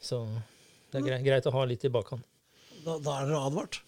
[0.00, 0.22] Så
[0.92, 2.22] det er greit, greit å ha litt i bakhånd.
[2.84, 3.80] Da, da er dere advart.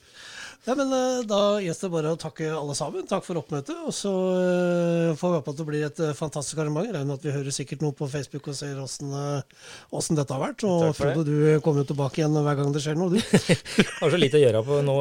[0.62, 3.06] Ja, men øh, Da gjenstår det bare å takke alle sammen.
[3.10, 3.74] Takk for oppmøtet.
[3.82, 6.86] Og så øh, får vi håpe at det blir et øh, fantastisk arrangement.
[6.86, 10.62] Regner med at vi hører sikkert noe på Facebook og ser åssen dette har vært.
[10.68, 10.92] Og.
[10.94, 13.18] Frode, du kommer jo tilbake igjen hver gang det skjer noe, du.
[14.02, 14.98] Har så lite å gjøre på nå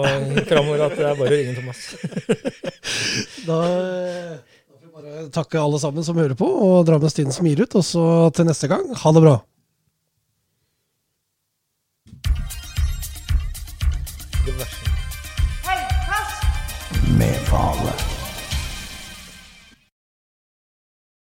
[0.49, 1.85] framover at det er bare å ringe Thomas.
[3.41, 7.45] Da, får vi bare takke alle sammen som hører på, og dra med stien som
[7.45, 7.77] gir ut.
[7.77, 8.03] Og så
[8.33, 9.37] til neste gang, ha det bra.
[14.59, 15.87] Hei,
[17.17, 18.10] med Vale.